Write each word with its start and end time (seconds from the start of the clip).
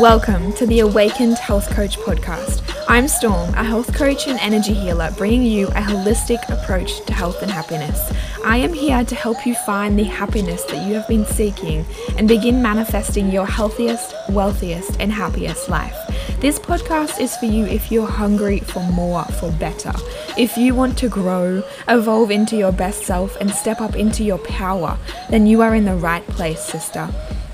Welcome 0.00 0.54
to 0.54 0.64
the 0.66 0.80
Awakened 0.80 1.36
Health 1.36 1.68
Coach 1.68 1.98
podcast. 1.98 2.62
I'm 2.88 3.06
Storm, 3.06 3.50
a 3.50 3.62
health 3.62 3.94
coach 3.94 4.26
and 4.28 4.38
energy 4.40 4.72
healer, 4.72 5.10
bringing 5.18 5.42
you 5.42 5.66
a 5.68 5.82
holistic 5.82 6.38
approach 6.48 7.04
to 7.04 7.12
health 7.12 7.42
and 7.42 7.50
happiness. 7.50 8.10
I 8.46 8.56
am 8.56 8.72
here 8.72 9.04
to 9.04 9.14
help 9.14 9.44
you 9.44 9.54
find 9.54 9.98
the 9.98 10.04
happiness 10.04 10.64
that 10.64 10.88
you 10.88 10.94
have 10.94 11.06
been 11.06 11.26
seeking 11.26 11.84
and 12.16 12.26
begin 12.26 12.62
manifesting 12.62 13.30
your 13.30 13.44
healthiest, 13.44 14.14
wealthiest, 14.30 14.98
and 15.00 15.12
happiest 15.12 15.68
life. 15.68 15.98
This 16.42 16.58
podcast 16.58 17.20
is 17.20 17.36
for 17.36 17.46
you 17.46 17.66
if 17.66 17.92
you're 17.92 18.04
hungry 18.04 18.58
for 18.58 18.82
more, 18.82 19.22
for 19.38 19.52
better. 19.52 19.92
If 20.36 20.56
you 20.56 20.74
want 20.74 20.98
to 20.98 21.08
grow, 21.08 21.62
evolve 21.86 22.32
into 22.32 22.56
your 22.56 22.72
best 22.72 23.04
self, 23.04 23.36
and 23.36 23.48
step 23.48 23.80
up 23.80 23.94
into 23.94 24.24
your 24.24 24.38
power, 24.38 24.98
then 25.30 25.46
you 25.46 25.62
are 25.62 25.76
in 25.76 25.84
the 25.84 25.94
right 25.94 26.26
place, 26.26 26.60
sister. 26.60 27.08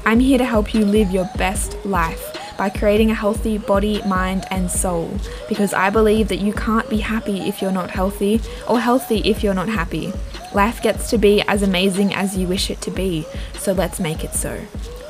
I'm 0.06 0.20
here 0.20 0.38
to 0.38 0.44
help 0.46 0.72
you 0.72 0.86
live 0.86 1.10
your 1.10 1.28
best 1.36 1.77
life 1.84 2.34
by 2.56 2.70
creating 2.70 3.10
a 3.10 3.14
healthy 3.14 3.58
body, 3.58 4.00
mind, 4.06 4.46
and 4.50 4.70
soul 4.70 5.14
because 5.50 5.74
I 5.74 5.91
believe 5.91 6.28
that 6.28 6.41
you 6.41 6.55
can't 6.55 6.88
be 6.88 6.96
happy 6.96 7.41
if 7.41 7.60
you're 7.60 7.70
not 7.70 7.91
healthy 7.91 8.41
or 8.66 8.80
healthy 8.80 9.18
if 9.18 9.44
you're 9.44 9.52
not 9.52 9.68
happy. 9.68 10.14
Life 10.55 10.80
gets 10.82 11.10
to 11.10 11.18
be 11.18 11.42
as 11.42 11.62
amazing 11.62 12.14
as 12.14 12.38
you 12.38 12.46
wish 12.46 12.70
it 12.70 12.80
to 12.80 12.91
be, 12.91 13.27
so 13.52 13.72
let's 13.72 14.00
make 14.00 14.24
it 14.24 14.32
so. 14.32 14.58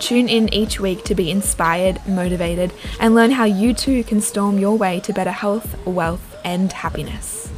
Tune 0.01 0.29
in 0.29 0.53
each 0.55 0.79
week 0.79 1.05
to 1.05 1.15
be 1.15 1.31
inspired, 1.31 2.01
motivated, 2.07 2.73
and 3.01 3.15
learn 3.15 3.33
how 3.33 3.45
you 3.45 3.75
too 3.75 4.05
can 4.05 4.21
storm 4.21 4.59
your 4.59 4.77
way 4.79 5.01
to 5.01 5.13
better 5.13 5.33
health, 5.33 5.77
wealth, 5.87 6.37
and 6.45 6.73
happiness. 6.73 7.51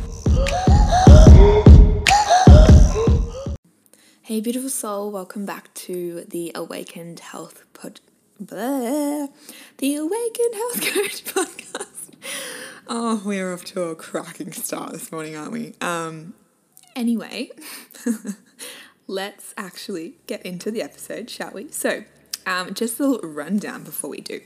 Hey, 4.23 4.41
beautiful 4.41 4.71
soul, 4.71 5.11
welcome 5.11 5.45
back 5.45 5.73
to 5.75 6.25
the 6.29 6.53
Awakened 6.55 7.21
Health 7.21 7.65
Pod. 7.75 8.01
Blah, 8.39 9.27
the 9.77 9.97
Awakened 9.97 10.55
Health 10.55 10.81
Coach 10.95 11.25
podcast. 11.25 12.15
Oh, 12.87 13.21
we're 13.25 13.53
off 13.53 13.65
to 13.67 13.83
a 13.83 13.95
cracking 13.95 14.53
start 14.53 14.93
this 14.93 15.13
morning, 15.13 15.37
aren't 15.37 15.53
we? 15.53 15.75
Um, 15.83 16.33
anyway, 16.97 17.51
let's 19.07 19.53
actually 19.59 20.15
get 20.27 20.43
into 20.43 20.71
the 20.71 20.81
episode, 20.81 21.29
shall 21.29 21.51
we? 21.51 21.69
So, 21.71 22.05
um, 22.47 22.75
just 22.75 22.99
a 23.01 23.07
little 23.07 23.31
rundown 23.31 23.85
before 23.85 24.11
we 24.11 24.21
do. 24.21 24.41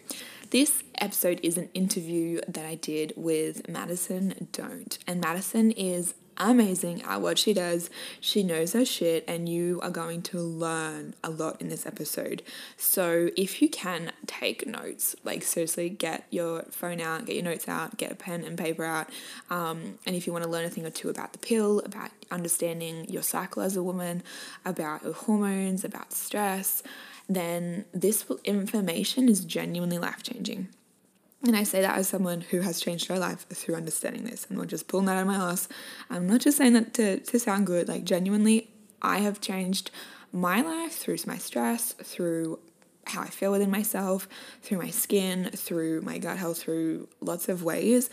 This 0.51 0.83
episode 0.97 1.41
is 1.43 1.57
an 1.57 1.69
interview 1.75 2.41
that 2.47 2.65
I 2.65 2.77
did 2.77 3.13
with 3.17 3.69
Madison 3.69 4.49
Don't, 4.53 4.99
and 5.07 5.21
Madison 5.21 5.71
is 5.73 6.15
amazing 6.37 7.03
at 7.03 7.21
what 7.21 7.39
she 7.39 7.53
does. 7.53 7.91
She 8.21 8.43
knows 8.43 8.73
her 8.73 8.85
shit, 8.85 9.25
and 9.29 9.49
you 9.49 9.81
are 9.83 9.91
going 9.91 10.23
to 10.23 10.39
learn 10.39 11.15
a 11.23 11.31
lot 11.31 11.61
in 11.61 11.69
this 11.69 11.87
episode. 11.87 12.43
So, 12.77 13.31
if 13.37 13.63
you 13.63 13.69
can 13.69 14.13
take 14.27 14.67
notes, 14.67 15.17
like 15.25 15.43
seriously, 15.43 15.89
get 15.89 16.27
your 16.31 16.63
phone 16.71 17.01
out, 17.01 17.27
get 17.27 17.37
your 17.37 17.45
notes 17.45 17.69
out, 17.69 17.97
get 17.97 18.13
a 18.13 18.15
pen 18.15 18.45
and 18.45 18.59
paper 18.59 18.85
out. 18.85 19.11
Um, 19.51 19.99
and 20.07 20.15
if 20.17 20.27
you 20.27 20.33
want 20.33 20.45
to 20.45 20.51
learn 20.51 20.65
a 20.65 20.71
thing 20.71 20.87
or 20.87 20.91
two 20.91 21.09
about 21.09 21.33
the 21.33 21.39
pill, 21.39 21.81
about 21.81 22.11
understanding 22.31 23.07
your 23.09 23.23
cycle 23.23 23.63
as 23.63 23.77
a 23.77 23.83
woman, 23.83 24.23
about 24.65 25.03
your 25.03 25.13
hormones, 25.13 25.85
about 25.85 26.13
stress, 26.13 26.83
then 27.29 27.85
this 27.93 28.25
information 28.45 29.29
is 29.29 29.45
genuinely 29.45 29.99
life 29.99 30.23
changing. 30.23 30.69
And 31.45 31.55
I 31.55 31.63
say 31.63 31.83
that 31.83 31.99
as 31.99 32.09
someone 32.09 32.41
who 32.41 32.61
has 32.61 32.81
changed 32.81 33.09
her 33.09 33.19
life 33.19 33.47
through 33.49 33.75
understanding 33.75 34.25
this. 34.25 34.47
I'm 34.49 34.57
not 34.57 34.69
just 34.69 34.89
pulling 34.89 35.07
that 35.07 35.17
out 35.17 35.23
of 35.23 35.27
my 35.27 35.35
ass. 35.35 35.69
I'm 36.09 36.27
not 36.27 36.41
just 36.41 36.57
saying 36.57 36.73
that 36.73 36.95
to, 36.95 37.21
to 37.21 37.39
sound 37.39 37.67
good. 37.67 37.87
Like, 37.87 38.05
genuinely, 38.05 38.71
I 39.03 39.19
have 39.19 39.43
changed 39.43 39.91
my 40.33 40.63
life 40.63 40.93
through 40.93 41.19
my 41.27 41.37
stress, 41.37 41.93
through 41.93 42.61
how 43.07 43.21
I 43.21 43.29
feel 43.29 43.53
within 43.53 43.71
myself, 43.71 44.27
through 44.63 44.79
my 44.79 44.89
skin, 44.89 45.51
through 45.55 46.01
my 46.01 46.17
gut 46.17 46.39
health, 46.39 46.63
through 46.63 47.09
lots 47.21 47.51
of 47.51 47.63
ways, 47.63 48.09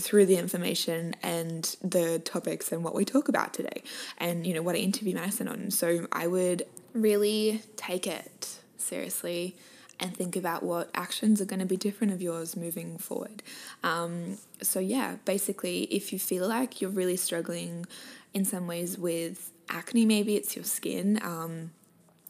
through 0.00 0.24
the 0.24 0.36
information 0.36 1.14
and 1.22 1.76
the 1.82 2.18
topics 2.20 2.72
and 2.72 2.82
what 2.82 2.94
we 2.94 3.04
talk 3.04 3.28
about 3.28 3.52
today, 3.52 3.82
and 4.16 4.46
you 4.46 4.54
know, 4.54 4.62
what 4.62 4.74
I 4.74 4.78
interview 4.78 5.14
Madison 5.14 5.48
on. 5.48 5.70
So 5.70 6.06
I 6.10 6.26
would 6.26 6.64
really 6.94 7.62
take 7.76 8.06
it 8.06 8.58
seriously 8.78 9.56
and 10.02 10.16
think 10.16 10.34
about 10.34 10.64
what 10.64 10.90
actions 10.94 11.40
are 11.40 11.44
going 11.44 11.60
to 11.60 11.66
be 11.66 11.76
different 11.76 12.12
of 12.12 12.20
yours 12.20 12.56
moving 12.56 12.98
forward. 12.98 13.42
Um, 13.84 14.38
so, 14.60 14.80
yeah, 14.80 15.16
basically, 15.24 15.84
if 15.84 16.12
you 16.12 16.18
feel 16.18 16.48
like 16.48 16.80
you're 16.80 16.90
really 16.90 17.16
struggling 17.16 17.86
in 18.34 18.44
some 18.44 18.66
ways 18.66 18.98
with 18.98 19.52
acne, 19.70 20.04
maybe 20.04 20.34
it's 20.34 20.56
your 20.56 20.64
skin. 20.64 21.20
Um, 21.22 21.70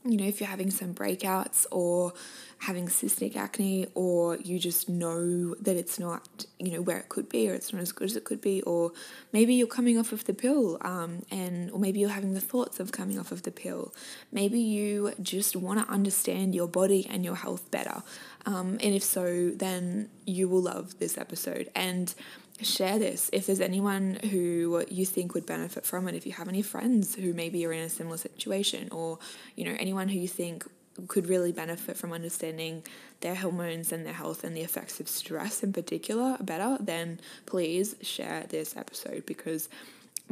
you 0.05 0.17
know, 0.17 0.25
if 0.25 0.41
you're 0.41 0.51
having 0.51 0.71
some 0.71 0.95
breakouts 0.95 1.67
or 1.71 2.13
having 2.59 2.87
cystic 2.87 3.37
acne, 3.37 3.87
or 3.95 4.37
you 4.37 4.59
just 4.59 4.89
know 4.89 5.55
that 5.57 5.77
it's 5.77 5.99
not, 5.99 6.45
you 6.59 6.73
know, 6.73 6.81
where 6.81 6.99
it 6.99 7.09
could 7.09 7.29
be, 7.29 7.49
or 7.49 7.55
it's 7.55 7.73
not 7.73 7.83
as 7.83 7.93
good 7.93 8.07
as 8.11 8.17
it 8.17 8.25
could 8.25 8.41
be, 8.41 8.63
or 8.63 8.93
maybe 9.33 9.55
you're 9.55 9.67
coming 9.67 9.99
off 9.99 10.13
of 10.13 10.25
the 10.25 10.35
pill, 10.35 10.79
um, 10.83 11.23
and 11.31 11.71
or 11.71 11.79
maybe 11.79 12.01
you're 12.01 12.11
having 12.11 12.35
the 12.35 12.41
thoughts 12.41 12.79
of 12.81 12.93
coming 12.93 13.19
off 13.19 13.33
of 13.33 13.43
the 13.43 13.51
pill. 13.51 13.93
Maybe 14.31 14.61
you 14.61 15.13
just 15.21 15.57
want 15.57 15.85
to 15.85 15.93
understand 15.93 16.55
your 16.55 16.69
body 16.69 17.07
and 17.09 17.25
your 17.25 17.37
health 17.37 17.71
better, 17.71 18.03
um, 18.47 18.79
and 18.81 18.95
if 18.95 19.03
so, 19.03 19.51
then 19.51 20.09
you 20.25 20.49
will 20.49 20.63
love 20.63 20.99
this 20.99 21.19
episode 21.19 21.69
and 21.75 22.15
share 22.63 22.99
this 22.99 23.31
if 23.33 23.47
there's 23.47 23.61
anyone 23.61 24.19
who 24.31 24.85
you 24.89 25.07
think 25.07 25.35
would 25.35 25.47
benefit 25.47 25.85
from 25.85 26.09
it 26.09 26.15
if 26.15 26.27
you 26.27 26.33
have 26.33 26.49
any 26.49 26.63
friends 26.63 27.15
who 27.15 27.33
maybe 27.33 27.65
are 27.67 27.73
in 27.73 27.81
a 27.81 27.89
similar 27.89 28.17
situation 28.17 28.89
or 28.91 29.19
you 29.57 29.65
know 29.65 29.77
anyone 29.79 30.09
who 30.09 30.19
you 30.19 30.29
think 30.29 30.67
could 31.09 31.27
really 31.27 31.53
benefit 31.53 31.97
from 31.97 32.13
understanding 32.13 32.83
their 33.21 33.35
hormones 33.35 33.93
and 33.93 34.05
their 34.05 34.13
health 34.13 34.45
and 34.45 34.57
the 34.57 34.61
effects 34.61 35.01
of 35.01 35.09
stress 35.09 35.63
in 35.63 35.73
particular 35.73 36.37
better 36.41 36.77
then 36.81 37.19
please 37.47 37.97
share 38.03 38.45
this 38.49 38.77
episode 38.77 39.25
because 39.25 39.69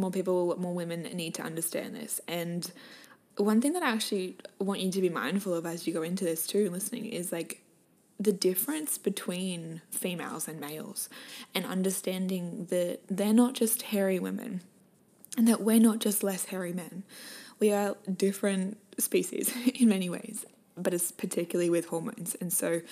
more 0.00 0.10
people 0.10 0.56
more 0.58 0.74
women 0.74 1.02
need 1.14 1.34
to 1.34 1.42
understand 1.42 1.94
this. 1.94 2.20
And 2.26 2.70
one 3.36 3.60
thing 3.60 3.72
that 3.74 3.82
I 3.82 3.90
actually 3.90 4.36
want 4.58 4.80
you 4.80 4.90
to 4.90 5.00
be 5.00 5.08
mindful 5.08 5.54
of 5.54 5.66
as 5.66 5.86
you 5.86 5.92
go 5.92 6.02
into 6.02 6.24
this 6.24 6.46
too 6.46 6.70
listening 6.70 7.06
is 7.06 7.30
like 7.32 7.62
the 8.20 8.32
difference 8.32 8.98
between 8.98 9.80
females 9.90 10.46
and 10.46 10.60
males 10.60 11.08
and 11.54 11.64
understanding 11.64 12.66
that 12.68 13.00
they're 13.08 13.32
not 13.32 13.54
just 13.54 13.82
hairy 13.82 14.18
women 14.18 14.60
and 15.38 15.48
that 15.48 15.62
we're 15.62 15.80
not 15.80 16.00
just 16.00 16.22
less 16.22 16.44
hairy 16.46 16.74
men. 16.74 17.02
We 17.58 17.72
are 17.72 17.96
different 18.14 18.76
species 18.98 19.54
in 19.74 19.88
many 19.88 20.10
ways, 20.10 20.44
but 20.76 20.92
it's 20.92 21.10
particularly 21.10 21.70
with 21.70 21.86
hormones. 21.86 22.36
And 22.42 22.52
so 22.52 22.82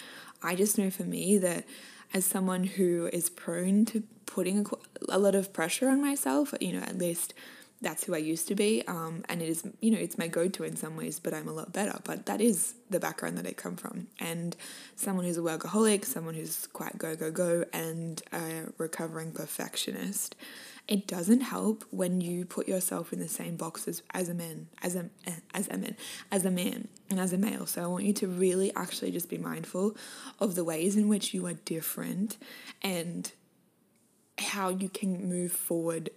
I 0.43 0.55
just 0.55 0.79
know 0.79 0.91
for 0.91 1.05
me 1.05 1.37
that 1.37 1.67
as 2.15 2.25
someone 2.25 2.65
who 2.65 3.11
is 3.13 3.29
prone 3.29 3.85
to 3.87 4.03
putting 4.25 4.67
a, 5.11 5.19
lot 5.19 5.35
of 5.35 5.53
pressure 5.53 5.91
on 5.91 6.01
myself, 6.01 6.55
you 6.59 6.73
know, 6.73 6.81
at 6.81 6.97
least 6.97 7.35
that's 7.81 8.05
who 8.05 8.15
I 8.15 8.19
used 8.19 8.49
to 8.49 8.55
be. 8.55 8.83
Um, 8.89 9.25
and 9.29 9.41
it 9.41 9.49
is, 9.49 9.67
you 9.81 9.91
know, 9.91 9.99
it's 9.99 10.19
my 10.19 10.27
go 10.27 10.49
to 10.49 10.65
in 10.65 10.77
some 10.77 10.97
ways, 10.97 11.21
but 11.21 11.33
I'm 11.33 11.49
a 11.49 11.53
lot 11.53 11.73
better. 11.73 11.99
But 12.05 12.27
that 12.27 12.41
is 12.41 12.75
the 12.91 12.99
background 12.99 13.39
that 13.39 13.47
I 13.47 13.53
come 13.53 13.77
from. 13.77 14.09
And 14.19 14.57
someone 14.97 15.25
who's 15.25 15.39
a 15.39 15.43
workaholic, 15.43 16.05
someone 16.05 16.35
who's 16.35 16.67
quite 16.69 16.99
go, 16.99 17.15
go, 17.15 17.31
go, 17.31 17.65
and 17.73 18.21
a 18.33 18.65
recovering 18.79 19.33
perfectionist. 19.33 20.35
It 20.89 21.07
doesn't 21.07 21.43
help 21.43 21.85
when 21.91 22.23
you 22.23 22.47
put 22.47 22.67
yourself 22.67 23.13
in 23.13 23.21
the 23.21 23.29
same 23.29 23.57
boxes 23.57 24.03
as 24.15 24.31
a 24.31 24.35
man, 24.35 24.69
as 24.83 24.97
a 24.97 25.11
as 25.53 25.69
a 25.69 25.77
man, 25.77 25.97
as 26.33 26.47
a 26.47 26.51
man, 26.51 26.89
and 27.11 27.21
as 27.21 27.35
a 27.35 27.39
male. 27.39 27.67
So 27.67 27.83
I 27.83 27.87
want 27.87 28.05
you 28.05 28.15
to 28.15 28.27
really 28.27 28.75
actually 28.75 29.11
just 29.11 29.29
be 29.29 29.37
mindful 29.37 29.95
of 30.41 30.55
the 30.55 30.65
ways 30.65 30.97
in 30.97 31.09
which 31.09 31.35
you 31.35 31.45
are 31.47 31.53
different 31.53 32.39
and 32.81 33.31
how 34.39 34.71
you 34.71 34.89
can 34.89 35.29
move 35.29 35.53
forward 35.53 36.09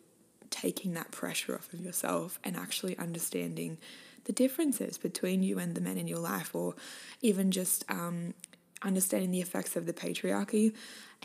taking 0.52 0.94
that 0.94 1.12
pressure 1.12 1.56
off 1.56 1.74
of 1.74 1.82
yourself 1.82 2.40
and 2.44 2.56
actually 2.56 2.98
understanding 2.98 3.78
the 4.26 4.34
differences 4.34 4.98
between 5.00 5.42
you 5.42 5.58
and 5.58 5.74
the 5.74 5.82
men 5.82 5.98
in 5.98 6.08
your 6.08 6.20
life, 6.20 6.54
or 6.54 6.76
even 7.22 7.50
just 7.50 7.84
um, 7.90 8.36
understanding 8.84 9.32
the 9.32 9.42
effects 9.42 9.76
of 9.76 9.86
the 9.86 9.94
patriarchy 9.94 10.74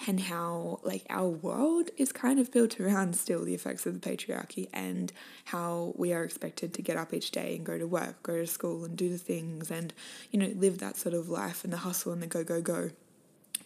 and 0.07 0.21
how 0.21 0.79
like 0.83 1.07
our 1.09 1.29
world 1.29 1.89
is 1.97 2.13
kind 2.13 2.39
of 2.39 2.53
built 2.53 2.79
around 2.79 3.17
still 3.17 3.45
the 3.45 3.55
effects 3.55 3.87
of 3.87 3.99
the 3.99 4.11
patriarchy 4.11 4.69
and 4.73 5.13
how 5.47 5.95
we 5.97 6.13
are 6.13 6.23
expected 6.23 6.75
to 6.75 6.83
get 6.83 6.97
up 6.97 7.15
each 7.15 7.31
day 7.31 7.57
and 7.57 7.65
go 7.65 7.79
to 7.79 7.87
work, 7.87 8.23
go 8.23 8.37
to 8.37 8.47
school 8.47 8.85
and 8.85 8.97
do 8.97 9.09
the 9.09 9.19
things 9.19 9.71
and 9.71 9.95
you 10.31 10.39
know 10.39 10.53
live 10.57 10.79
that 10.79 10.97
sort 10.97 11.15
of 11.15 11.29
life 11.29 11.65
and 11.65 11.73
the 11.73 11.79
hustle 11.79 12.13
and 12.13 12.23
the 12.23 12.27
go 12.27 12.45
go 12.45 12.61
go. 12.61 12.91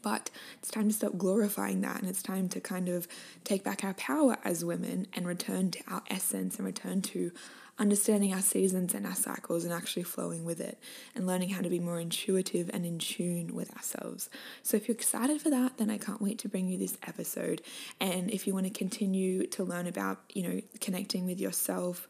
But 0.03 0.31
it's 0.59 0.71
time 0.71 0.89
to 0.89 0.95
stop 0.95 1.19
glorifying 1.19 1.81
that 1.83 2.01
and 2.01 2.09
it's 2.09 2.23
time 2.23 2.49
to 2.51 2.61
kind 2.61 2.89
of 2.89 3.07
take 3.45 3.65
back 3.65 3.85
our 3.85 3.95
power 3.95 4.39
as 4.45 4.65
women 4.65 5.07
and 5.13 5.27
return 5.27 5.71
to 5.73 5.81
our 5.89 6.03
essence 6.09 6.57
and 6.57 6.67
return 6.67 7.03
to 7.03 7.33
understanding 7.81 8.35
our 8.35 8.43
seasons 8.43 8.95
and 8.95 9.07
our 9.07 9.15
cycles 9.15 9.65
and 9.65 9.73
actually 9.73 10.03
flowing 10.03 10.45
with 10.45 10.61
it 10.61 10.79
and 11.15 11.27
learning 11.27 11.49
how 11.49 11.63
to 11.63 11.71
be 11.71 11.81
more 11.81 11.99
intuitive 11.99 12.71
and 12.75 12.85
in 12.85 12.99
tune 12.99 13.55
with 13.55 13.75
ourselves. 13.75 14.29
So, 14.63 14.77
if 14.77 14.87
you're 14.87 14.95
excited 14.95 15.41
for 15.41 15.49
that, 15.51 15.79
then 15.79 15.91
I 15.91 15.97
can't 15.97 16.21
wait 16.21 16.39
to 16.41 16.49
bring 16.49 16.69
you 16.69 16.77
this 16.77 16.99
episode. 17.07 17.63
And 17.99 18.31
if 18.31 18.47
you 18.47 18.53
want 18.53 18.67
to 18.67 18.71
continue 18.71 19.47
to 19.47 19.65
learn 19.65 19.87
about, 19.87 20.19
you 20.35 20.43
know, 20.43 20.61
connecting 20.81 21.25
with 21.25 21.41
yourself, 21.41 22.07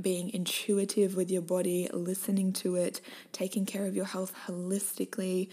being 0.00 0.30
intuitive 0.30 1.14
with 1.14 1.30
your 1.30 1.42
body, 1.42 1.88
listening 1.92 2.54
to 2.54 2.76
it, 2.76 3.02
taking 3.32 3.66
care 3.66 3.84
of 3.84 3.94
your 3.94 4.06
health 4.06 4.32
holistically, 4.46 5.50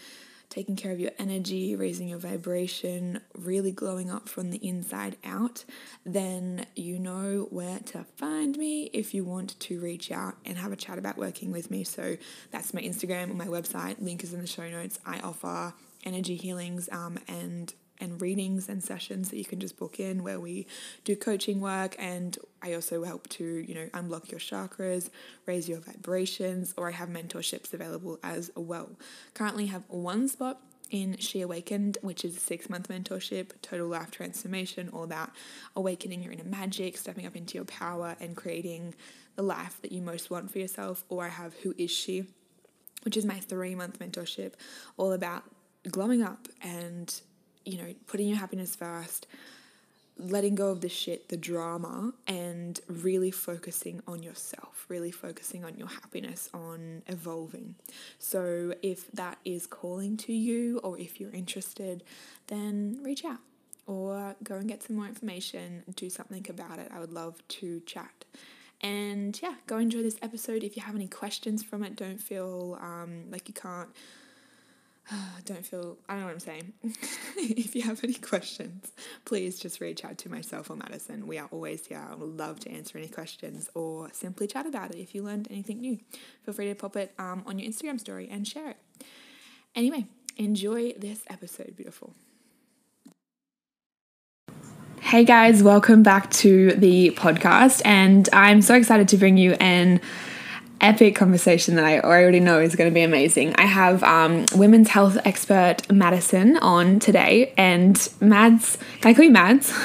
taking 0.49 0.75
care 0.75 0.91
of 0.91 0.99
your 0.99 1.11
energy, 1.19 1.75
raising 1.75 2.07
your 2.09 2.17
vibration, 2.17 3.21
really 3.37 3.71
glowing 3.71 4.09
up 4.09 4.27
from 4.27 4.49
the 4.49 4.57
inside 4.67 5.15
out, 5.23 5.63
then 6.05 6.65
you 6.75 6.97
know 6.97 7.47
where 7.51 7.79
to 7.79 8.03
find 8.17 8.57
me 8.57 8.89
if 8.91 9.13
you 9.13 9.23
want 9.23 9.59
to 9.59 9.79
reach 9.79 10.11
out 10.11 10.35
and 10.45 10.57
have 10.57 10.71
a 10.71 10.75
chat 10.75 10.97
about 10.97 11.17
working 11.17 11.51
with 11.51 11.69
me. 11.69 11.83
So 11.83 12.17
that's 12.51 12.73
my 12.73 12.81
Instagram 12.81 13.25
and 13.25 13.37
my 13.37 13.47
website. 13.47 14.01
Link 14.01 14.23
is 14.23 14.33
in 14.33 14.41
the 14.41 14.47
show 14.47 14.67
notes. 14.69 14.99
I 15.05 15.19
offer 15.19 15.73
energy 16.03 16.35
healings 16.35 16.89
um, 16.91 17.19
and 17.27 17.73
and 17.99 18.21
readings 18.21 18.69
and 18.69 18.83
sessions 18.83 19.29
that 19.29 19.37
you 19.37 19.45
can 19.45 19.59
just 19.59 19.77
book 19.77 19.99
in 19.99 20.23
where 20.23 20.39
we 20.39 20.67
do 21.03 21.15
coaching 21.15 21.59
work 21.59 21.95
and 21.99 22.37
I 22.61 22.73
also 22.73 23.03
help 23.03 23.27
to, 23.29 23.43
you 23.43 23.73
know, 23.73 23.87
unblock 23.93 24.31
your 24.31 24.39
chakras, 24.39 25.09
raise 25.45 25.69
your 25.69 25.79
vibrations, 25.79 26.73
or 26.77 26.89
I 26.89 26.91
have 26.91 27.09
mentorships 27.09 27.73
available 27.73 28.19
as 28.23 28.51
well. 28.55 28.89
Currently 29.33 29.67
have 29.67 29.83
one 29.87 30.27
spot 30.27 30.61
in 30.89 31.17
She 31.17 31.41
Awakened, 31.41 31.97
which 32.01 32.25
is 32.25 32.35
a 32.35 32.39
six 32.39 32.69
month 32.69 32.87
mentorship, 32.89 33.51
total 33.61 33.87
life 33.87 34.11
transformation, 34.11 34.89
all 34.89 35.07
that 35.07 35.31
awakening 35.75 36.23
your 36.23 36.33
inner 36.33 36.43
magic, 36.43 36.97
stepping 36.97 37.25
up 37.25 37.35
into 37.35 37.55
your 37.55 37.65
power, 37.65 38.15
and 38.19 38.35
creating 38.35 38.95
the 39.35 39.43
life 39.43 39.79
that 39.81 39.91
you 39.91 40.01
most 40.01 40.29
want 40.29 40.51
for 40.51 40.59
yourself. 40.59 41.03
Or 41.09 41.25
I 41.25 41.29
have 41.29 41.53
Who 41.55 41.73
Is 41.77 41.91
She, 41.91 42.25
which 43.03 43.15
is 43.15 43.25
my 43.25 43.39
three 43.39 43.75
month 43.75 43.99
mentorship, 43.99 44.53
all 44.97 45.13
about 45.13 45.43
glowing 45.89 46.21
up 46.21 46.47
and 46.61 47.21
you 47.69 47.77
know, 47.77 47.93
putting 48.07 48.27
your 48.27 48.37
happiness 48.37 48.75
first, 48.75 49.27
letting 50.17 50.55
go 50.55 50.69
of 50.69 50.81
the 50.81 50.89
shit, 50.89 51.29
the 51.29 51.37
drama, 51.37 52.13
and 52.27 52.79
really 52.87 53.31
focusing 53.31 54.01
on 54.07 54.21
yourself, 54.23 54.85
really 54.89 55.11
focusing 55.11 55.63
on 55.63 55.77
your 55.77 55.87
happiness, 55.87 56.49
on 56.53 57.03
evolving. 57.07 57.75
So, 58.17 58.73
if 58.81 59.09
that 59.11 59.37
is 59.45 59.67
calling 59.67 60.17
to 60.17 60.33
you, 60.33 60.79
or 60.79 60.99
if 60.99 61.19
you're 61.19 61.31
interested, 61.31 62.03
then 62.47 62.99
reach 63.03 63.23
out 63.23 63.39
or 63.89 64.35
go 64.43 64.55
and 64.55 64.67
get 64.67 64.83
some 64.83 64.95
more 64.95 65.07
information, 65.07 65.83
do 65.95 66.09
something 66.11 66.45
about 66.47 66.77
it. 66.77 66.91
I 66.93 66.99
would 66.99 67.11
love 67.11 67.41
to 67.47 67.79
chat. 67.87 68.25
And 68.81 69.37
yeah, 69.41 69.55
go 69.65 69.77
enjoy 69.77 70.03
this 70.03 70.17
episode. 70.21 70.63
If 70.63 70.77
you 70.77 70.83
have 70.83 70.95
any 70.95 71.07
questions 71.07 71.63
from 71.63 71.83
it, 71.83 71.95
don't 71.95 72.21
feel 72.21 72.77
um, 72.79 73.31
like 73.31 73.47
you 73.47 73.53
can't 73.53 73.89
don't 75.45 75.65
feel, 75.65 75.97
I 76.07 76.13
don't 76.13 76.21
know 76.21 76.25
what 76.27 76.33
I'm 76.33 76.39
saying. 76.39 76.73
if 77.37 77.75
you 77.75 77.81
have 77.83 78.03
any 78.03 78.13
questions, 78.13 78.91
please 79.25 79.59
just 79.59 79.81
reach 79.81 80.05
out 80.05 80.17
to 80.19 80.29
myself 80.29 80.69
or 80.69 80.75
Madison. 80.75 81.27
We 81.27 81.37
are 81.37 81.47
always 81.51 81.85
here. 81.87 82.05
I 82.09 82.15
would 82.15 82.37
love 82.37 82.59
to 82.61 82.71
answer 82.71 82.97
any 82.97 83.07
questions 83.07 83.69
or 83.73 84.09
simply 84.13 84.47
chat 84.47 84.65
about 84.65 84.91
it. 84.91 84.97
If 84.97 85.15
you 85.15 85.23
learned 85.23 85.47
anything 85.49 85.81
new, 85.81 85.99
feel 86.43 86.53
free 86.53 86.67
to 86.67 86.75
pop 86.75 86.95
it 86.95 87.13
um, 87.17 87.43
on 87.45 87.59
your 87.59 87.69
Instagram 87.69 87.99
story 87.99 88.27
and 88.29 88.47
share 88.47 88.69
it. 88.71 88.77
Anyway, 89.75 90.05
enjoy 90.37 90.93
this 90.93 91.23
episode, 91.29 91.75
beautiful. 91.75 92.13
Hey 95.01 95.23
guys, 95.23 95.63
welcome 95.63 96.03
back 96.03 96.29
to 96.31 96.71
the 96.73 97.11
podcast, 97.11 97.81
and 97.83 98.29
I'm 98.31 98.61
so 98.61 98.75
excited 98.75 99.07
to 99.09 99.17
bring 99.17 99.37
you 99.37 99.53
an 99.53 100.01
epic 100.81 101.15
conversation 101.15 101.75
that 101.75 101.85
I 101.85 101.99
already 101.99 102.39
know 102.39 102.59
is 102.59 102.75
going 102.75 102.89
to 102.89 102.93
be 102.93 103.01
amazing. 103.01 103.55
I 103.57 103.65
have 103.65 104.03
um, 104.03 104.45
women's 104.55 104.89
health 104.89 105.17
expert 105.25 105.89
Madison 105.91 106.57
on 106.57 106.99
today, 106.99 107.53
and 107.57 108.09
Mads, 108.21 108.77
can 109.01 109.11
I 109.11 109.13
call 109.13 109.25
you 109.25 109.31
Mads? 109.31 109.73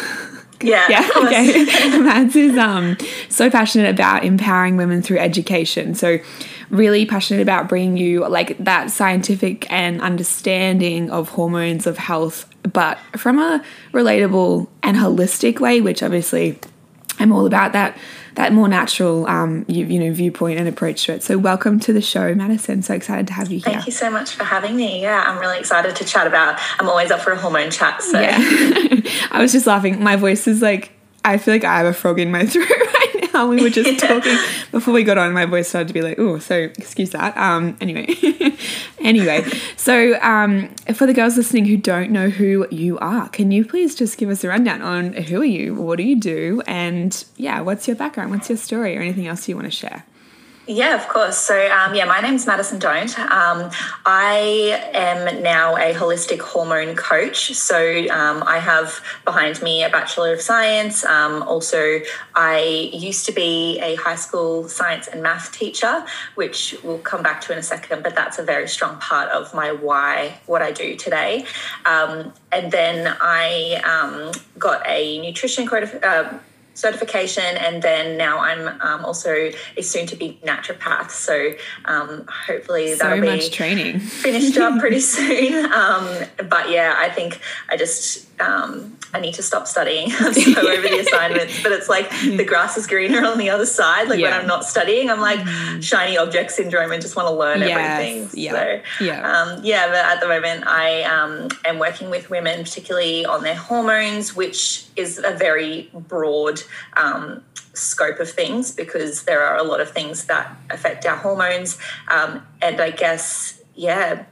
Yeah. 0.62 0.86
yeah. 0.88 1.10
Okay. 1.16 1.64
Mads 2.00 2.34
is 2.36 2.56
um, 2.56 2.96
so 3.28 3.50
passionate 3.50 3.90
about 3.90 4.24
empowering 4.24 4.78
women 4.78 5.02
through 5.02 5.18
education. 5.18 5.94
So, 5.94 6.20
really 6.70 7.04
passionate 7.04 7.42
about 7.42 7.68
bringing 7.68 7.98
you 7.98 8.26
like 8.26 8.56
that 8.58 8.90
scientific 8.90 9.70
and 9.70 10.00
understanding 10.00 11.10
of 11.10 11.28
hormones 11.30 11.86
of 11.86 11.98
health, 11.98 12.48
but 12.62 12.98
from 13.16 13.38
a 13.38 13.62
relatable 13.92 14.68
and 14.82 14.96
holistic 14.96 15.60
way, 15.60 15.82
which 15.82 16.02
obviously 16.02 16.58
I'm 17.18 17.32
all 17.32 17.46
about 17.46 17.72
that 17.72 17.96
that 18.34 18.52
more 18.52 18.66
natural, 18.66 19.26
um, 19.28 19.64
you, 19.68 19.86
you, 19.86 20.00
know, 20.00 20.12
viewpoint 20.12 20.58
and 20.58 20.68
approach 20.68 21.04
to 21.04 21.12
it. 21.12 21.22
So, 21.22 21.38
welcome 21.38 21.78
to 21.80 21.92
the 21.92 22.02
show, 22.02 22.34
Madison. 22.34 22.82
So 22.82 22.94
excited 22.94 23.28
to 23.28 23.32
have 23.32 23.50
you 23.52 23.58
here. 23.58 23.74
Thank 23.74 23.86
you 23.86 23.92
so 23.92 24.10
much 24.10 24.32
for 24.32 24.42
having 24.42 24.74
me. 24.74 25.02
Yeah, 25.02 25.22
I'm 25.24 25.38
really 25.38 25.58
excited 25.58 25.94
to 25.94 26.04
chat 26.04 26.26
about. 26.26 26.60
I'm 26.80 26.88
always 26.88 27.12
up 27.12 27.20
for 27.20 27.30
a 27.30 27.38
hormone 27.38 27.70
chat. 27.70 28.02
So, 28.02 28.20
yeah. 28.20 28.36
I 29.30 29.38
was 29.40 29.52
just 29.52 29.66
laughing. 29.66 30.02
My 30.02 30.16
voice 30.16 30.48
is 30.48 30.62
like 30.62 30.90
I 31.24 31.38
feel 31.38 31.54
like 31.54 31.64
I 31.64 31.78
have 31.78 31.86
a 31.86 31.92
frog 31.92 32.20
in 32.20 32.30
my 32.30 32.44
throat 32.46 32.68
now. 33.34 33.48
We 33.48 33.62
were 33.62 33.70
just 33.70 33.98
talking 34.06 34.38
before 34.70 34.94
we 34.94 35.02
got 35.02 35.18
on. 35.18 35.32
My 35.32 35.44
voice 35.44 35.68
started 35.68 35.88
to 35.88 35.94
be 35.94 36.02
like, 36.02 36.18
oh, 36.18 36.38
so 36.38 36.54
excuse 36.56 37.10
that. 37.10 37.36
Um, 37.36 37.76
anyway, 37.80 38.06
anyway. 39.00 39.44
So, 39.76 40.18
um, 40.22 40.68
for 40.94 41.06
the 41.06 41.12
girls 41.12 41.36
listening 41.36 41.66
who 41.66 41.76
don't 41.76 42.10
know 42.10 42.30
who 42.30 42.66
you 42.70 42.98
are, 42.98 43.28
can 43.28 43.50
you 43.50 43.64
please 43.64 43.94
just 43.94 44.16
give 44.16 44.30
us 44.30 44.44
a 44.44 44.48
rundown 44.48 44.80
on 44.80 45.12
who 45.12 45.42
are 45.42 45.44
you, 45.44 45.74
what 45.74 45.96
do 45.96 46.04
you 46.04 46.18
do, 46.18 46.62
and 46.66 47.24
yeah, 47.36 47.60
what's 47.60 47.86
your 47.86 47.96
background, 47.96 48.30
what's 48.30 48.48
your 48.48 48.58
story, 48.58 48.96
or 48.96 49.00
anything 49.00 49.26
else 49.26 49.48
you 49.48 49.56
want 49.56 49.66
to 49.66 49.70
share? 49.70 50.04
Yeah, 50.66 50.94
of 50.94 51.06
course. 51.08 51.36
So, 51.36 51.54
um, 51.70 51.94
yeah, 51.94 52.06
my 52.06 52.22
name's 52.22 52.46
Madison 52.46 52.78
Don't. 52.78 53.18
Um, 53.18 53.70
I 54.06 54.90
am 54.94 55.42
now 55.42 55.76
a 55.76 55.92
holistic 55.92 56.40
hormone 56.40 56.96
coach. 56.96 57.52
So, 57.52 58.08
um, 58.08 58.42
I 58.46 58.60
have 58.60 59.02
behind 59.26 59.60
me 59.60 59.84
a 59.84 59.90
Bachelor 59.90 60.32
of 60.32 60.40
Science. 60.40 61.04
Um, 61.04 61.42
also, 61.42 62.00
I 62.34 62.90
used 62.94 63.26
to 63.26 63.32
be 63.32 63.78
a 63.82 63.96
high 63.96 64.14
school 64.14 64.66
science 64.66 65.06
and 65.06 65.22
math 65.22 65.52
teacher, 65.52 66.02
which 66.34 66.74
we'll 66.82 66.98
come 66.98 67.22
back 67.22 67.42
to 67.42 67.52
in 67.52 67.58
a 67.58 67.62
second, 67.62 68.02
but 68.02 68.14
that's 68.14 68.38
a 68.38 68.42
very 68.42 68.66
strong 68.66 68.96
part 69.00 69.28
of 69.32 69.52
my 69.52 69.70
why, 69.70 70.38
what 70.46 70.62
I 70.62 70.72
do 70.72 70.96
today. 70.96 71.44
Um, 71.84 72.32
and 72.52 72.72
then 72.72 73.14
I 73.20 73.82
um, 73.84 74.32
got 74.58 74.82
a 74.86 75.18
nutrition 75.20 75.66
code. 75.66 76.02
Uh, 76.02 76.38
certification, 76.74 77.56
and 77.56 77.82
then 77.82 78.16
now 78.16 78.38
I'm 78.38 78.80
um, 78.80 79.04
also 79.04 79.50
a 79.76 79.82
soon-to-be 79.82 80.40
naturopath. 80.44 81.10
So 81.10 81.52
um, 81.86 82.26
hopefully 82.28 82.94
so 82.94 83.04
that'll 83.04 83.24
much 83.24 83.50
training 83.50 84.00
finished 84.00 84.56
up 84.58 84.78
pretty 84.78 85.00
soon. 85.14 85.72
Um, 85.72 86.24
but 86.48 86.70
yeah, 86.70 86.94
I 86.96 87.08
think 87.08 87.40
I 87.68 87.76
just 87.76 88.26
um, 88.40 88.96
I 89.12 89.20
need 89.20 89.34
to 89.34 89.42
stop 89.42 89.66
studying. 89.66 90.10
I'm 90.18 90.34
so 90.34 90.68
over 90.68 90.82
the 90.82 90.98
assignments, 90.98 91.62
but 91.62 91.72
it's 91.72 91.88
like 91.88 92.10
the 92.22 92.44
grass 92.44 92.76
is 92.76 92.86
greener 92.86 93.24
on 93.24 93.38
the 93.38 93.50
other 93.50 93.66
side. 93.66 94.08
Like 94.08 94.18
yeah. 94.18 94.30
when 94.30 94.40
I'm 94.40 94.46
not 94.46 94.64
studying, 94.64 95.10
I'm 95.10 95.20
like 95.20 95.38
mm. 95.38 95.82
shiny 95.82 96.18
object 96.18 96.50
syndrome 96.50 96.90
and 96.90 97.00
just 97.00 97.16
want 97.16 97.28
to 97.28 97.34
learn 97.34 97.60
yes. 97.60 97.78
everything. 97.78 98.40
Yeah. 98.40 98.52
So, 98.52 99.04
yeah. 99.04 99.30
Um, 99.30 99.60
yeah, 99.62 99.86
but 99.86 99.96
at 99.96 100.20
the 100.20 100.28
moment, 100.28 100.66
I 100.66 101.02
um, 101.02 101.48
am 101.64 101.78
working 101.78 102.10
with 102.10 102.28
women, 102.30 102.64
particularly 102.64 103.24
on 103.24 103.42
their 103.42 103.54
hormones, 103.54 104.34
which 104.34 104.84
is 104.96 105.18
a 105.24 105.32
very 105.32 105.90
broad 105.92 106.62
um, 106.96 107.42
scope 107.72 108.20
of 108.20 108.30
things 108.30 108.70
because 108.70 109.24
there 109.24 109.44
are 109.44 109.56
a 109.56 109.62
lot 109.62 109.80
of 109.80 109.90
things 109.90 110.26
that 110.26 110.56
affect 110.70 111.06
our 111.06 111.16
hormones. 111.16 111.78
Um, 112.08 112.46
and 112.62 112.80
I 112.80 112.90
guess, 112.90 113.60
yeah, 113.74 114.24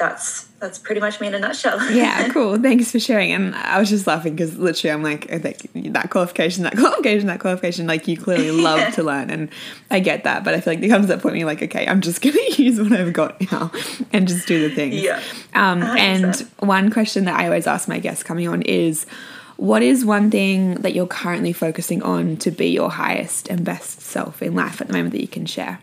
that's 0.00 0.46
that's 0.60 0.78
pretty 0.78 1.00
much 1.00 1.20
me 1.20 1.26
in 1.26 1.34
a 1.34 1.38
nutshell. 1.38 1.78
yeah, 1.92 2.28
cool. 2.30 2.58
Thanks 2.58 2.90
for 2.90 2.98
sharing. 2.98 3.32
And 3.32 3.54
I 3.54 3.78
was 3.78 3.88
just 3.88 4.06
laughing 4.06 4.34
because 4.34 4.56
literally 4.56 4.92
I'm 4.92 5.02
like, 5.02 5.26
that 5.28 6.08
qualification, 6.10 6.64
that 6.64 6.76
qualification, 6.76 7.26
that 7.28 7.40
qualification, 7.40 7.86
like 7.86 8.08
you 8.08 8.16
clearly 8.16 8.50
love 8.62 8.94
to 8.94 9.02
learn. 9.02 9.30
And 9.30 9.50
I 9.90 10.00
get 10.00 10.24
that. 10.24 10.42
But 10.42 10.54
I 10.54 10.60
feel 10.60 10.72
like 10.72 10.80
there 10.80 10.88
comes 10.88 11.06
that 11.06 11.20
point 11.20 11.32
where 11.32 11.36
you're 11.36 11.46
like, 11.46 11.62
okay, 11.62 11.86
I'm 11.86 12.00
just 12.00 12.20
going 12.22 12.34
to 12.34 12.62
use 12.62 12.80
what 12.80 12.92
I've 12.92 13.12
got 13.12 13.40
now 13.52 13.70
and 14.12 14.26
just 14.26 14.46
do 14.46 14.68
the 14.68 14.74
thing. 14.74 14.92
Yeah. 14.92 15.22
Um, 15.54 15.82
and 15.82 16.36
one 16.58 16.90
question 16.90 17.24
that 17.26 17.38
I 17.38 17.44
always 17.44 17.66
ask 17.66 17.88
my 17.88 17.98
guests 17.98 18.22
coming 18.22 18.48
on 18.48 18.62
is, 18.62 19.06
what 19.60 19.82
is 19.82 20.06
one 20.06 20.30
thing 20.30 20.76
that 20.76 20.94
you're 20.94 21.06
currently 21.06 21.52
focusing 21.52 22.02
on 22.02 22.38
to 22.38 22.50
be 22.50 22.68
your 22.68 22.90
highest 22.90 23.46
and 23.48 23.62
best 23.62 24.00
self 24.00 24.40
in 24.40 24.54
life 24.54 24.80
at 24.80 24.86
the 24.86 24.94
moment 24.94 25.12
that 25.12 25.20
you 25.20 25.28
can 25.28 25.44
share? 25.44 25.80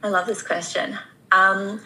I 0.00 0.08
love 0.10 0.26
this 0.26 0.40
question. 0.40 0.96
Um, 1.32 1.80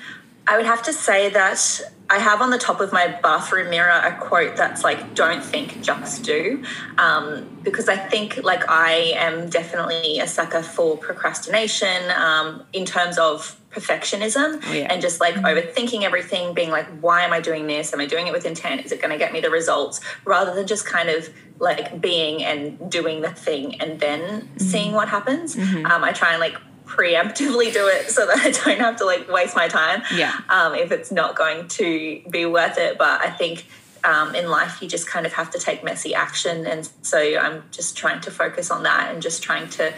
I 0.46 0.58
would 0.58 0.66
have 0.66 0.82
to 0.82 0.92
say 0.92 1.30
that 1.30 1.80
I 2.10 2.18
have 2.18 2.42
on 2.42 2.50
the 2.50 2.58
top 2.58 2.80
of 2.80 2.92
my 2.92 3.18
bathroom 3.22 3.70
mirror 3.70 3.88
a 3.88 4.14
quote 4.20 4.54
that's 4.54 4.84
like, 4.84 5.14
don't 5.14 5.42
think, 5.42 5.80
just 5.80 6.22
do. 6.24 6.62
Um, 6.98 7.60
because 7.62 7.88
I 7.88 7.96
think 7.96 8.44
like 8.44 8.68
I 8.68 9.14
am 9.16 9.48
definitely 9.48 10.20
a 10.20 10.26
sucker 10.26 10.62
for 10.62 10.98
procrastination 10.98 12.10
um, 12.10 12.64
in 12.74 12.84
terms 12.84 13.16
of 13.16 13.58
perfectionism 13.74 14.62
oh, 14.64 14.72
yeah. 14.72 14.86
and 14.90 15.02
just 15.02 15.20
like 15.20 15.34
mm-hmm. 15.34 15.44
overthinking 15.44 16.02
everything, 16.02 16.54
being 16.54 16.70
like, 16.70 16.86
why 17.00 17.22
am 17.22 17.32
I 17.32 17.40
doing 17.40 17.66
this? 17.66 17.92
Am 17.92 18.00
I 18.00 18.06
doing 18.06 18.26
it 18.26 18.32
with 18.32 18.46
intent? 18.46 18.84
Is 18.84 18.92
it 18.92 19.00
going 19.00 19.10
to 19.10 19.18
get 19.18 19.32
me 19.32 19.40
the 19.40 19.50
results? 19.50 20.00
Rather 20.24 20.54
than 20.54 20.66
just 20.66 20.86
kind 20.86 21.08
of 21.08 21.28
like 21.58 22.00
being 22.00 22.42
and 22.44 22.90
doing 22.90 23.20
the 23.20 23.30
thing 23.30 23.80
and 23.80 24.00
then 24.00 24.20
mm-hmm. 24.20 24.58
seeing 24.58 24.92
what 24.92 25.08
happens. 25.08 25.56
Mm-hmm. 25.56 25.86
Um, 25.86 26.04
I 26.04 26.12
try 26.12 26.32
and 26.32 26.40
like 26.40 26.56
preemptively 26.86 27.72
do 27.72 27.86
it 27.88 28.10
so 28.10 28.26
that 28.26 28.38
I 28.44 28.50
don't 28.50 28.80
have 28.80 28.96
to 28.96 29.04
like 29.04 29.28
waste 29.28 29.56
my 29.56 29.68
time. 29.68 30.02
Yeah. 30.14 30.38
Um, 30.48 30.74
if 30.74 30.92
it's 30.92 31.10
not 31.10 31.36
going 31.36 31.68
to 31.68 32.22
be 32.30 32.46
worth 32.46 32.78
it. 32.78 32.98
But 32.98 33.20
I 33.20 33.30
think 33.30 33.66
um, 34.04 34.34
in 34.34 34.50
life 34.50 34.82
you 34.82 34.88
just 34.88 35.06
kind 35.06 35.26
of 35.26 35.32
have 35.32 35.50
to 35.50 35.58
take 35.58 35.82
messy 35.82 36.14
action. 36.14 36.66
And 36.66 36.88
so 37.02 37.18
I'm 37.18 37.64
just 37.70 37.96
trying 37.96 38.20
to 38.22 38.30
focus 38.30 38.70
on 38.70 38.82
that 38.82 39.12
and 39.12 39.22
just 39.22 39.42
trying 39.42 39.68
to 39.70 39.92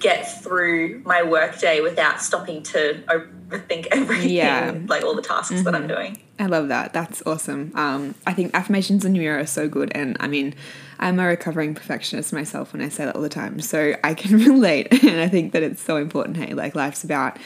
get 0.00 0.42
through 0.42 1.02
my 1.04 1.22
workday 1.22 1.80
without 1.80 2.20
stopping 2.20 2.62
to 2.64 3.02
overthink 3.08 3.86
everything, 3.90 4.30
Yeah. 4.30 4.78
like 4.86 5.02
all 5.04 5.14
the 5.14 5.22
tasks 5.22 5.62
that 5.62 5.74
I'm 5.74 5.86
doing. 5.86 6.18
I 6.38 6.46
love 6.46 6.68
that. 6.68 6.92
That's 6.92 7.20
awesome. 7.26 7.72
Um, 7.74 8.14
I 8.26 8.32
think 8.32 8.54
affirmations 8.54 9.04
in 9.04 9.12
mirror 9.12 9.40
are 9.40 9.46
so 9.46 9.68
good, 9.68 9.90
and 9.94 10.16
I 10.20 10.28
mean, 10.28 10.54
I'm 11.00 11.18
a 11.18 11.26
recovering 11.26 11.74
perfectionist 11.74 12.32
myself 12.32 12.72
when 12.72 12.80
I 12.82 12.88
say 12.88 13.04
that 13.04 13.16
all 13.16 13.22
the 13.22 13.28
time, 13.28 13.60
so 13.60 13.94
I 14.04 14.14
can 14.14 14.36
relate. 14.44 14.92
And 15.04 15.20
I 15.20 15.28
think 15.28 15.52
that 15.52 15.62
it's 15.62 15.82
so 15.82 15.96
important. 15.96 16.36
Hey, 16.36 16.54
like 16.54 16.74
life's 16.76 17.02
about 17.04 17.38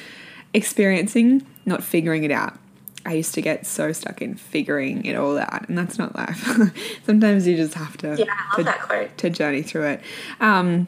experiencing, 0.52 1.47
not 1.64 1.82
figuring 1.82 2.25
it 2.25 2.30
out. 2.30 2.59
I 3.04 3.14
used 3.14 3.35
to 3.35 3.42
get 3.42 3.66
so 3.66 3.92
stuck 3.92 4.23
in 4.23 4.37
figuring 4.37 5.04
it 5.04 5.16
all 5.16 5.37
out, 5.38 5.68
and 5.68 5.76
that's 5.76 5.99
not 5.99 6.14
life. 6.14 6.47
Sometimes 7.06 7.47
you 7.49 7.56
just 7.56 7.75
have 7.75 7.97
to 7.99 8.14
Yeah, 8.16 8.26
I 8.28 8.47
love 8.50 8.56
to, 8.59 8.64
that 8.64 8.80
quote. 8.82 9.18
to 9.18 9.30
journey 9.30 9.62
through 9.62 9.87
it. 9.87 10.00
Um, 10.40 10.87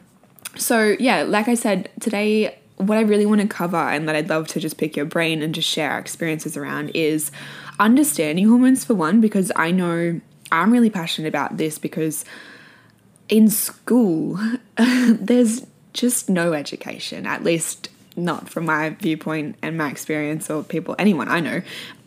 so 0.57 0.95
yeah, 0.99 1.23
like 1.23 1.47
I 1.47 1.55
said 1.55 1.89
today, 1.99 2.57
what 2.77 2.97
I 2.97 3.01
really 3.01 3.25
want 3.25 3.41
to 3.41 3.47
cover 3.47 3.77
and 3.77 4.07
that 4.07 4.15
I'd 4.15 4.29
love 4.29 4.47
to 4.49 4.59
just 4.59 4.77
pick 4.77 4.95
your 4.95 5.05
brain 5.05 5.41
and 5.41 5.55
just 5.55 5.67
share 5.67 5.97
experiences 5.97 6.57
around 6.57 6.91
is 6.93 7.31
understanding 7.79 8.47
hormones 8.47 8.83
for 8.83 8.93
one, 8.93 9.21
because 9.21 9.51
I 9.55 9.71
know 9.71 10.19
I'm 10.51 10.71
really 10.71 10.89
passionate 10.89 11.27
about 11.27 11.57
this 11.57 11.77
because 11.77 12.25
in 13.29 13.49
school 13.49 14.39
there's 14.77 15.65
just 15.93 16.29
no 16.29 16.53
education, 16.53 17.25
at 17.25 17.43
least 17.43 17.89
not 18.17 18.49
from 18.49 18.65
my 18.65 18.89
viewpoint 18.89 19.57
and 19.61 19.77
my 19.77 19.89
experience 19.89 20.49
or 20.49 20.63
people, 20.63 20.95
anyone 20.99 21.27
I 21.27 21.39
know. 21.39 21.61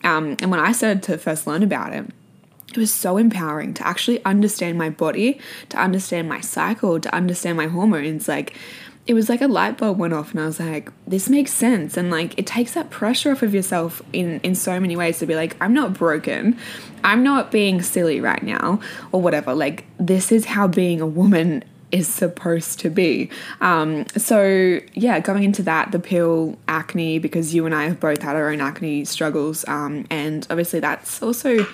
Um, 0.05 0.37
and 0.41 0.51
when 0.51 0.61
I 0.61 0.73
started 0.73 1.03
to 1.05 1.19
first 1.19 1.47
learn 1.47 1.63
about 1.63 1.93
it, 1.93 2.07
it 2.71 2.77
was 2.77 2.93
so 2.93 3.17
empowering 3.17 3.75
to 3.75 3.87
actually 3.87 4.23
understand 4.25 4.77
my 4.77 4.91
body, 4.91 5.41
to 5.71 5.79
understand 5.79 6.29
my 6.29 6.41
cycle, 6.41 7.01
to 7.01 7.15
understand 7.15 7.57
my 7.57 7.67
hormones. 7.67 8.29
Like, 8.29 8.55
it 9.07 9.15
was 9.15 9.31
like 9.31 9.41
a 9.41 9.49
light 9.49 9.79
bulb 9.79 9.99
went 9.99 10.13
off, 10.13 10.33
and 10.33 10.41
I 10.41 10.47
was 10.47 10.61
like, 10.61 10.93
this 11.07 11.31
makes 11.31 11.51
sense. 11.51 11.97
And 11.97 12.11
like, 12.11 12.39
it 12.39 12.47
takes 12.47 12.75
that 12.75 12.91
pressure 12.91 13.33
off 13.33 13.43
of 13.43 13.55
yourself 13.55 14.03
in, 14.13 14.39
in 14.41 14.55
so 14.55 14.79
many 14.79 14.97
ways 14.97 15.19
to 15.21 15.27
be 15.27 15.35
like, 15.35 15.57
I'm 15.63 15.73
not 15.73 15.95
broken. 15.95 16.59
I'm 17.03 17.23
not 17.23 17.51
being 17.51 17.81
silly 17.81 18.21
right 18.21 18.43
now, 18.43 18.81
or 19.13 19.23
whatever. 19.23 19.55
Like, 19.55 19.85
this 19.99 20.31
is 20.31 20.45
how 20.45 20.69
being 20.69 21.01
a 21.01 21.07
woman 21.07 21.65
is 21.91 22.07
supposed 22.07 22.81
to 22.81 22.91
be. 22.91 23.31
Um, 23.63 24.05
so 24.15 24.79
yeah, 24.93 25.21
going 25.21 25.43
into 25.43 25.63
that, 25.63 25.91
the 25.91 25.99
pill, 25.99 26.59
acne, 26.69 27.19
because 27.19 27.55
you 27.55 27.65
and 27.65 27.75
I 27.75 27.85
have 27.85 27.99
both 27.99 28.21
had 28.21 28.37
our 28.37 28.51
own 28.51 28.61
acne 28.61 29.07
struggles, 29.07 29.67
um, 29.69 30.07
and 30.11 30.47
obviously 30.51 30.81
that's 30.81 31.23
also 31.23 31.67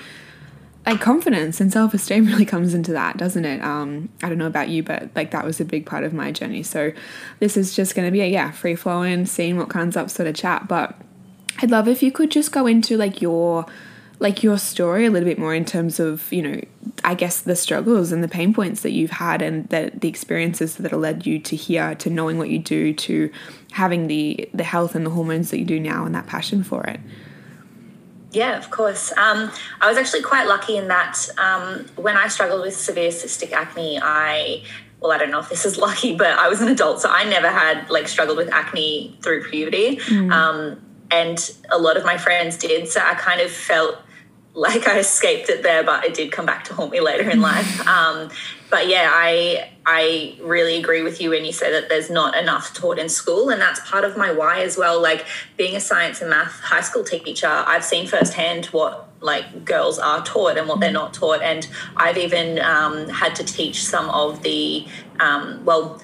like 0.87 1.00
confidence 1.00 1.61
and 1.61 1.73
self 1.73 1.95
esteem 1.95 2.26
really 2.26 2.45
comes 2.45 2.75
into 2.75 2.93
that, 2.93 3.17
doesn't 3.17 3.45
it? 3.45 3.62
Um, 3.62 4.09
I 4.23 4.29
don't 4.29 4.38
know 4.38 4.47
about 4.47 4.69
you, 4.69 4.83
but 4.83 5.11
like 5.14 5.31
that 5.31 5.45
was 5.45 5.61
a 5.61 5.64
big 5.64 5.87
part 5.87 6.05
of 6.05 6.12
my 6.12 6.33
journey. 6.33 6.62
So 6.62 6.93
this 7.41 7.57
is 7.57 7.75
just 7.75 7.95
going 7.95 8.07
to 8.07 8.12
be 8.12 8.21
a 8.21 8.29
yeah 8.29 8.50
free 8.50 8.75
flowing, 8.75 9.26
seeing 9.26 9.57
what 9.57 9.69
comes 9.69 9.97
up 9.97 10.11
sort 10.11 10.29
of 10.29 10.35
chat. 10.35 10.69
But 10.69 10.97
I'd 11.61 11.71
love 11.71 11.88
if 11.88 12.03
you 12.03 12.12
could 12.12 12.31
just 12.31 12.53
go 12.53 12.67
into 12.67 12.97
like 12.97 13.23
your 13.23 13.67
like 14.21 14.43
your 14.43 14.59
story 14.59 15.07
a 15.07 15.11
little 15.11 15.29
bit 15.29 15.38
more 15.38 15.55
in 15.55 15.64
terms 15.64 15.99
of 15.99 16.33
you 16.33 16.43
know 16.43 16.61
I 17.03 17.14
guess 17.14 17.41
the 17.41 17.57
struggles 17.57 18.12
and 18.12 18.23
the 18.23 18.29
pain 18.29 18.55
points 18.55 18.83
that 18.83 18.93
you've 18.93 19.11
had 19.11 19.43
and 19.43 19.69
the 19.69 19.91
the 19.95 20.09
experiences 20.09 20.76
that 20.76 20.91
have 20.91 21.00
led 21.00 21.26
you 21.26 21.38
to 21.41 21.57
here 21.57 21.95
to 21.97 22.11
knowing 22.11 22.38
what 22.38 22.50
you 22.50 22.59
do 22.59 22.93
to 22.95 23.31
having 23.73 24.07
the 24.07 24.49
the 24.55 24.64
health 24.64 24.95
and 24.95 25.05
the 25.05 25.11
hormones 25.11 25.50
that 25.50 25.59
you 25.59 25.64
do 25.64 25.81
now 25.81 26.05
and 26.05 26.14
that 26.14 26.26
passion 26.26 26.62
for 26.62 26.85
it. 26.85 27.00
Yeah, 28.35 28.59
of 28.59 28.71
course. 28.71 29.12
Um, 29.12 29.50
I 29.81 29.88
was 29.88 29.97
actually 29.97 30.23
quite 30.23 30.47
lucky 30.47 30.76
in 30.76 30.88
that 30.88 31.29
um, 31.38 31.87
when 31.97 32.17
I 32.17 32.29
struggled 32.29 32.62
with 32.62 32.76
severe 32.76 33.11
cystic 33.11 33.53
acne, 33.53 34.00
I 34.03 34.62
well, 35.00 35.12
I 35.12 35.19
don't 35.19 35.31
know 35.31 35.38
if 35.38 35.50
this 35.50 35.67
is 35.67 35.76
lucky, 35.87 36.17
but 36.17 36.38
I 36.38 36.49
was 36.49 36.61
an 36.61 36.69
adult, 36.69 37.00
so 37.00 37.11
I 37.11 37.25
never 37.25 37.49
had 37.49 37.88
like 37.91 38.09
struggled 38.09 38.38
with 38.38 38.53
acne 38.53 39.19
through 39.23 39.45
puberty. 39.45 40.00
Um, 40.31 40.81
and 41.11 41.38
a 41.71 41.79
lot 41.79 41.97
of 41.97 42.05
my 42.05 42.17
friends 42.17 42.57
did, 42.57 42.88
so 42.88 43.00
I 43.00 43.14
kind 43.14 43.41
of 43.41 43.50
felt 43.50 43.99
like 44.55 44.88
I 44.88 44.99
escaped 44.99 45.49
it 45.49 45.62
there, 45.62 45.85
but 45.85 46.05
it 46.05 46.14
did 46.14 46.33
come 46.33 46.47
back 46.47 46.64
to 46.64 46.75
haunt 46.75 46.91
me 46.91 47.00
later 47.00 47.29
in 47.29 47.41
life. 47.41 47.87
Um, 47.95 48.31
but 48.75 48.88
yeah, 48.88 49.09
I 49.09 49.71
I 49.87 50.35
really 50.43 50.76
agree 50.78 51.02
with 51.02 51.21
you 51.21 51.31
when 51.31 51.45
you 51.45 51.52
say 51.52 51.71
that 51.71 51.88
there's 51.88 52.11
not 52.11 52.37
enough 52.37 52.75
taught 52.75 52.99
in 52.99 53.09
school, 53.09 53.50
and 53.50 53.61
that's 53.62 53.78
part 53.88 54.02
of 54.02 54.16
my 54.16 54.33
why 54.33 54.62
as 54.62 54.76
well. 54.76 55.00
Like 55.00 55.26
being 55.57 55.76
a 55.76 55.81
science 55.81 56.21
and 56.21 56.28
math 56.28 56.59
high 56.59 56.81
school 56.81 57.04
teacher, 57.04 57.47
I've 57.47 57.85
seen 57.85 58.09
firsthand 58.09 58.66
what 58.66 59.09
like 59.21 59.64
girls 59.64 60.00
are 60.00 60.25
taught 60.25 60.59
and 60.59 60.69
what 60.69 60.81
they're 60.81 60.90
not 60.90 61.14
taught, 61.14 61.40
and 61.40 61.69
I've 61.97 62.19
even 62.19 62.59
um, 62.59 63.09
had 63.11 63.37
to 63.37 63.45
teach 63.45 63.85
some 63.85 64.11
of 64.11 64.43
the 64.43 64.88
um, 65.21 65.64
well 65.64 66.02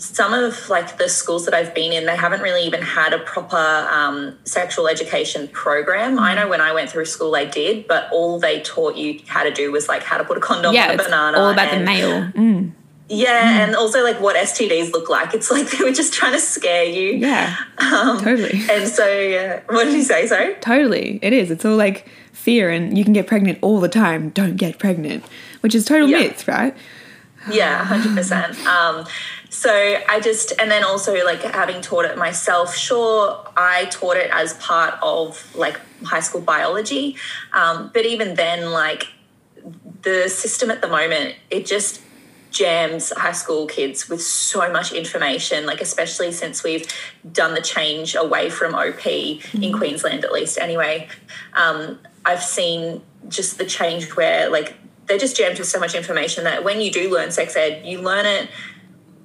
some 0.00 0.32
of 0.32 0.68
like 0.70 0.96
the 0.96 1.08
schools 1.10 1.44
that 1.44 1.52
I've 1.52 1.74
been 1.74 1.92
in, 1.92 2.06
they 2.06 2.16
haven't 2.16 2.40
really 2.40 2.62
even 2.66 2.80
had 2.80 3.12
a 3.12 3.18
proper 3.18 3.56
um, 3.90 4.36
sexual 4.44 4.88
education 4.88 5.46
program. 5.48 6.18
I 6.18 6.34
know 6.34 6.48
when 6.48 6.60
I 6.62 6.72
went 6.72 6.88
through 6.88 7.04
school, 7.04 7.30
they 7.32 7.46
did, 7.46 7.86
but 7.86 8.10
all 8.10 8.38
they 8.40 8.60
taught 8.62 8.96
you 8.96 9.20
how 9.26 9.42
to 9.44 9.50
do 9.50 9.70
was 9.70 9.88
like 9.88 10.02
how 10.02 10.16
to 10.16 10.24
put 10.24 10.38
a 10.38 10.40
condom 10.40 10.74
Yeah, 10.74 10.88
on 10.88 10.94
a 10.94 11.02
banana. 11.04 11.38
all 11.38 11.50
about 11.50 11.70
the 11.70 11.80
male. 11.84 12.22
Mm, 12.32 12.72
Yeah, 13.08 13.62
and 13.66 13.76
also 13.76 14.02
like 14.02 14.18
what 14.22 14.36
STDs 14.36 14.92
look 14.92 15.10
like. 15.10 15.34
It's 15.34 15.50
like 15.50 15.68
they 15.78 15.84
were 15.84 15.92
just 15.92 16.14
trying 16.14 16.32
to 16.32 16.40
scare 16.40 16.84
you. 16.84 17.16
yeah, 17.18 17.56
Um, 17.78 18.18
totally. 18.22 18.58
And 18.70 18.88
so, 18.88 19.04
uh, 19.04 19.60
what 19.74 19.84
did 19.84 19.92
you 19.94 20.02
say? 20.02 20.26
Sorry. 20.26 20.54
Totally, 20.62 21.18
it 21.20 21.34
is. 21.34 21.50
It's 21.50 21.64
all 21.66 21.76
like 21.76 22.08
fear, 22.32 22.70
and 22.70 22.96
you 22.96 23.04
can 23.04 23.12
get 23.12 23.26
pregnant 23.26 23.58
all 23.60 23.80
the 23.80 23.88
time. 23.88 24.30
Don't 24.30 24.56
get 24.56 24.78
pregnant, 24.78 25.24
which 25.60 25.74
is 25.74 25.84
total 25.84 26.08
Yeah. 26.08 26.20
myth, 26.20 26.48
right? 26.48 26.74
Yeah, 27.50 27.84
hundred 27.84 28.14
percent. 28.16 28.56
Um, 28.66 29.06
so 29.50 30.00
I 30.08 30.20
just, 30.20 30.52
and 30.60 30.70
then 30.70 30.84
also 30.84 31.12
like 31.24 31.42
having 31.42 31.82
taught 31.82 32.04
it 32.04 32.16
myself. 32.16 32.74
Sure, 32.74 33.44
I 33.56 33.86
taught 33.86 34.16
it 34.16 34.30
as 34.32 34.54
part 34.54 34.94
of 35.02 35.54
like 35.56 35.78
high 36.04 36.20
school 36.20 36.40
biology, 36.40 37.16
um, 37.52 37.90
but 37.92 38.06
even 38.06 38.34
then, 38.34 38.70
like 38.70 39.08
the 40.02 40.28
system 40.28 40.70
at 40.70 40.80
the 40.80 40.88
moment, 40.88 41.34
it 41.50 41.66
just 41.66 42.00
jams 42.50 43.12
high 43.16 43.32
school 43.32 43.66
kids 43.66 44.08
with 44.08 44.20
so 44.20 44.72
much 44.72 44.92
information 44.92 45.66
like 45.66 45.80
especially 45.80 46.32
since 46.32 46.64
we've 46.64 46.84
done 47.30 47.54
the 47.54 47.60
change 47.60 48.16
away 48.16 48.50
from 48.50 48.74
op 48.74 49.06
in 49.06 49.72
queensland 49.72 50.24
at 50.24 50.32
least 50.32 50.58
anyway 50.58 51.06
um, 51.54 51.96
i've 52.24 52.42
seen 52.42 53.00
just 53.28 53.56
the 53.56 53.64
change 53.64 54.16
where 54.16 54.50
like 54.50 54.74
they're 55.06 55.16
just 55.16 55.36
jammed 55.36 55.58
with 55.58 55.68
so 55.68 55.78
much 55.78 55.94
information 55.94 56.42
that 56.42 56.64
when 56.64 56.80
you 56.80 56.90
do 56.90 57.08
learn 57.08 57.30
sex 57.30 57.54
ed 57.54 57.86
you 57.86 58.00
learn 58.00 58.26
it 58.26 58.48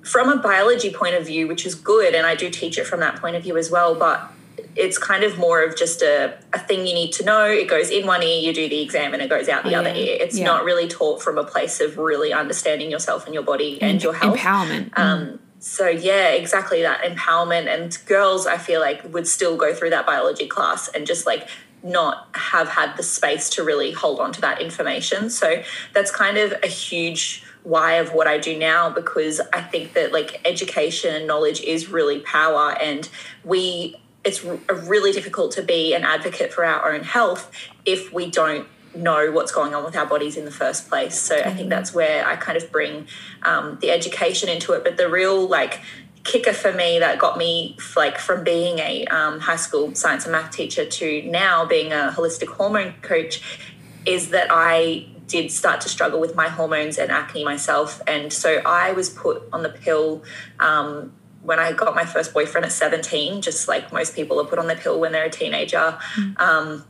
from 0.05 0.29
a 0.29 0.37
biology 0.37 0.91
point 0.93 1.15
of 1.15 1.25
view 1.25 1.47
which 1.47 1.65
is 1.65 1.73
good 1.75 2.13
and 2.13 2.25
i 2.27 2.35
do 2.35 2.49
teach 2.49 2.77
it 2.77 2.85
from 2.85 2.99
that 2.99 3.15
point 3.17 3.35
of 3.35 3.43
view 3.43 3.57
as 3.57 3.69
well 3.71 3.95
but 3.95 4.31
it's 4.77 4.97
kind 4.97 5.23
of 5.23 5.37
more 5.37 5.63
of 5.63 5.75
just 5.77 6.01
a, 6.01 6.37
a 6.51 6.59
thing 6.59 6.85
you 6.85 6.93
need 6.93 7.11
to 7.13 7.23
know. 7.23 7.45
It 7.45 7.69
goes 7.69 7.89
in 7.89 8.05
one 8.05 8.21
ear, 8.23 8.39
you 8.41 8.53
do 8.53 8.67
the 8.67 8.81
exam, 8.81 9.13
and 9.13 9.21
it 9.21 9.29
goes 9.29 9.47
out 9.47 9.63
the 9.63 9.73
Oh, 9.73 9.79
other 9.79 9.89
ear. 9.89 10.17
It's 10.19 10.37
Yeah. 10.37 10.45
not 10.45 10.65
really 10.65 10.87
taught 10.89 11.21
from 11.21 11.37
a 11.37 11.45
place 11.45 11.79
of 11.79 11.97
really 11.97 12.33
understanding 12.33 12.91
yourself 12.91 13.25
and 13.25 13.33
your 13.33 13.43
body 13.43 13.81
and 13.81 14.03
your 14.03 14.13
health. 14.13 14.37
Empowerment. 14.37 14.97
Um, 14.97 15.39
so 15.59 15.87
yeah, 15.87 16.29
exactly 16.29 16.81
that 16.81 17.03
empowerment. 17.03 17.67
And 17.73 17.97
girls, 18.05 18.47
I 18.47 18.57
feel 18.57 18.81
like 18.81 19.01
would 19.13 19.27
still 19.29 19.55
go 19.55 19.73
through 19.73 19.91
that 19.91 20.05
biology 20.05 20.45
class 20.47 20.89
and 20.89 21.07
just 21.07 21.25
like 21.25 21.47
not 21.81 22.27
have 22.33 22.67
had 22.67 22.97
the 22.97 23.03
space 23.03 23.49
to 23.51 23.63
really 23.63 23.91
hold 23.93 24.19
on 24.19 24.33
to 24.33 24.41
that 24.41 24.59
information. 24.61 25.29
So 25.29 25.63
that's 25.93 26.11
kind 26.11 26.37
of 26.37 26.53
a 26.63 26.67
huge 26.67 27.44
why 27.65 27.93
of 27.95 28.13
what 28.13 28.27
I 28.27 28.37
do 28.37 28.57
now 28.57 28.91
because 28.91 29.41
I 29.51 29.61
think 29.61 29.93
that 29.93 30.13
like 30.13 30.39
education 30.45 31.13
and 31.15 31.27
knowledge 31.27 31.61
is 31.61 31.89
really 31.89 32.19
power 32.19 32.77
and 32.79 33.09
we 33.43 33.95
it's 34.23 34.45
r- 34.45 34.59
really 34.83 35.11
difficult 35.11 35.51
to 35.53 35.63
be 35.63 35.93
an 35.93 36.03
advocate 36.03 36.53
for 36.53 36.63
our 36.63 36.93
own 36.93 37.03
health 37.03 37.51
if 37.85 38.13
we 38.13 38.29
don't 38.29 38.67
know 38.95 39.31
what's 39.31 39.51
going 39.51 39.73
on 39.73 39.83
with 39.83 39.95
our 39.95 40.05
bodies 40.05 40.37
in 40.37 40.45
the 40.45 40.51
first 40.51 40.87
place. 40.89 41.19
So 41.19 41.37
I 41.37 41.53
think 41.53 41.69
that's 41.69 41.93
where 41.93 42.25
I 42.25 42.35
kind 42.35 42.57
of 42.57 42.71
bring 42.71 43.07
um, 43.43 43.77
the 43.81 43.91
education 43.91 44.47
into 44.47 44.73
it. 44.73 44.83
But 44.83 44.97
the 44.97 45.09
real 45.09 45.47
like 45.47 45.81
kicker 46.23 46.53
for 46.53 46.71
me 46.71 46.99
that 46.99 47.19
got 47.19 47.37
me 47.37 47.77
like 47.95 48.17
from 48.17 48.43
being 48.43 48.79
a 48.79 49.05
um, 49.07 49.39
high 49.39 49.55
school 49.55 49.93
science 49.95 50.25
and 50.25 50.31
math 50.31 50.51
teacher 50.51 50.85
to 50.85 51.21
now 51.23 51.65
being 51.65 51.91
a 51.91 52.13
holistic 52.15 52.47
hormone 52.47 52.93
coach 53.01 53.41
is 54.05 54.29
that 54.29 54.47
I 54.49 55.07
did 55.27 55.51
start 55.51 55.81
to 55.81 55.89
struggle 55.89 56.19
with 56.19 56.35
my 56.35 56.47
hormones 56.47 56.97
and 56.97 57.11
acne 57.11 57.43
myself. 57.43 58.01
And 58.07 58.31
so 58.31 58.61
I 58.65 58.91
was 58.91 59.09
put 59.09 59.43
on 59.51 59.63
the 59.63 59.69
pill 59.69 60.23
um, 60.59 61.13
when 61.41 61.59
I 61.59 61.71
got 61.71 61.95
my 61.95 62.05
first 62.05 62.33
boyfriend 62.33 62.65
at 62.65 62.71
17, 62.71 63.41
just 63.41 63.67
like 63.67 63.91
most 63.91 64.15
people 64.15 64.39
are 64.39 64.45
put 64.45 64.59
on 64.59 64.67
the 64.67 64.75
pill 64.75 64.99
when 64.99 65.11
they're 65.11 65.25
a 65.25 65.29
teenager. 65.29 65.97
Um, 66.37 66.85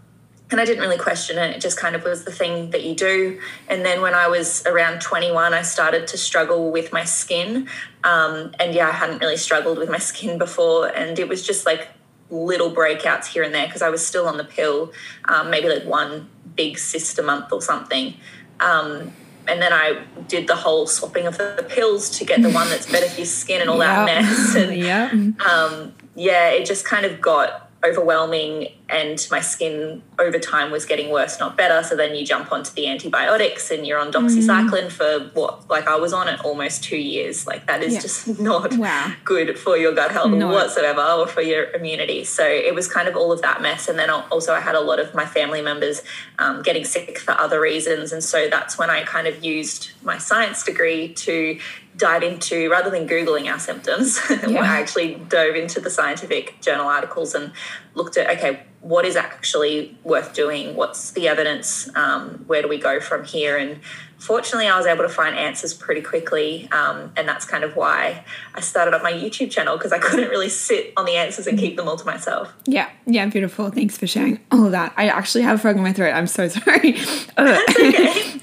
and 0.51 0.61
I 0.61 0.65
didn't 0.65 0.81
really 0.81 0.97
question 0.97 1.37
it. 1.37 1.55
It 1.55 1.59
just 1.59 1.77
kind 1.77 1.95
of 1.95 2.03
was 2.03 2.23
the 2.23 2.31
thing 2.31 2.69
that 2.69 2.83
you 2.83 2.93
do. 2.93 3.39
And 3.67 3.83
then 3.83 4.01
when 4.01 4.13
I 4.13 4.27
was 4.27 4.65
around 4.67 5.01
21, 5.01 5.53
I 5.53 5.63
started 5.63 6.07
to 6.07 6.17
struggle 6.17 6.71
with 6.71 6.93
my 6.93 7.03
skin. 7.03 7.67
Um, 8.03 8.53
and 8.59 8.73
yeah, 8.73 8.87
I 8.87 8.91
hadn't 8.91 9.19
really 9.19 9.37
struggled 9.37 9.79
with 9.79 9.89
my 9.89 9.97
skin 9.97 10.37
before. 10.37 10.87
And 10.87 11.17
it 11.17 11.27
was 11.27 11.45
just 11.45 11.65
like 11.65 11.87
little 12.29 12.71
breakouts 12.71 13.25
here 13.25 13.43
and 13.43 13.53
there 13.53 13.65
because 13.65 13.81
I 13.81 13.89
was 13.89 14.05
still 14.05 14.27
on 14.27 14.37
the 14.37 14.43
pill, 14.43 14.91
um, 15.25 15.49
maybe 15.49 15.67
like 15.67 15.85
one 15.85 16.29
big 16.55 16.77
sister 16.77 17.21
month 17.23 17.51
or 17.51 17.61
something. 17.61 18.15
Um, 18.59 19.11
and 19.47 19.61
then 19.61 19.73
I 19.73 20.03
did 20.27 20.47
the 20.47 20.55
whole 20.55 20.87
swapping 20.87 21.27
of 21.27 21.37
the 21.37 21.65
pills 21.69 22.09
to 22.17 22.25
get 22.25 22.41
the 22.41 22.49
one 22.49 22.69
that's 22.69 22.91
better 22.91 23.07
for 23.07 23.17
your 23.17 23.25
skin 23.25 23.61
and 23.61 23.69
all 23.69 23.77
that 23.77 24.05
mess. 24.23 24.55
And 24.55 24.75
yeah. 24.75 25.11
um, 25.47 25.93
yeah, 26.15 26.49
it 26.49 26.65
just 26.65 26.85
kind 26.85 27.05
of 27.05 27.21
got 27.21 27.64
overwhelming, 27.85 28.67
and 28.89 29.25
my 29.31 29.39
skin 29.39 30.01
over 30.19 30.37
time 30.39 30.71
was 30.71 30.85
getting 30.85 31.09
worse, 31.11 31.39
not 31.39 31.57
better. 31.57 31.81
So 31.87 31.95
then 31.95 32.15
you 32.15 32.25
jump 32.25 32.51
onto 32.51 32.71
the 32.73 32.87
antibiotics, 32.87 33.71
and 33.71 33.85
you're 33.85 33.99
on 33.99 34.11
doxycycline 34.11 34.91
for 34.91 35.31
what? 35.33 35.69
Like 35.69 35.87
I 35.87 35.95
was 35.95 36.13
on 36.13 36.27
it 36.27 36.43
almost 36.43 36.83
two 36.83 36.97
years. 36.97 37.47
Like 37.47 37.67
that 37.67 37.83
is 37.83 37.93
Yeah. 37.95 37.99
just 38.01 38.39
not 38.39 38.73
Wow. 38.77 39.11
good 39.23 39.57
for 39.57 39.77
your 39.77 39.93
gut 39.93 40.11
health 40.11 40.31
No. 40.31 40.47
whatsoever, 40.51 41.01
or 41.01 41.27
for 41.27 41.41
your 41.41 41.71
immunity. 41.71 42.23
So 42.23 42.45
it 42.45 42.73
was 42.75 42.87
kind 42.87 43.07
of 43.07 43.15
all 43.15 43.31
of 43.31 43.41
that 43.41 43.61
mess, 43.61 43.87
and 43.87 43.97
then 43.97 44.09
also 44.09 44.53
I 44.53 44.59
had 44.59 44.75
a 44.75 44.81
lot 44.81 44.99
of 44.99 45.13
my 45.13 45.25
family 45.25 45.61
members 45.61 46.01
um, 46.39 46.61
getting 46.61 46.85
sick 46.85 47.17
for 47.19 47.31
other 47.39 47.59
reasons, 47.59 48.11
and 48.11 48.23
so 48.23 48.47
that's 48.49 48.77
when 48.77 48.89
I 48.89 49.03
kind 49.03 49.27
of 49.27 49.43
used 49.43 49.91
my 50.03 50.17
science 50.17 50.63
degree 50.63 51.13
to 51.13 51.59
dive 51.97 52.23
into 52.23 52.69
rather 52.69 52.89
than 52.89 53.07
googling 53.07 53.51
our 53.51 53.59
symptoms 53.59 54.19
Yeah. 54.29 54.61
i 54.61 54.79
actually 54.81 55.15
dove 55.29 55.55
into 55.55 55.79
the 55.79 55.89
scientific 55.89 56.59
journal 56.61 56.87
articles 56.87 57.33
and 57.33 57.51
looked 57.93 58.17
at 58.17 58.29
okay 58.37 58.63
what 58.85 59.03
is 59.03 59.15
actually 59.15 59.97
worth 60.03 60.31
doing 60.33 60.75
what's 60.75 61.09
the 61.11 61.27
evidence 61.27 61.89
um, 61.95 62.43
where 62.45 62.61
do 62.61 62.67
we 62.67 62.77
go 62.77 62.99
from 62.99 63.23
here 63.25 63.57
and 63.57 63.79
fortunately 64.19 64.67
i 64.67 64.77
was 64.77 64.85
able 64.85 65.01
to 65.01 65.09
find 65.09 65.35
answers 65.35 65.73
pretty 65.73 66.01
quickly 66.01 66.69
um, 66.71 67.11
and 67.17 67.27
that's 67.27 67.45
kind 67.45 67.63
of 67.63 67.75
why 67.75 68.23
i 68.53 68.59
started 68.61 68.93
up 68.93 69.01
my 69.01 69.11
youtube 69.11 69.49
channel 69.49 69.75
because 69.75 69.91
i 69.91 69.97
couldn't 70.07 70.29
really 70.29 70.49
sit 70.49 70.93
on 70.97 71.05
the 71.05 71.15
answers 71.15 71.47
and 71.47 71.57
keep 71.57 71.75
them 71.77 71.87
all 71.87 71.97
to 71.97 72.05
myself 72.05 72.53
Yeah, 72.67 72.89
yeah, 73.07 73.25
beautiful. 73.25 73.71
Thanks 73.71 73.97
for 73.97 74.05
sharing 74.07 74.39
all 74.51 74.65
of 74.65 74.71
that. 74.71 74.93
I 74.97 75.07
actually 75.07 75.43
have 75.43 75.57
a 75.57 75.61
frog 75.61 75.77
in 75.77 75.83
my 75.83 75.93
throat. 75.93 76.13
I'm 76.13 76.27
so 76.27 76.47
sorry. 76.57 76.95
Ugh. 77.37 77.61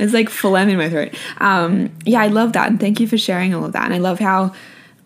it's 0.00 0.12
like 0.12 0.28
phlegm 0.28 0.68
in 0.68 0.78
my 0.78 0.88
throat. 0.88 1.14
Um, 1.38 1.90
yeah, 2.04 2.20
I 2.20 2.28
love 2.28 2.52
that, 2.54 2.68
and 2.68 2.78
thank 2.80 3.00
you 3.00 3.06
for 3.06 3.18
sharing 3.18 3.54
all 3.54 3.64
of 3.64 3.72
that. 3.72 3.84
And 3.84 3.94
I 3.94 3.98
love 3.98 4.18
how, 4.18 4.52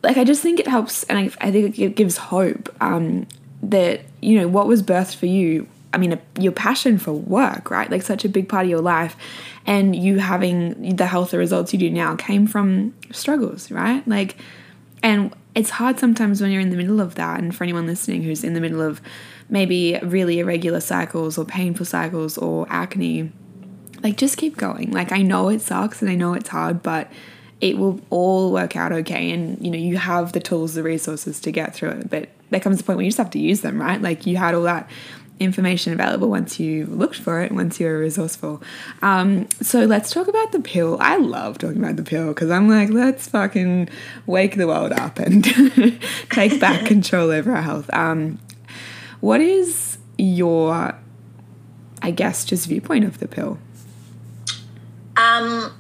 like, 0.03 0.17
I 0.17 0.25
just 0.25 0.43
think 0.43 0.61
it 0.61 0.69
helps, 0.69 1.05
and 1.05 1.19
I, 1.19 1.31
I 1.41 1.51
think 1.51 1.79
it 1.79 1.95
gives 1.97 2.17
hope 2.17 2.75
um, 2.81 3.27
that 3.63 4.03
you 4.21 4.39
know 4.39 4.49
what 4.49 4.67
was 4.67 4.83
birthed 4.83 5.17
for 5.17 5.27
you. 5.27 5.69
I 5.93 5.99
mean, 5.99 6.13
a, 6.13 6.21
your 6.39 6.53
passion 6.53 6.99
for 6.99 7.13
work, 7.13 7.71
right? 7.71 7.91
Like 7.91 8.03
such 8.03 8.25
a 8.25 8.29
big 8.29 8.49
part 8.49 8.65
of 8.65 8.71
your 8.71 8.83
life, 8.83 9.17
and 9.65 9.97
you 9.97 10.19
having 10.19 10.97
the 10.97 11.07
health 11.07 11.33
results 11.33 11.73
you 11.73 11.79
do 11.79 11.91
now 11.91 12.17
came 12.17 12.47
from 12.47 12.95
struggles, 13.13 13.71
right? 13.71 14.07
Like 14.07 14.37
and 15.03 15.35
it's 15.55 15.71
hard 15.71 15.99
sometimes 15.99 16.41
when 16.41 16.51
you're 16.51 16.61
in 16.61 16.71
the 16.71 16.77
middle 16.77 17.01
of 17.01 17.15
that. 17.15 17.41
And 17.41 17.55
for 17.55 17.65
anyone 17.65 17.87
listening 17.87 18.23
who's 18.23 18.45
in 18.45 18.55
the 18.55 18.61
middle 18.61 18.83
of 18.83 19.01
maybe 19.49 19.99
really 20.03 20.41
irregular 20.41 20.81
cycles 20.81 21.39
or 21.39 21.45
painful 21.45 21.87
cycles 21.87 22.37
or 22.37 22.67
acne, 22.69 23.31
like 24.03 24.17
just 24.17 24.37
keep 24.37 24.57
going. 24.57 24.91
Like 24.91 25.13
I 25.13 25.23
know 25.23 25.49
it 25.49 25.61
sucks 25.61 26.03
and 26.03 26.11
I 26.11 26.15
know 26.15 26.35
it's 26.35 26.49
hard, 26.49 26.83
but 26.83 27.11
it 27.61 27.79
will 27.79 28.01
all 28.11 28.53
work 28.53 28.77
out 28.77 28.93
okay. 28.93 29.31
And 29.31 29.65
you 29.65 29.71
know, 29.71 29.79
you 29.79 29.97
have 29.97 30.33
the 30.33 30.41
tools, 30.41 30.75
the 30.75 30.83
resources 30.83 31.41
to 31.41 31.51
get 31.51 31.75
through 31.75 31.91
it. 31.91 32.11
But 32.11 32.29
there 32.51 32.61
comes 32.61 32.81
a 32.81 32.85
point 32.85 32.97
where 32.97 33.05
you 33.05 33.11
just 33.11 33.19
have 33.19 33.31
to 33.31 33.39
use 33.39 33.61
them, 33.61 33.81
right? 33.81 34.01
Like 34.01 34.27
you 34.27 34.37
had 34.37 34.55
all 34.55 34.63
that 34.63 34.89
information 35.39 35.93
available 35.93 36.29
once 36.31 36.59
you 36.59 36.87
looked 36.87 37.19
for 37.19 37.43
it, 37.43 37.53
once 37.53 37.79
you 37.79 37.87
were 37.87 37.99
resourceful. 37.99 38.63
Um, 39.03 39.49
so 39.61 39.85
let's 39.85 40.11
talk 40.11 40.29
about 40.29 40.53
the 40.53 40.61
pill. 40.61 40.97
I 41.01 41.17
love 41.17 41.59
talking 41.59 41.79
about 41.79 41.97
the 41.97 42.03
pill 42.03 42.29
because 42.29 42.51
I'm 42.51 42.69
like, 42.69 42.91
let's 42.91 43.29
fucking 43.29 43.89
wake 44.27 44.57
the 44.57 44.67
world 44.67 44.93
up 44.93 45.19
and 45.19 45.45
take 46.31 46.59
back 46.61 46.87
control 46.87 47.31
over 47.31 47.53
our 47.53 47.63
health. 47.63 47.91
Um, 47.93 48.39
what 49.21 49.41
is 49.41 49.99
your, 50.17 50.95
I 52.01 52.11
guess, 52.11 52.45
just 52.45 52.69
viewpoint 52.69 53.05
of 53.05 53.19
the 53.19 53.29
pill? 53.29 53.59
Um, 55.17 55.73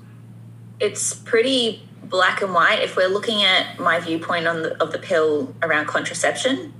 it's 0.80 1.14
pretty 1.14 1.85
black 2.08 2.42
and 2.42 2.54
white. 2.54 2.80
If 2.82 2.96
we're 2.96 3.08
looking 3.08 3.42
at 3.42 3.78
my 3.78 4.00
viewpoint 4.00 4.46
on 4.46 4.62
the, 4.62 4.82
of 4.82 4.92
the 4.92 4.98
pill 4.98 5.54
around 5.62 5.86
contraception, 5.86 6.72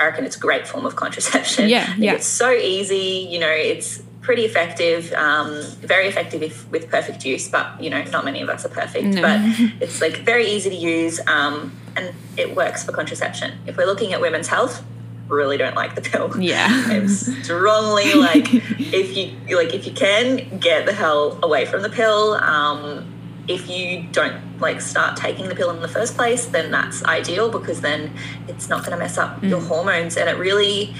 I 0.00 0.06
reckon 0.06 0.24
it's 0.24 0.36
a 0.36 0.40
great 0.40 0.66
form 0.66 0.86
of 0.86 0.96
contraception. 0.96 1.68
Yeah, 1.68 1.94
yeah. 1.96 2.14
It's 2.14 2.26
so 2.26 2.50
easy. 2.50 3.28
You 3.30 3.38
know, 3.38 3.50
it's 3.50 4.02
pretty 4.20 4.44
effective. 4.44 5.12
Um, 5.12 5.62
very 5.80 6.06
effective 6.06 6.42
if, 6.42 6.68
with 6.70 6.90
perfect 6.90 7.24
use, 7.24 7.48
but 7.48 7.80
you 7.82 7.90
know, 7.90 8.02
not 8.04 8.24
many 8.24 8.40
of 8.40 8.48
us 8.48 8.64
are 8.64 8.70
perfect. 8.70 9.06
No. 9.06 9.22
But 9.22 9.40
it's 9.80 10.00
like 10.00 10.18
very 10.18 10.46
easy 10.46 10.70
to 10.70 10.76
use, 10.76 11.20
um, 11.26 11.76
and 11.96 12.14
it 12.36 12.56
works 12.56 12.84
for 12.84 12.92
contraception. 12.92 13.58
If 13.66 13.76
we're 13.76 13.86
looking 13.86 14.12
at 14.12 14.20
women's 14.20 14.48
health, 14.48 14.82
really 15.28 15.56
don't 15.56 15.74
like 15.74 15.94
the 15.94 16.02
pill. 16.02 16.32
Yeah. 16.40 16.68
I'm 16.88 17.08
strongly 17.08 18.14
like 18.14 18.52
if 18.78 19.16
you 19.16 19.56
like 19.56 19.74
if 19.74 19.86
you 19.86 19.92
can 19.92 20.58
get 20.58 20.86
the 20.86 20.92
hell 20.92 21.38
away 21.42 21.64
from 21.66 21.82
the 21.82 21.90
pill. 21.90 22.34
Um, 22.34 23.08
if 23.48 23.68
you 23.68 24.06
don't 24.12 24.60
like 24.60 24.80
start 24.80 25.16
taking 25.16 25.48
the 25.48 25.54
pill 25.54 25.70
in 25.70 25.80
the 25.80 25.88
first 25.88 26.14
place, 26.14 26.46
then 26.46 26.70
that's 26.70 27.04
ideal 27.04 27.50
because 27.50 27.80
then 27.80 28.12
it's 28.48 28.68
not 28.68 28.80
going 28.80 28.92
to 28.92 28.98
mess 28.98 29.18
up 29.18 29.42
your 29.42 29.60
hormones. 29.60 30.16
And 30.16 30.28
it 30.28 30.36
really, 30.38 30.94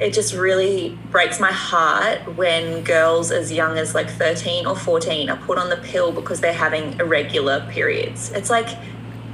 it 0.00 0.12
just 0.14 0.32
really 0.32 0.98
breaks 1.10 1.38
my 1.38 1.52
heart 1.52 2.36
when 2.36 2.82
girls 2.84 3.30
as 3.30 3.52
young 3.52 3.76
as 3.76 3.94
like 3.94 4.08
13 4.08 4.66
or 4.66 4.74
14 4.76 5.28
are 5.28 5.36
put 5.36 5.58
on 5.58 5.68
the 5.68 5.76
pill 5.76 6.10
because 6.10 6.40
they're 6.40 6.52
having 6.52 6.98
irregular 7.00 7.66
periods. 7.70 8.30
It's 8.32 8.48
like 8.48 8.68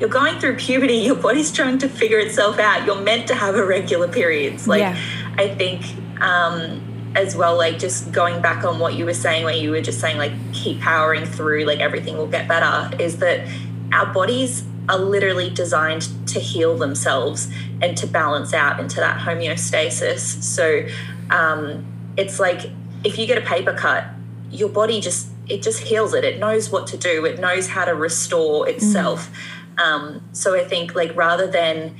you're 0.00 0.08
going 0.08 0.40
through 0.40 0.56
puberty, 0.56 0.94
your 0.96 1.14
body's 1.14 1.52
trying 1.52 1.78
to 1.78 1.88
figure 1.88 2.18
itself 2.18 2.58
out. 2.58 2.84
You're 2.84 3.00
meant 3.00 3.28
to 3.28 3.34
have 3.36 3.54
irregular 3.54 4.08
periods. 4.08 4.66
Like, 4.66 4.80
Yeah. 4.80 4.98
I 5.36 5.54
think 5.54 5.84
um, 6.20 6.80
as 7.14 7.36
well, 7.36 7.56
like 7.56 7.78
just 7.78 8.10
going 8.12 8.42
back 8.42 8.64
on 8.64 8.78
what 8.78 8.94
you 8.94 9.04
were 9.04 9.14
saying, 9.14 9.44
where 9.44 9.54
you 9.54 9.70
were 9.70 9.80
just 9.80 10.00
saying, 10.00 10.18
like, 10.18 10.32
keep 10.52 10.80
powering 10.80 11.24
through, 11.24 11.64
like, 11.64 11.80
everything 11.80 12.16
will 12.16 12.26
get 12.26 12.48
better, 12.48 12.94
is 13.00 13.18
that 13.18 13.46
our 13.92 14.12
bodies 14.12 14.64
are 14.88 14.98
literally 14.98 15.50
designed 15.50 16.08
to 16.28 16.38
heal 16.38 16.76
themselves 16.76 17.48
and 17.80 17.96
to 17.96 18.06
balance 18.06 18.52
out 18.52 18.80
into 18.80 18.96
that 18.96 19.20
homeostasis. 19.20 20.42
So 20.42 20.86
um, 21.30 21.86
it's 22.16 22.38
like 22.38 22.70
if 23.02 23.18
you 23.18 23.26
get 23.26 23.38
a 23.38 23.46
paper 23.46 23.72
cut, 23.72 24.04
your 24.50 24.68
body 24.68 25.00
just 25.00 25.28
it 25.46 25.62
just 25.62 25.80
heals 25.80 26.14
it. 26.14 26.24
It 26.24 26.38
knows 26.38 26.70
what 26.70 26.86
to 26.88 26.96
do. 26.96 27.24
It 27.26 27.38
knows 27.38 27.68
how 27.68 27.84
to 27.84 27.94
restore 27.94 28.68
itself. 28.68 29.30
Um, 29.76 30.22
so 30.32 30.54
I 30.54 30.64
think 30.64 30.94
like 30.94 31.14
rather 31.14 31.46
than 31.46 31.96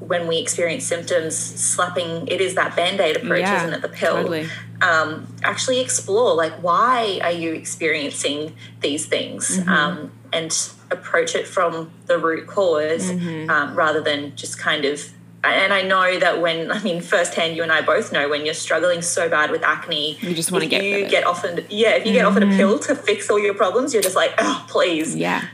when 0.00 0.26
we 0.26 0.38
experience 0.38 0.84
symptoms, 0.84 1.36
slapping 1.36 2.26
it 2.28 2.40
is 2.40 2.54
that 2.56 2.74
band 2.74 3.00
aid 3.00 3.16
approach, 3.16 3.40
Yeah, 3.40 3.58
isn't 3.64 3.74
it? 3.74 3.82
The 3.82 3.88
pill. 3.88 4.16
totally. 4.16 4.48
Um, 4.82 5.26
actually 5.44 5.80
explore 5.80 6.34
like 6.34 6.52
why 6.62 7.20
are 7.22 7.30
you 7.32 7.52
experiencing 7.52 8.54
these 8.80 9.06
things, 9.06 9.58
Mm-hmm. 9.58 9.68
um, 9.68 10.12
and 10.32 10.56
approach 10.90 11.34
it 11.34 11.46
from 11.46 11.90
the 12.06 12.18
root 12.18 12.46
because 12.46 13.10
Mm-hmm. 13.12 13.50
um, 13.50 13.74
rather 13.74 14.00
than 14.00 14.34
just 14.36 14.58
kind 14.58 14.84
of. 14.84 15.00
And 15.42 15.72
I 15.72 15.80
know 15.82 16.18
that 16.18 16.40
when 16.42 16.70
I 16.70 16.82
mean 16.82 17.00
firsthand, 17.00 17.56
you 17.56 17.62
and 17.62 17.72
I 17.72 17.80
both 17.80 18.12
know 18.12 18.28
when 18.28 18.44
you're 18.44 18.52
struggling 18.54 19.00
so 19.02 19.28
bad 19.28 19.50
with 19.50 19.62
acne, 19.62 20.18
You 20.20 20.34
just 20.34 20.52
wanna 20.52 20.66
get 20.66 20.80
rid 20.82 21.04
you 21.04 21.08
get 21.08 21.24
offered 21.26 21.64
yeah, 21.70 21.90
if 21.96 22.06
you 22.06 22.12
get 22.12 22.26
offered 22.26 22.42
a 22.42 22.46
pill 22.48 22.78
to 22.80 22.94
fix 22.94 23.30
all 23.30 23.38
your 23.38 23.54
problems, 23.54 23.92
you're 23.94 24.02
just 24.02 24.16
like, 24.16 24.32
oh 24.38 24.64
please, 24.68 25.16
Yeah. 25.16 25.44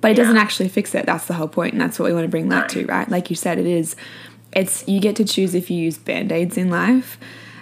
But 0.00 0.12
it 0.12 0.14
doesn't 0.14 0.36
actually 0.36 0.68
fix 0.68 0.94
it. 0.94 1.06
That's 1.06 1.26
the 1.26 1.34
whole 1.34 1.48
point, 1.48 1.72
and 1.72 1.80
that's 1.80 1.98
what 1.98 2.06
we 2.06 2.12
want 2.14 2.24
to 2.24 2.28
bring 2.30 2.48
that 2.50 2.68
to, 2.70 2.86
right? 2.86 3.08
Like 3.08 3.30
you 3.30 3.36
said, 3.36 3.58
it 3.58 3.66
is. 3.66 3.96
It's 4.52 4.86
you 4.88 5.00
get 5.00 5.16
to 5.16 5.24
choose 5.24 5.54
if 5.54 5.70
you 5.70 5.76
use 5.78 5.98
band 5.98 6.30
aids 6.32 6.56
in 6.56 6.70
life, 6.70 7.18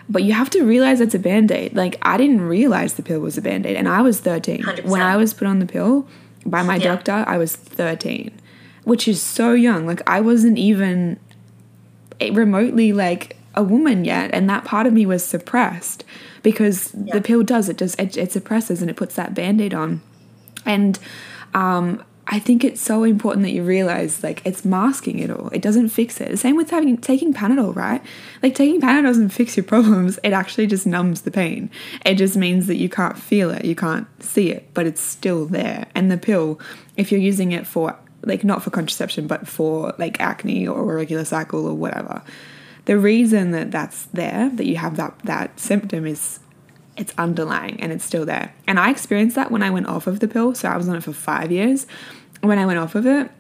but 0.09 0.23
you 0.23 0.33
have 0.35 0.51
to 0.51 0.63
realize 0.63 1.01
it's 1.01 1.15
a 1.15 1.19
band 1.19 1.51
aid. 1.51 1.75
Like 1.75 1.97
I 2.03 2.17
didn't 2.17 2.43
realize 2.43 2.95
the 2.95 3.03
pill 3.03 3.21
was 3.21 3.37
a 3.39 3.43
band 3.43 3.65
aid, 3.67 3.77
and 3.77 3.89
I 3.89 4.03
was 4.03 4.21
thirteen 4.21 4.63
100%. 4.63 4.85
when 4.85 5.01
I 5.03 5.17
was 5.17 5.33
put 5.35 5.49
on 5.49 5.59
the 5.59 5.67
pill 5.67 6.07
by 6.45 6.63
my 6.63 6.77
Yeah. 6.77 6.85
doctor. 6.95 7.25
I 7.27 7.39
was 7.39 7.57
thirteen, 7.57 8.31
which 8.85 9.09
is 9.09 9.21
so 9.23 9.53
young. 9.53 9.87
Like 9.87 10.03
I 10.07 10.21
wasn't 10.21 10.59
even 10.59 11.19
remotely 12.21 12.93
like 12.93 13.37
a 13.55 13.63
woman 13.63 14.05
yet, 14.05 14.31
and 14.33 14.49
that 14.51 14.65
part 14.65 14.87
of 14.87 14.93
me 14.93 15.07
was 15.07 15.25
suppressed 15.25 16.05
because 16.43 16.91
the 16.93 17.21
pill 17.23 17.43
does 17.43 17.69
it. 17.69 17.79
Just 17.79 17.99
it, 17.99 18.17
it 18.17 18.33
suppresses 18.33 18.81
and 18.83 18.91
it 18.91 18.97
puts 18.97 19.15
that 19.17 19.35
band 19.35 19.61
aid 19.61 19.75
on. 19.75 20.03
And 20.65 20.99
um, 21.55 22.03
I 22.29 22.41
think 22.41 22.65
it's 22.65 22.81
so 22.81 23.05
important 23.05 23.45
that 23.45 23.53
you 23.53 23.63
realize 23.63 24.25
like 24.25 24.43
it's 24.45 24.65
masking 24.65 25.21
it 25.21 25.31
all. 25.31 25.49
It 25.51 25.63
doesn't 25.63 25.91
fix 25.91 26.21
it. 26.21 26.29
The 26.31 26.37
same 26.37 26.57
with 26.57 26.71
having 26.71 26.97
taking 26.97 27.33
Panadol, 27.33 27.75
right? 27.75 28.03
Like 28.43 28.57
taking 28.57 28.81
Panadol 28.81 29.05
doesn't 29.05 29.29
fix 29.29 29.57
your 29.57 29.65
problems. 29.65 30.19
It 30.25 30.33
actually 30.33 30.67
just 30.67 30.87
numbs 30.87 31.23
the 31.23 31.31
pain. 31.31 31.71
It 32.05 32.17
just 32.17 32.37
means 32.37 32.67
that 32.67 32.77
you 32.77 32.89
can't 32.89 33.17
feel 33.17 33.51
it, 33.51 33.65
you 33.65 33.77
can't 33.77 34.09
see 34.21 34.51
it, 34.51 34.69
but 34.75 34.87
it's 34.87 35.01
still 35.01 35.47
there. 35.47 35.87
And 35.95 36.11
the 36.11 36.19
pill, 36.19 36.61
if 36.97 37.13
you're 37.13 37.21
using 37.21 37.53
it 37.53 37.65
for 37.67 37.97
like 38.23 38.43
not 38.43 38.63
for 38.63 38.71
contraception, 38.71 39.29
but 39.29 39.47
for 39.47 39.95
like 39.99 40.21
acne 40.21 40.67
or 40.67 40.81
irregular 40.81 41.25
cycle 41.25 41.65
or 41.65 41.75
whatever, 41.75 42.23
the 42.87 42.99
reason 42.99 43.53
that 43.53 43.71
that's 43.71 44.07
there, 44.07 44.51
that 44.55 44.67
you 44.67 44.77
have 44.77 44.97
that 44.97 45.17
that 45.21 45.61
symptom 45.61 46.07
is 46.07 46.41
it's 46.97 47.13
underlying 47.19 47.81
and 47.81 47.93
it's 47.93 48.05
still 48.05 48.25
there. 48.25 48.55
And 48.67 48.79
I 48.79 48.91
experienced 48.91 49.37
that 49.37 49.51
when 49.51 49.63
I 49.63 49.71
went 49.71 49.87
off 49.87 50.07
of 50.07 50.21
the 50.21 50.29
pill. 50.29 50.55
So 50.55 50.69
I 50.69 50.77
was 50.77 50.89
on 50.89 50.97
it 50.97 51.03
for 51.03 51.13
five 51.13 51.53
years. 51.53 51.87
When 52.41 52.59
I 52.59 52.67
went 52.67 52.79
off 52.79 52.95
of 52.95 53.07
it, 53.07 53.31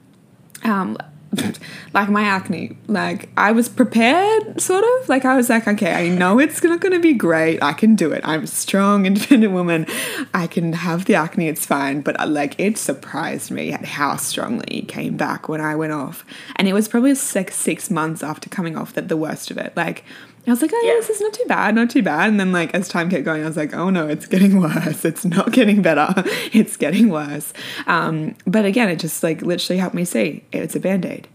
um, 0.63 0.97
like 1.95 2.09
my 2.09 2.23
acne. 2.23 2.77
Like 2.87 3.29
I 3.37 3.53
was 3.53 3.69
prepared, 3.69 4.61
sort 4.61 4.85
of. 4.85 5.09
Like 5.09 5.25
I 5.25 5.37
was 5.37 5.49
like, 5.49 5.67
okay, 5.67 5.93
I 5.93 6.09
know 6.09 6.39
it's 6.39 6.63
not 6.63 6.81
going 6.81 6.93
to 6.93 7.01
be 7.01 7.13
great. 7.13 7.63
I 7.63 7.73
can 7.73 7.95
do 7.95 8.13
it. 8.13 8.21
I'm 8.25 8.45
a 8.45 8.47
strong, 8.47 9.07
independent 9.07 9.53
woman. 9.53 9.87
I 10.35 10.47
can 10.47 10.73
have 10.73 11.05
the 11.07 11.15
acne. 11.15 11.49
It's 11.49 11.67
fine. 11.67 12.01
But 12.01 12.19
uh, 12.21 12.27
like 12.27 12.59
it 12.59 12.79
surprised 12.79 13.51
me 13.51 13.73
at 13.73 13.85
how 13.85 14.17
strongly 14.17 14.79
it 14.79 14.89
came 14.89 15.17
back 15.17 15.49
when 15.49 15.61
I 15.61 15.75
went 15.75 15.93
off, 15.93 16.25
and 16.57 16.69
it 16.69 16.73
was 16.73 16.89
probably 16.89 17.15
like 17.35 17.51
six 17.51 17.91
months 17.91 18.23
after 18.23 18.49
coming 18.49 18.77
off 18.77 18.93
that 18.95 19.09
the 19.09 19.17
worst 19.17 19.51
of 19.51 19.59
it. 19.59 19.77
Like 19.77 20.05
I 20.47 20.51
was 20.53 20.63
like, 20.63 20.71
oh, 20.73 20.83
yeah. 20.85 20.93
this 20.95 21.11
is 21.11 21.21
not 21.21 21.33
too 21.33 21.45
bad, 21.47 21.75
not 21.75 21.91
too 21.91 22.03
bad. 22.03 22.29
And 22.29 22.39
then, 22.39 22.53
like, 22.53 22.73
as 22.73 22.89
time 22.89 23.11
kept 23.11 23.25
going, 23.25 23.43
I 23.43 23.47
was 23.47 23.57
like, 23.57 23.75
oh 23.75 23.91
no, 23.91 24.07
it's 24.07 24.27
getting 24.27 24.61
worse. 24.61 25.05
It's 25.05 25.25
not 25.25 25.53
getting 25.53 25.83
better. 25.83 26.13
It's 26.53 26.77
getting 26.77 27.09
worse. 27.09 27.53
Um, 27.87 28.37
but 28.47 28.65
again, 28.65 28.89
it 28.89 28.97
just 28.97 29.23
like 29.23 29.43
literally 29.43 29.79
helped 29.79 29.95
me 29.95 30.05
see 30.05 30.45
it's 30.53 30.75
a 30.77 30.81
band 30.81 31.05
aid. 31.05 31.29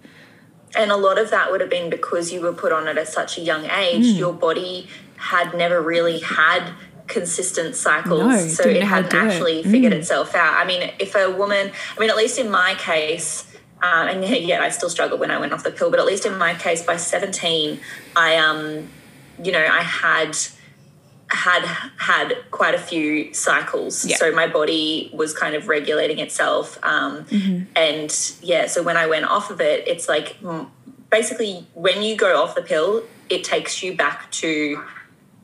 And 0.76 0.90
a 0.90 0.96
lot 0.96 1.20
of 1.20 1.30
that 1.32 1.52
would 1.52 1.62
have 1.62 1.70
been 1.70 1.90
because 1.90 2.32
you 2.32 2.42
were 2.42 2.54
put 2.54 2.72
on 2.72 2.88
it 2.88 2.98
at 2.98 3.08
such 3.08 3.38
a 3.38 3.42
young 3.42 3.66
age. 3.66 4.06
Mm. 4.06 4.18
Your 4.18 4.34
body 4.34 4.88
had 5.18 5.54
never 5.54 5.82
really 5.82 6.20
had 6.20 6.72
consistent 7.08 7.76
cycles. 7.76 8.22
No, 8.22 8.38
so 8.48 8.70
it 8.70 8.84
hadn't 8.84 9.14
actually 9.14 9.60
it. 9.60 9.68
figured 9.68 9.94
mm. 9.94 9.98
itself 9.98 10.34
out. 10.34 10.54
I 10.54 10.66
mean, 10.66 10.92
if 10.98 11.14
a 11.16 11.30
woman, 11.30 11.72
I 11.96 12.00
mean, 12.00 12.10
at 12.10 12.16
least 12.16 12.40
in 12.40 12.50
my 12.50 12.76
case, 12.76 13.46
um, 13.82 14.08
and 14.08 14.24
yet 14.26 14.62
I 14.62 14.70
still 14.70 14.90
struggled 14.90 15.20
when 15.20 15.32
I 15.32 15.40
went 15.40 15.54
off 15.54 15.64
the 15.64 15.72
pill, 15.72 15.92
but 15.92 16.00
at 16.00 16.06
least 16.06 16.26
in 16.26 16.38
my 16.38 16.54
case, 16.54 16.84
by 16.84 16.98
17, 16.98 17.80
I 18.16 18.38
um, 18.38 18.88
you 19.44 19.52
know, 19.52 19.66
I 19.66 19.82
had 19.82 20.38
had 21.32 21.64
had 21.98 22.34
quite 22.52 22.76
a 22.76 22.78
few 22.78 23.34
cycles 23.34 24.06
yeah. 24.06 24.18
so 24.18 24.32
my 24.34 24.48
body 24.48 25.10
was 25.14 25.34
kind 25.34 25.56
of 25.56 25.70
regulating 25.70 26.20
itself 26.20 26.78
um, 26.84 27.24
mm-hmm. 27.26 27.64
and 27.76 28.34
yeah 28.42 28.68
so 28.68 28.84
when 28.84 28.98
i 28.98 29.08
went 29.08 29.26
off 29.26 29.50
of 29.50 29.62
it 29.62 29.88
it's 29.88 30.10
like 30.10 30.38
basically 31.10 31.66
when 31.74 32.02
you 32.04 32.18
go 32.18 32.42
off 32.42 32.54
the 32.54 32.62
pill 32.62 33.04
it 33.30 33.44
takes 33.44 33.82
you 33.82 33.96
back 33.96 34.30
to 34.32 34.84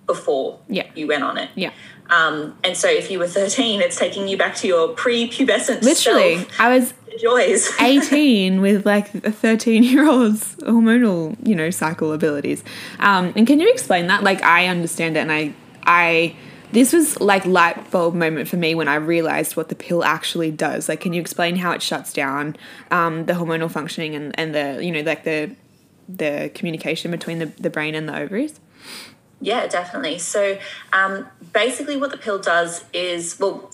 before 0.05 0.59
yeah. 0.67 0.85
you 0.93 1.07
went 1.07 1.23
on 1.23 1.37
it 1.37 1.49
yeah 1.55 1.71
um, 2.09 2.57
and 2.63 2.77
so 2.77 2.89
if 2.89 3.09
you 3.09 3.17
were 3.17 3.27
13 3.27 3.81
it's 3.81 3.97
taking 3.97 4.27
you 4.27 4.37
back 4.37 4.55
to 4.55 4.67
your 4.67 4.89
pre-pubescent 4.89 5.83
literally 5.83 6.37
self. 6.37 6.59
i 6.59 6.77
was 6.77 6.93
joys. 7.17 7.71
18 7.79 8.61
with 8.61 8.85
like 8.85 9.13
a 9.15 9.31
13 9.31 9.83
year 9.83 10.07
old's 10.07 10.55
hormonal, 10.57 11.35
you 11.47 11.55
know, 11.55 11.69
cycle 11.69 12.13
abilities. 12.13 12.63
Um, 12.99 13.33
and 13.35 13.45
can 13.45 13.59
you 13.59 13.69
explain 13.69 14.07
that? 14.07 14.23
Like, 14.23 14.41
I 14.43 14.67
understand 14.67 15.17
it 15.17 15.21
and 15.21 15.31
I, 15.31 15.53
I, 15.83 16.35
this 16.71 16.93
was 16.93 17.19
like 17.19 17.45
light 17.45 17.91
bulb 17.91 18.13
moment 18.13 18.47
for 18.49 18.57
me 18.57 18.75
when 18.75 18.87
I 18.87 18.95
realized 18.95 19.55
what 19.55 19.69
the 19.69 19.75
pill 19.75 20.03
actually 20.03 20.51
does. 20.51 20.89
Like, 20.89 20.99
can 20.99 21.13
you 21.13 21.21
explain 21.21 21.55
how 21.55 21.71
it 21.71 21.81
shuts 21.81 22.11
down 22.11 22.57
um, 22.91 23.25
the 23.25 23.33
hormonal 23.33 23.71
functioning 23.71 24.15
and, 24.15 24.37
and 24.37 24.53
the, 24.53 24.83
you 24.83 24.91
know, 24.91 25.01
like 25.01 25.23
the, 25.23 25.55
the 26.09 26.51
communication 26.53 27.11
between 27.11 27.39
the, 27.39 27.45
the 27.45 27.69
brain 27.69 27.95
and 27.95 28.07
the 28.07 28.17
ovaries? 28.17 28.59
Yeah, 29.39 29.67
definitely. 29.67 30.19
So 30.19 30.57
um, 30.93 31.27
basically, 31.53 31.95
what 31.95 32.11
the 32.11 32.17
pill 32.17 32.39
does 32.39 32.83
is, 32.91 33.39
well, 33.39 33.71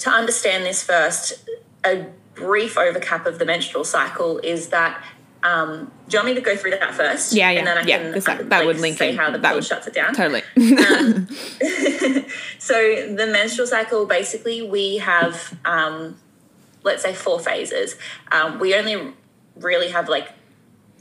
to 0.00 0.10
understand 0.10 0.64
this 0.64 0.82
first, 0.82 1.48
a 1.84 2.06
brief 2.38 2.78
overcap 2.78 3.26
of 3.26 3.38
the 3.38 3.44
menstrual 3.44 3.84
cycle 3.84 4.38
is 4.38 4.68
that 4.68 5.02
um, 5.42 5.92
do 6.08 6.16
you 6.16 6.18
want 6.18 6.26
me 6.28 6.34
to 6.34 6.40
go 6.40 6.56
through 6.56 6.72
that 6.72 6.94
first? 6.94 7.32
Yeah, 7.32 7.50
yeah, 7.50 7.58
and 7.58 7.66
then 7.66 7.78
I 7.78 7.82
yeah. 7.82 7.98
Can, 7.98 8.12
that, 8.12 8.24
that 8.24 8.50
like, 8.50 8.66
would 8.66 8.80
link 8.80 8.98
say 8.98 9.14
how 9.14 9.30
the 9.30 9.38
that 9.38 9.54
would, 9.54 9.64
shuts 9.64 9.86
it 9.86 9.94
down. 9.94 10.14
Totally. 10.14 10.42
um, 10.56 11.28
so 12.58 13.14
the 13.14 13.28
menstrual 13.30 13.66
cycle, 13.66 14.04
basically, 14.04 14.62
we 14.62 14.98
have 14.98 15.56
um, 15.64 16.16
let's 16.82 17.02
say 17.02 17.14
four 17.14 17.38
phases. 17.38 17.96
Um, 18.32 18.58
we 18.58 18.74
only 18.74 19.12
really 19.56 19.90
have 19.90 20.08
like 20.08 20.32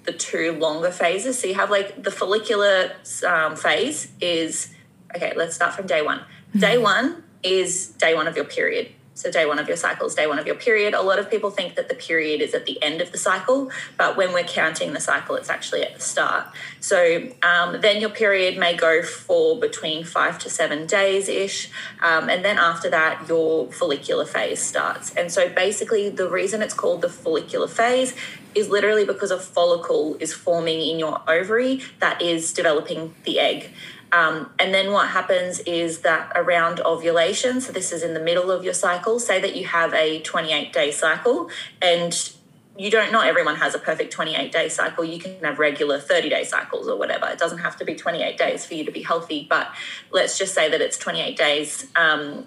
the 0.04 0.14
two 0.14 0.54
longer 0.54 0.92
phases. 0.92 1.40
So 1.40 1.48
you 1.48 1.56
have 1.56 1.70
like 1.70 2.02
the 2.02 2.12
follicular 2.12 2.94
um, 3.28 3.56
phase 3.56 4.12
is 4.22 4.74
okay. 5.16 5.34
Let's 5.36 5.56
start 5.56 5.74
from 5.74 5.88
day 5.88 6.02
one. 6.02 6.22
Day 6.56 6.76
mm-hmm. 6.76 6.84
one 6.84 7.24
is 7.44 7.90
day 7.90 8.14
one 8.14 8.28
of 8.28 8.36
your 8.36 8.46
period. 8.46 8.92
So, 9.18 9.32
day 9.32 9.48
one 9.48 9.58
of 9.58 9.68
your 9.68 9.78
cycle 9.78 10.06
is 10.06 10.14
day 10.14 10.28
one 10.28 10.38
of 10.38 10.46
your 10.46 10.56
period. 10.56 10.94
A 10.94 11.02
lot 11.02 11.18
of 11.18 11.32
people 11.32 11.50
think 11.50 11.74
that 11.74 11.90
the 11.90 11.96
period 11.96 12.40
is 12.40 12.54
at 12.54 12.68
the 12.68 12.82
end 12.84 13.02
of 13.02 13.12
the 13.12 13.18
cycle, 13.18 13.72
but 13.98 14.16
when 14.16 14.32
we're 14.32 14.44
counting 14.44 14.94
the 14.94 15.00
cycle, 15.00 15.36
it's 15.36 15.50
actually 15.50 15.82
at 15.82 15.96
the 15.96 16.02
start. 16.02 16.46
So, 16.82 17.28
um, 17.42 17.82
then 17.82 18.00
your 18.00 18.12
period 18.12 18.60
may 18.60 18.78
go 18.78 19.02
for 19.02 19.60
between 19.60 20.04
five 20.04 20.38
to 20.40 20.52
seven 20.52 20.86
days 20.86 21.28
ish. 21.30 21.72
Um, 22.04 22.30
and 22.30 22.46
then 22.46 22.60
after 22.60 22.92
that, 22.92 23.28
your 23.28 23.72
follicular 23.72 24.26
phase 24.26 24.62
starts. 24.62 25.16
And 25.16 25.32
so, 25.32 25.50
basically, 25.50 26.10
the 26.10 26.30
reason 26.30 26.62
it's 26.62 26.76
called 26.76 27.02
the 27.02 27.10
follicular 27.10 27.68
phase 27.68 28.14
is 28.54 28.70
literally 28.70 29.06
because 29.06 29.32
a 29.32 29.40
follicle 29.40 30.16
is 30.20 30.32
forming 30.32 30.80
in 30.80 31.00
your 31.00 31.22
ovary 31.28 31.82
that 32.00 32.22
is 32.22 32.54
developing 32.54 33.16
the 33.24 33.40
egg. 33.40 33.72
Um, 34.12 34.52
and 34.58 34.74
then 34.74 34.92
what 34.92 35.10
happens 35.10 35.60
is 35.60 36.00
that 36.00 36.32
around 36.36 36.80
ovulation, 36.82 37.60
so 37.62 37.72
this 37.72 37.92
is 37.92 38.04
in 38.04 38.14
the 38.14 38.20
middle 38.20 38.52
of 38.52 38.64
your 38.64 38.74
cycle, 38.74 39.20
say 39.20 39.40
that 39.42 39.56
you 39.56 39.66
have 39.66 39.94
a 39.94 40.22
28 40.22 40.72
day 40.72 40.92
cycle 40.92 41.50
and 41.82 42.32
you 42.78 42.92
don't 42.92 43.12
not 43.12 43.26
everyone 43.26 43.56
has 43.56 43.74
a 43.74 43.80
perfect 43.80 44.14
28 44.14 44.52
day 44.52 44.70
cycle. 44.70 45.04
You 45.04 45.20
can 45.20 45.44
have 45.44 45.60
regular 45.60 46.00
30 46.00 46.30
day 46.30 46.44
cycles 46.44 46.88
or 46.88 46.98
whatever. 46.98 47.28
It 47.28 47.40
doesn't 47.40 47.60
have 47.60 47.76
to 47.78 47.86
be 47.86 47.96
28 47.96 48.38
days 48.38 48.66
for 48.66 48.76
you 48.76 48.86
to 48.86 48.92
be 48.92 49.02
healthy 49.02 49.46
but 49.50 49.74
let's 50.12 50.38
just 50.38 50.54
say 50.54 50.70
that 50.70 50.80
it's 50.80 50.98
28 50.98 51.38
days. 51.38 51.88
Um, 51.96 52.46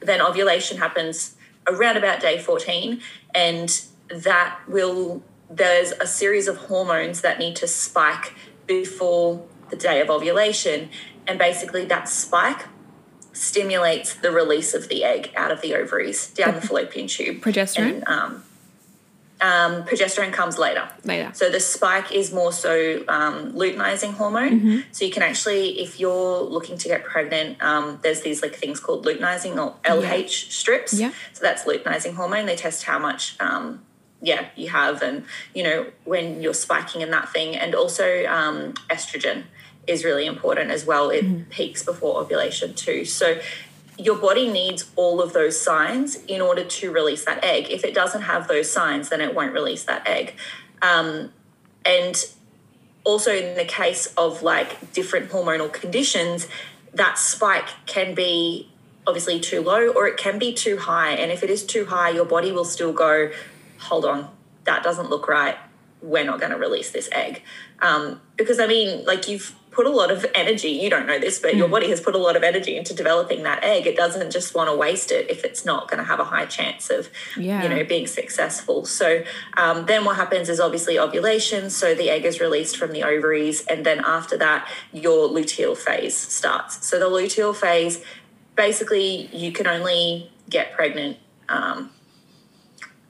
then 0.00 0.20
ovulation 0.20 0.78
happens 0.78 1.36
around 1.66 1.96
about 1.96 2.20
day 2.20 2.38
14 2.38 3.00
and 3.34 3.82
that 4.08 4.58
will 4.68 5.22
there's 5.50 5.92
a 5.92 6.06
series 6.06 6.48
of 6.48 6.56
hormones 6.56 7.20
that 7.20 7.38
need 7.38 7.56
to 7.56 7.66
spike 7.66 8.34
before 8.66 9.44
the 9.72 9.76
day 9.76 10.00
of 10.00 10.08
ovulation. 10.10 10.90
And 11.26 11.38
basically, 11.38 11.84
that 11.86 12.08
spike 12.08 12.66
stimulates 13.32 14.14
the 14.14 14.30
release 14.30 14.74
of 14.74 14.88
the 14.88 15.02
egg 15.02 15.32
out 15.36 15.50
of 15.50 15.62
the 15.62 15.74
ovaries 15.74 16.30
down 16.30 16.54
the 16.54 16.60
fallopian 16.60 17.08
tube. 17.08 17.40
Progesterone? 17.40 18.04
And, 18.06 18.08
um, 18.08 18.44
um, 19.40 19.82
progesterone 19.84 20.32
comes 20.32 20.58
later. 20.58 20.88
Later. 21.04 21.30
So 21.34 21.50
the 21.50 21.58
spike 21.58 22.12
is 22.12 22.32
more 22.32 22.52
so 22.52 23.02
um, 23.08 23.54
luteinizing 23.54 24.12
hormone. 24.12 24.60
Mm-hmm. 24.60 24.78
So 24.92 25.04
you 25.04 25.10
can 25.10 25.22
actually, 25.22 25.80
if 25.80 25.98
you're 25.98 26.42
looking 26.42 26.78
to 26.78 26.88
get 26.88 27.02
pregnant, 27.04 27.60
um, 27.60 27.98
there's 28.02 28.20
these 28.20 28.40
like 28.42 28.54
things 28.54 28.78
called 28.78 29.04
luteinizing 29.04 29.56
or 29.56 29.74
LH 29.84 30.02
yeah. 30.02 30.26
strips. 30.28 30.94
Yeah. 30.94 31.10
So 31.32 31.42
that's 31.42 31.64
luteinizing 31.64 32.14
hormone. 32.14 32.46
They 32.46 32.54
test 32.54 32.84
how 32.84 33.00
much 33.00 33.36
um, 33.40 33.82
yeah 34.22 34.46
you 34.56 34.68
have 34.68 35.02
and 35.02 35.24
you 35.54 35.62
know 35.62 35.86
when 36.04 36.40
you're 36.40 36.54
spiking 36.54 37.00
in 37.00 37.10
that 37.10 37.28
thing 37.30 37.56
and 37.56 37.74
also 37.74 38.24
um, 38.26 38.72
estrogen 38.88 39.42
is 39.86 40.04
really 40.04 40.26
important 40.26 40.70
as 40.70 40.84
well. 40.84 41.10
It 41.10 41.24
mm. 41.24 41.48
peaks 41.50 41.82
before 41.82 42.20
ovulation 42.20 42.74
too. 42.74 43.04
So 43.04 43.40
your 43.98 44.16
body 44.16 44.50
needs 44.50 44.90
all 44.96 45.20
of 45.20 45.32
those 45.32 45.60
signs 45.60 46.16
in 46.24 46.40
order 46.40 46.64
to 46.64 46.90
release 46.90 47.24
that 47.24 47.44
egg. 47.44 47.70
If 47.70 47.84
it 47.84 47.94
doesn't 47.94 48.22
have 48.22 48.48
those 48.48 48.70
signs, 48.70 49.08
then 49.08 49.20
it 49.20 49.34
won't 49.34 49.52
release 49.52 49.84
that 49.84 50.06
egg. 50.06 50.34
Um, 50.80 51.32
and 51.84 52.16
also, 53.04 53.32
in 53.32 53.56
the 53.56 53.64
case 53.64 54.06
of 54.16 54.42
like 54.42 54.92
different 54.92 55.30
hormonal 55.30 55.72
conditions, 55.72 56.46
that 56.94 57.18
spike 57.18 57.68
can 57.86 58.14
be 58.14 58.68
obviously 59.06 59.40
too 59.40 59.60
low 59.60 59.88
or 59.88 60.06
it 60.06 60.16
can 60.16 60.38
be 60.38 60.52
too 60.52 60.78
high. 60.78 61.10
And 61.10 61.32
if 61.32 61.42
it 61.42 61.50
is 61.50 61.66
too 61.66 61.86
high, 61.86 62.10
your 62.10 62.24
body 62.24 62.52
will 62.52 62.64
still 62.64 62.92
go, 62.92 63.32
hold 63.82 64.04
on, 64.04 64.28
that 64.64 64.82
doesn't 64.82 65.10
look 65.10 65.28
right. 65.28 65.56
We're 66.00 66.24
not 66.24 66.40
going 66.40 66.52
to 66.52 66.58
release 66.58 66.90
this 66.90 67.08
egg. 67.12 67.42
Um, 67.80 68.20
because 68.36 68.58
I 68.58 68.66
mean, 68.66 69.04
like 69.04 69.28
you've 69.28 69.54
put 69.72 69.86
a 69.86 69.90
lot 69.90 70.10
of 70.10 70.24
energy 70.34 70.68
you 70.68 70.90
don't 70.90 71.06
know 71.06 71.18
this 71.18 71.38
but 71.38 71.54
mm. 71.54 71.58
your 71.58 71.68
body 71.68 71.88
has 71.88 72.00
put 72.00 72.14
a 72.14 72.18
lot 72.18 72.36
of 72.36 72.42
energy 72.42 72.76
into 72.76 72.94
developing 72.94 73.42
that 73.42 73.64
egg 73.64 73.86
it 73.86 73.96
doesn't 73.96 74.30
just 74.30 74.54
want 74.54 74.68
to 74.68 74.76
waste 74.76 75.10
it 75.10 75.28
if 75.30 75.44
it's 75.44 75.64
not 75.64 75.88
going 75.88 75.98
to 75.98 76.04
have 76.04 76.20
a 76.20 76.24
high 76.24 76.44
chance 76.44 76.90
of 76.90 77.08
yeah. 77.38 77.62
you 77.62 77.68
know 77.68 77.82
being 77.82 78.06
successful 78.06 78.84
so 78.84 79.24
um, 79.56 79.86
then 79.86 80.04
what 80.04 80.16
happens 80.16 80.48
is 80.48 80.60
obviously 80.60 80.98
ovulation 80.98 81.70
so 81.70 81.94
the 81.94 82.10
egg 82.10 82.24
is 82.24 82.38
released 82.38 82.76
from 82.76 82.92
the 82.92 83.02
ovaries 83.02 83.64
and 83.66 83.84
then 83.84 84.00
after 84.04 84.36
that 84.36 84.68
your 84.92 85.28
luteal 85.28 85.76
phase 85.76 86.16
starts 86.16 86.86
so 86.86 86.98
the 86.98 87.06
luteal 87.06 87.56
phase 87.56 88.04
basically 88.54 89.26
you 89.32 89.50
can 89.50 89.66
only 89.66 90.30
get 90.50 90.72
pregnant 90.74 91.16
um, 91.48 91.90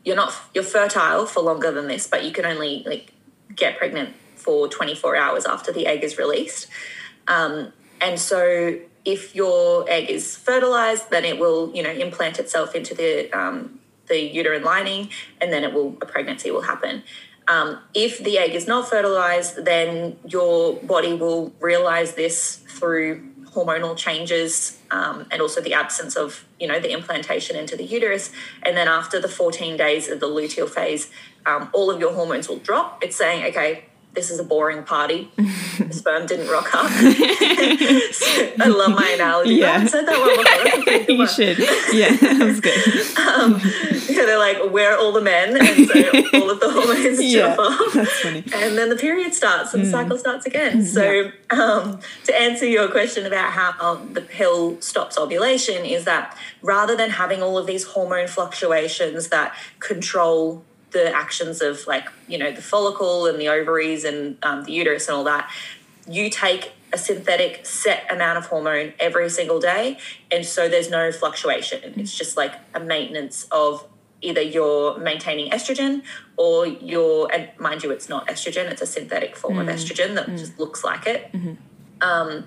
you're 0.05 0.17
not 0.17 0.35
you're 0.55 0.65
fertile 0.65 1.27
for 1.27 1.43
longer 1.43 1.71
than 1.71 1.87
this 1.87 2.07
but 2.07 2.25
you 2.25 2.33
can 2.33 2.45
only 2.45 2.83
like 2.87 3.13
get 3.55 3.79
pregnant 3.79 4.15
for 4.43 4.69
24 4.69 5.17
hours 5.17 5.47
after 5.47 5.73
the 5.73 5.87
egg 5.87 6.03
is 6.03 6.19
released. 6.19 6.67
Um, 7.29 7.73
and 8.01 8.19
so 8.19 8.79
if 9.05 9.35
your 9.35 9.89
egg 9.89 10.11
is 10.11 10.37
fertilized, 10.37 11.11
then 11.11 11.25
it 11.25 11.39
will, 11.39 11.75
you 11.75 11.83
know, 11.83 11.91
implant 11.91 12.39
itself 12.39 12.75
into 12.75 12.95
the 12.95 13.31
um, 13.33 13.79
the 14.09 14.21
uterine 14.21 14.65
lining, 14.65 15.11
and 15.41 15.53
then 15.53 15.63
it 15.65 15.73
will 15.73 15.97
a 16.03 16.07
pregnancy 16.07 16.51
will 16.51 16.63
happen. 16.63 17.03
Um, 17.49 17.79
if 17.95 18.23
the 18.23 18.39
egg 18.39 18.55
is 18.55 18.67
not 18.67 18.89
fertilized, 18.89 19.65
then 19.65 20.17
your 20.27 20.75
body 20.77 21.15
will 21.15 21.53
realize 21.61 22.15
this 22.15 22.57
through 22.69 23.29
hormonal 23.55 23.97
changes 23.97 24.79
um, 24.91 25.27
and 25.31 25.43
also 25.43 25.61
the 25.61 25.75
absence 25.75 26.17
of 26.17 26.45
you 26.59 26.67
know 26.67 26.81
the 26.81 26.93
implantation 26.93 27.57
into 27.57 27.77
the 27.77 27.85
uterus. 27.85 28.31
And 28.63 28.77
then 28.77 28.89
after 28.89 29.21
the 29.21 29.29
14 29.29 29.77
days 29.77 30.09
of 30.09 30.21
the 30.21 30.27
luteal 30.27 30.69
phase 30.69 31.11
um, 31.45 31.69
all 31.73 31.91
of 31.91 32.01
your 32.01 32.15
hormones 32.15 32.49
will 32.49 32.59
drop. 32.59 33.03
It's 33.03 33.17
saying 33.17 33.45
okay 33.47 33.85
this 34.15 34.31
is 34.31 34.39
a 34.39 34.45
boring 34.45 34.83
party. 34.83 35.31
the 35.37 35.89
sperm 35.93 36.27
didn't 36.27 36.49
rock 36.49 36.75
up. 36.75 36.91
so 36.91 37.07
I 38.61 38.67
love 38.69 38.91
my 38.95 39.11
analogy. 39.15 39.55
Yeah. 39.55 39.69
I 39.69 39.73
haven't 39.73 39.89
said 39.89 40.07
that 40.07 40.19
one 40.19 40.37
before. 40.37 40.65
That's 40.65 40.79
a 40.79 40.83
pretty 40.83 41.13
you 41.15 41.27
should. 41.27 41.59
Yeah, 41.95 42.17
that 42.17 42.45
was 42.45 42.61
good. 42.61 43.19
Um, 43.19 43.61
yeah, 44.09 44.27
they're 44.27 44.39
like, 44.39 44.71
where 44.71 44.93
are 44.95 44.99
all 44.99 45.13
the 45.13 45.23
men? 45.23 45.57
And 45.57 45.89
so 45.89 46.39
all 46.39 46.51
of 46.51 46.61
the 46.61 46.71
hormones 46.71 47.23
Yeah, 47.23 47.57
jump 47.57 47.61
off. 47.61 47.95
that's 47.95 48.21
funny. 48.21 48.45
And 48.55 48.77
then 48.77 48.91
the 48.91 48.97
period 48.97 49.33
starts 49.35 49.73
and 49.73 49.85
the 49.85 49.91
cycle 49.91 50.19
starts 50.19 50.45
again. 50.45 50.85
So, 50.85 51.31
um, 51.51 52.01
to 52.25 52.39
answer 52.39 52.67
your 52.67 52.89
question 52.89 53.25
about 53.25 53.53
how 53.53 53.75
um, 53.81 54.13
the 54.13 54.21
pill 54.21 54.81
stops 54.83 55.17
ovulation, 55.19 55.85
is 55.87 56.05
that 56.05 56.37
rather 56.61 56.97
than 56.97 57.11
having 57.11 57.43
all 57.43 57.57
of 57.57 57.67
these 57.67 57.85
hormone 57.85 58.29
fluctuations 58.29 59.29
that 59.29 59.55
control 59.81 60.65
the 60.93 61.15
actions 61.15 61.61
of, 61.61 61.87
like, 61.87 62.09
you 62.29 62.39
know, 62.39 62.53
the 62.53 62.63
follicle 62.63 63.27
and 63.27 63.41
the 63.41 63.49
ovaries 63.49 64.05
and 64.05 64.37
um, 64.43 64.65
the 64.65 64.73
uterus 64.73 65.09
and 65.09 65.17
all 65.17 65.25
that, 65.25 65.51
you 66.09 66.31
take 66.31 66.73
a 66.93 66.99
synthetic 66.99 67.65
set 67.65 68.05
amount 68.11 68.37
of 68.37 68.47
hormone 68.47 68.93
every 69.01 69.31
single 69.31 69.59
day. 69.59 69.99
And 70.31 70.45
so 70.45 70.69
there's 70.69 70.91
no 70.91 71.11
fluctuation. 71.11 71.95
It's 71.97 72.15
just 72.17 72.37
like 72.37 72.55
a 72.75 72.81
maintenance 72.81 73.47
of 73.51 73.87
either 74.21 74.43
you're 74.43 74.99
maintaining 74.99 75.51
estrogen 75.51 76.03
or 76.37 76.67
you're, 76.67 77.33
and 77.33 77.49
mind 77.59 77.83
you, 77.83 77.91
it's 77.91 78.09
not 78.09 78.29
estrogen, 78.29 78.71
it's 78.71 78.83
a 78.83 78.87
synthetic 78.87 79.37
form 79.37 79.59
of 79.59 79.67
estrogen 79.67 80.15
that 80.15 80.29
just 80.37 80.59
looks 80.59 80.85
like 80.85 81.07
it. 81.07 81.31
Um, 82.01 82.45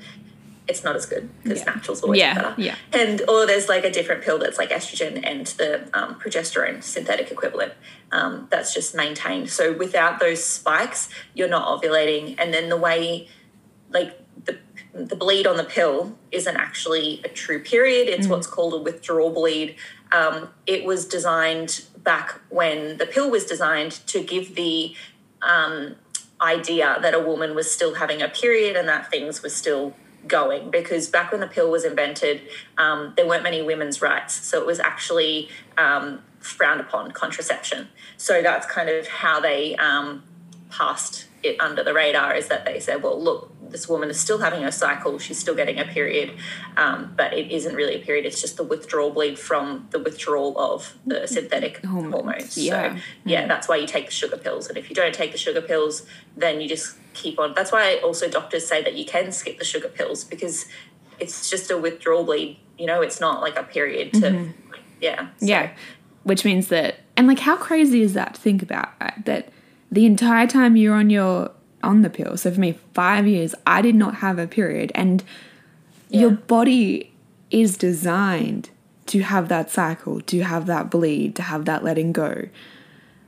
it's 0.67 0.84
not 0.84 0.95
as 0.95 1.06
good 1.06 1.30
because 1.43 1.60
Yeah. 1.60 1.65
natural's 1.65 2.01
always 2.01 2.19
Yeah, 2.19 2.34
better. 2.34 2.54
yeah. 2.58 2.75
And 2.91 3.21
or 3.28 3.45
there's 3.45 3.69
like 3.69 3.84
a 3.84 3.91
different 3.91 4.23
pill 4.23 4.39
that's 4.39 4.58
like 4.58 4.69
estrogen 4.69 5.21
and 5.23 5.45
the 5.47 5.88
um, 5.93 6.19
progesterone 6.19 6.82
synthetic 6.84 7.32
equivalent 7.32 7.73
um, 8.12 8.47
that's 8.49 8.73
just 8.73 8.95
maintained. 8.95 9.49
So 9.49 9.73
without 9.73 10.19
those 10.19 10.43
spikes, 10.43 11.10
you're 11.34 11.47
not 11.49 11.67
ovulating. 11.67 12.36
And 12.39 12.54
then 12.54 12.69
the 12.69 12.78
way, 12.78 13.28
like 13.91 14.19
the 14.45 14.58
the 14.93 15.15
bleed 15.15 15.45
on 15.45 15.58
the 15.58 15.63
pill 15.63 16.17
isn't 16.32 16.56
actually 16.56 17.21
a 17.23 17.28
true 17.30 17.62
period. 17.62 18.08
It's 18.08 18.28
what's 18.28 18.47
called 18.47 18.73
a 18.73 18.78
withdrawal 18.78 19.30
bleed. 19.32 19.75
Um, 20.12 20.49
it 20.65 20.86
was 20.86 21.06
designed 21.06 21.84
back 21.97 22.39
when 22.49 22.97
the 22.97 23.06
pill 23.06 23.30
was 23.30 23.45
designed 23.45 23.91
to 24.08 24.23
give 24.23 24.56
the 24.56 24.95
um, 25.41 25.95
idea 26.41 26.97
that 27.01 27.13
a 27.13 27.19
woman 27.19 27.56
was 27.56 27.71
still 27.71 27.95
having 27.95 28.21
a 28.21 28.30
period 28.30 28.75
and 28.75 28.88
that 28.88 29.10
things 29.12 29.43
were 29.43 29.49
still 29.49 29.93
going 30.28 30.72
because 30.72 31.08
back 31.08 31.32
when 31.32 31.42
the 31.42 31.48
pill 31.48 31.70
was 31.70 31.86
invented 31.86 32.42
um, 32.78 33.14
there 33.16 33.28
weren't 33.28 33.44
many 33.44 33.62
women's 33.62 34.02
rights. 34.02 34.34
So 34.34 34.60
it 34.60 34.66
was 34.66 34.80
actually 34.80 35.50
um, 35.78 36.22
frowned 36.40 36.82
upon 36.82 37.12
contraception. 37.12 37.90
So 38.18 38.42
that's 38.42 38.66
kind 38.66 38.90
of 38.90 39.08
how 39.08 39.40
they 39.40 39.76
um, 39.76 40.24
passed 40.70 41.28
it 41.44 41.60
under 41.62 41.84
the 41.84 41.94
radar 41.94 42.36
is 42.36 42.48
that 42.48 42.66
they 42.66 42.80
said 42.80 43.04
well 43.04 43.22
look 43.22 43.52
this 43.70 43.90
woman 43.90 44.10
is 44.10 44.20
still 44.20 44.38
having 44.40 44.62
her 44.62 44.72
cycle. 44.72 45.18
She's 45.20 45.40
still 45.40 45.56
getting 45.56 45.80
a 45.80 45.86
period. 45.86 46.38
Um, 46.78 47.14
but 47.18 47.34
it 47.34 47.52
isn't 47.52 47.76
really 47.76 47.96
a 47.96 48.00
period. 48.00 48.26
It's 48.26 48.40
just 48.40 48.58
the 48.58 48.64
withdrawal 48.64 49.12
bleed 49.12 49.40
from 49.40 49.88
the 49.92 50.00
withdrawal 50.00 50.58
of 50.58 50.96
the 51.06 51.28
synthetic 51.28 51.84
Hormones, 51.84 52.14
hormones, 52.14 52.58
yeah. 52.58 52.96
so 52.96 53.02
yeah 53.26 53.48
that's 53.48 53.68
why 53.68 53.78
you 53.78 53.88
take 53.88 54.06
the 54.06 54.12
sugar 54.12 54.38
pills. 54.38 54.68
And 54.68 54.78
if 54.78 54.90
you 54.90 54.96
don't 54.96 55.14
take 55.14 55.32
the 55.32 55.38
sugar 55.38 55.62
pills 55.62 56.06
then 56.38 56.62
you 56.62 56.70
just 56.70 56.96
keep 57.15 57.39
on 57.39 57.54
that's 57.56 57.71
why 57.71 57.99
also 58.04 58.30
doctors 58.30 58.67
say 58.67 58.84
that 58.84 58.93
you 58.93 59.06
can 59.06 59.32
skip 59.32 59.58
the 59.58 59.65
sugar 59.65 59.88
pills 59.89 60.23
because 60.23 60.65
it's 61.19 61.49
just 61.49 61.71
a 61.71 61.78
withdrawal 61.78 62.23
bleed 62.23 62.58
you 62.78 62.86
know 62.86 63.01
it's 63.01 63.19
not 63.19 63.41
like 63.41 63.56
a 63.58 63.63
period 63.63 64.13
to 64.13 64.19
mm-hmm. 64.19 64.51
yeah 65.01 65.30
so- 65.39 65.45
Yeah. 65.45 65.71
Which 66.23 66.43
means 66.43 66.69
that, 66.69 66.95
and 67.15 67.28
like, 67.28 67.38
how 67.38 67.56
crazy 67.56 68.01
is 68.01 68.15
that 68.15 68.34
to 68.34 68.41
think 68.41 68.63
about? 68.63 68.89
Right? 68.99 69.23
That 69.25 69.49
the 69.91 70.08
entire 70.08 70.47
time 70.47 70.75
you're 70.75 70.95
on 70.95 71.12
your 71.12 71.51
on 71.84 72.01
the 72.01 72.10
pill. 72.10 72.36
So 72.36 72.49
for 72.51 72.60
me, 72.60 72.80
five 72.95 73.28
years, 73.28 73.54
I 73.67 73.84
did 73.84 73.93
not 73.93 74.15
have 74.15 74.39
a 74.39 74.47
period, 74.47 74.91
and 74.95 75.23
your 76.10 76.32
body 76.32 77.13
is 77.51 77.78
designed 77.78 78.71
to 79.06 79.21
have 79.21 79.49
that 79.49 79.69
cycle, 79.69 80.19
to 80.21 80.41
have 80.41 80.65
that 80.65 80.89
bleed, 80.89 81.36
to 81.36 81.43
have 81.43 81.65
that 81.65 81.84
letting 81.84 82.12
go. 82.12 82.49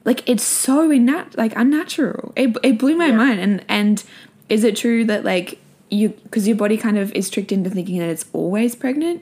Like 0.08 0.28
it's 0.28 0.44
so 0.44 0.88
innat- 0.90 1.36
like 1.38 1.54
unnatural. 1.58 2.32
It 2.38 2.58
it 2.64 2.80
blew 2.80 2.96
my 2.96 3.08
Yeah. 3.08 3.18
mind. 3.18 3.40
And 3.42 3.66
and 3.68 4.04
is 4.48 4.64
it 4.64 4.78
true 4.78 5.04
that 5.06 5.26
like 5.26 5.60
you 5.90 6.10
because 6.24 6.48
your 6.48 6.56
body 6.56 6.78
kind 6.78 6.98
of 6.98 7.12
is 7.12 7.30
tricked 7.30 7.52
into 7.52 7.70
thinking 7.70 8.00
that 8.00 8.10
it's 8.10 8.26
always 8.32 8.74
pregnant 8.74 9.22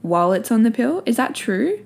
while 0.00 0.32
it's 0.32 0.50
on 0.50 0.62
the 0.62 0.70
pill? 0.70 1.02
Is 1.04 1.16
that 1.16 1.34
true? 1.34 1.80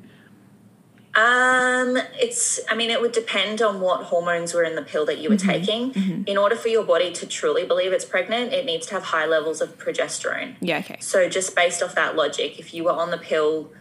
Um, 1.14 1.98
it's, 2.14 2.60
I 2.70 2.76
mean, 2.76 2.90
it 2.90 3.00
would 3.00 3.10
depend 3.10 3.60
on 3.60 3.80
what 3.80 4.04
hormones 4.04 4.54
were 4.54 4.62
in 4.62 4.76
the 4.76 4.82
pill 4.82 5.04
that 5.06 5.18
you 5.18 5.30
were 5.30 5.36
taking. 5.36 6.24
In 6.28 6.36
order 6.38 6.54
for 6.54 6.68
your 6.68 6.84
body 6.84 7.10
to 7.12 7.26
truly 7.26 7.64
believe 7.66 7.92
it's 7.92 8.04
pregnant, 8.04 8.52
it 8.52 8.64
needs 8.64 8.86
to 8.86 8.94
have 8.94 9.02
high 9.04 9.26
levels 9.26 9.60
of 9.60 9.76
progesterone. 9.78 10.54
Yeah. 10.60 10.78
Okay. 10.78 10.98
So, 11.00 11.28
just 11.28 11.56
based 11.56 11.82
off 11.82 11.96
that 11.96 12.14
logic, 12.14 12.60
if 12.60 12.72
you 12.72 12.84
were 12.84 12.92
on 12.92 13.10
the 13.10 13.18
pill 13.18 13.72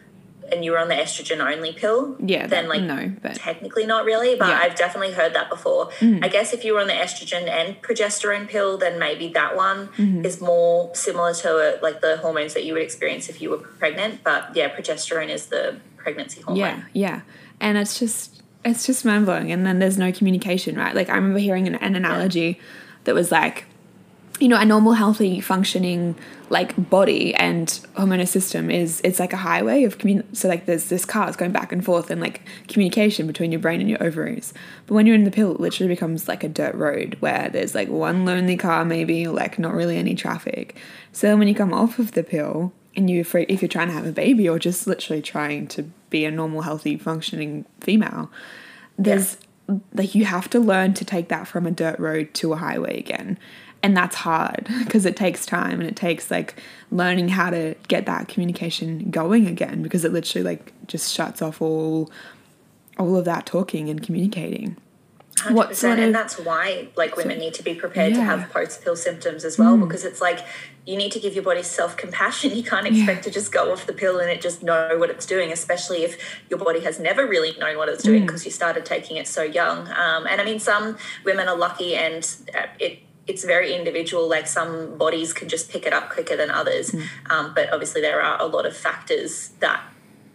and 0.52 0.64
you 0.64 0.72
were 0.72 0.80
on 0.80 0.88
the 0.88 0.96
estrogen 0.96 1.40
only 1.40 1.74
pill, 1.74 2.16
Yeah, 2.20 2.48
then 2.48 2.68
like 2.70 2.82
no, 2.82 3.14
but- 3.22 3.36
technically 3.36 3.86
not 3.86 4.06
really, 4.06 4.36
but 4.36 4.48
Yeah. 4.50 4.60
I've 4.64 4.76
definitely 4.76 5.14
heard 5.14 5.34
that 5.34 5.50
before. 5.50 5.90
I 6.02 6.28
guess 6.28 6.54
if 6.54 6.64
you 6.66 6.74
were 6.74 6.80
on 6.82 6.88
the 6.88 6.94
estrogen 6.94 7.48
and 7.50 7.82
progesterone 7.82 8.48
pill, 8.48 8.78
then 8.78 8.98
maybe 9.00 9.28
that 9.30 9.56
one 9.56 9.88
Mm-hmm. 9.98 10.26
is 10.26 10.40
more 10.42 10.94
similar 10.96 11.34
to 11.36 11.50
uh, 11.58 11.78
like 11.82 12.02
the 12.02 12.18
hormones 12.18 12.54
that 12.54 12.64
you 12.66 12.74
would 12.74 12.82
experience 12.82 13.30
if 13.30 13.42
you 13.42 13.50
were 13.50 13.58
pregnant. 13.58 14.24
But 14.24 14.56
yeah, 14.56 14.70
progesterone 14.76 15.30
is 15.30 15.48
the 15.48 15.78
pregnancy 15.98 16.42
hormone. 16.42 16.60
Yeah, 16.60 16.82
yeah. 16.94 17.22
And 17.60 17.78
it's 17.78 18.00
just 18.00 18.42
it's 18.66 18.86
just 18.86 19.06
mind 19.06 19.26
blowing. 19.26 19.52
And 19.52 19.66
then 19.66 19.80
there's 19.80 19.98
no 19.98 20.12
communication, 20.12 20.76
right? 20.76 20.94
Like 20.94 21.10
I 21.10 21.16
remember 21.16 21.40
hearing 21.40 21.68
an, 21.68 21.76
an 21.76 21.96
analogy 21.96 22.60
that 23.06 23.16
was 23.16 23.32
like, 23.32 23.66
you 24.39 24.47
know, 24.47 24.58
a 24.58 24.65
normal, 24.65 24.93
healthy, 24.93 25.41
functioning 25.41 26.15
like 26.50 26.89
body 26.89 27.34
and 27.36 27.67
hormonal 27.95 28.28
system 28.28 28.71
is 28.71 29.02
it's 29.04 29.19
like 29.19 29.34
a 29.34 29.38
highway 29.38 29.84
of 29.84 29.97
commun. 29.97 30.23
So 30.34 30.47
like 30.47 30.65
there's 30.65 30.86
this 30.86 31.06
cars 31.06 31.36
going 31.36 31.52
back 31.52 31.71
and 31.71 31.84
forth 31.84 32.10
and 32.10 32.21
like 32.21 32.41
communication 32.67 33.28
between 33.28 33.52
your 33.52 33.60
brain 33.60 33.82
and 33.82 33.89
your 33.89 34.02
ovaries. 34.02 34.54
But 34.86 34.93
when 34.93 35.06
you're 35.06 35.15
in 35.15 35.23
the 35.23 35.32
pill, 35.32 35.52
it 35.54 35.60
literally 35.60 35.93
becomes 35.93 36.28
like 36.28 36.43
a 36.43 36.50
dirt 36.50 36.76
road 36.76 37.17
where 37.19 37.50
there's 37.50 37.76
like 37.76 37.89
one 37.89 38.26
lonely 38.26 38.58
car, 38.58 38.86
maybe 38.86 39.28
like 39.28 39.60
not 39.60 39.73
really 39.73 39.97
any 39.97 40.15
traffic. 40.15 40.78
So 41.12 41.36
when 41.36 41.47
you 41.47 41.56
come 41.56 41.73
off 41.73 42.00
of 42.00 42.12
the 42.12 42.23
pill 42.23 42.73
and 42.95 43.10
you 43.10 43.21
afraid 43.21 43.50
if 43.50 43.62
you're 43.62 43.69
trying 43.69 43.88
to 43.88 43.93
have 43.93 44.06
a 44.06 44.12
baby 44.12 44.47
or 44.47 44.60
just 44.60 44.88
literally 44.88 45.21
trying 45.21 45.67
to 45.69 45.84
be 46.10 46.26
a 46.26 46.32
normal, 46.32 46.62
healthy, 46.62 46.97
functioning 46.97 47.65
female, 47.82 48.32
there's 48.97 49.38
like 49.93 50.15
you 50.15 50.26
have 50.26 50.50
to 50.50 50.60
learn 50.60 50.93
to 50.93 51.04
take 51.04 51.28
that 51.28 51.47
from 51.47 51.65
a 51.65 51.71
dirt 51.71 52.00
road 52.00 52.34
to 52.36 52.54
a 52.54 52.56
highway 52.56 52.97
again. 52.97 53.38
And 53.84 53.96
that's 53.96 54.16
hard 54.18 54.68
because 54.84 55.06
it 55.06 55.16
takes 55.16 55.46
time 55.46 55.80
and 55.80 55.88
it 55.88 55.96
takes 55.96 56.30
like 56.32 56.56
learning 56.92 57.30
how 57.30 57.50
to 57.52 57.76
get 57.88 58.06
that 58.08 58.28
communication 58.28 59.10
going 59.12 59.48
again 59.48 59.82
because 59.84 60.04
it 60.04 60.12
literally 60.12 60.44
like 60.44 60.74
just 60.88 61.13
shuts 61.13 61.42
off 61.42 61.62
all 61.62 62.10
all 62.98 63.16
of 63.16 63.26
that 63.26 63.46
talking 63.46 63.90
and 63.90 64.02
communicating. 64.02 64.76
What 65.52 65.70
100%, 65.70 65.76
sort 65.76 66.00
of- 66.00 66.06
and 66.06 66.16
that's 66.16 66.40
why 66.40 66.88
like 66.98 67.16
women 67.16 67.38
need 67.38 67.54
to 67.54 67.63
be 67.63 67.76
prepared 67.76 68.13
to 68.16 68.20
Yeah. 68.20 68.26
Mm. 68.34 68.40
have 68.40 68.50
post 68.52 68.84
pill 68.84 68.96
symptoms 68.96 69.46
as 69.46 69.60
well 69.60 69.78
because 69.78 70.04
it's 70.04 70.20
like 70.20 70.40
you 70.88 70.98
need 70.98 71.12
to 71.12 71.20
give 71.20 71.36
your 71.36 71.44
body 71.44 71.62
self 71.62 71.96
compassion 71.96 72.56
you 72.56 72.63
can't 72.63 72.88
expect 72.88 73.24
to 73.26 73.30
just 73.30 73.52
go 73.52 73.72
off 73.72 73.86
the 73.86 73.94
pill 73.94 74.18
and 74.20 74.32
it 74.32 74.42
just 74.42 74.63
know 74.63 74.98
what 74.98 75.12
it's 75.12 75.28
doing 75.28 75.52
especially 75.52 76.04
if 76.04 76.18
your 76.50 76.58
body 76.58 76.80
has 76.80 77.00
never 77.00 77.28
really 77.28 77.56
known 77.60 77.78
what 77.78 77.88
it's 77.88 78.04
doing 78.04 78.24
Mm. 78.24 78.26
because 78.26 78.46
you 78.46 78.52
started 78.52 78.84
taking 78.84 79.18
it 79.18 79.28
so 79.28 79.44
young 79.44 79.88
um, 79.92 80.26
and 80.26 80.42
i 80.42 80.44
mean 80.44 80.60
some 80.60 80.98
women 81.24 81.48
are 81.48 81.56
lucky 81.58 81.94
and 81.96 82.28
uh, 82.58 82.66
it 82.80 82.98
it's 83.28 83.44
very 83.44 83.74
individual 83.76 84.28
like 84.28 84.48
some 84.48 84.98
bodies 84.98 85.34
can 85.34 85.48
just 85.50 85.70
pick 85.70 85.86
it 85.86 85.94
up 85.94 86.10
quicker 86.10 86.36
than 86.38 86.50
others 86.50 86.92
Mm. 86.92 87.04
um, 87.30 87.52
but 87.56 87.72
obviously 87.74 88.02
there 88.02 88.22
are 88.22 88.42
a 88.42 88.46
lot 88.46 88.66
of 88.66 88.76
factors 88.76 89.50
that 89.60 89.82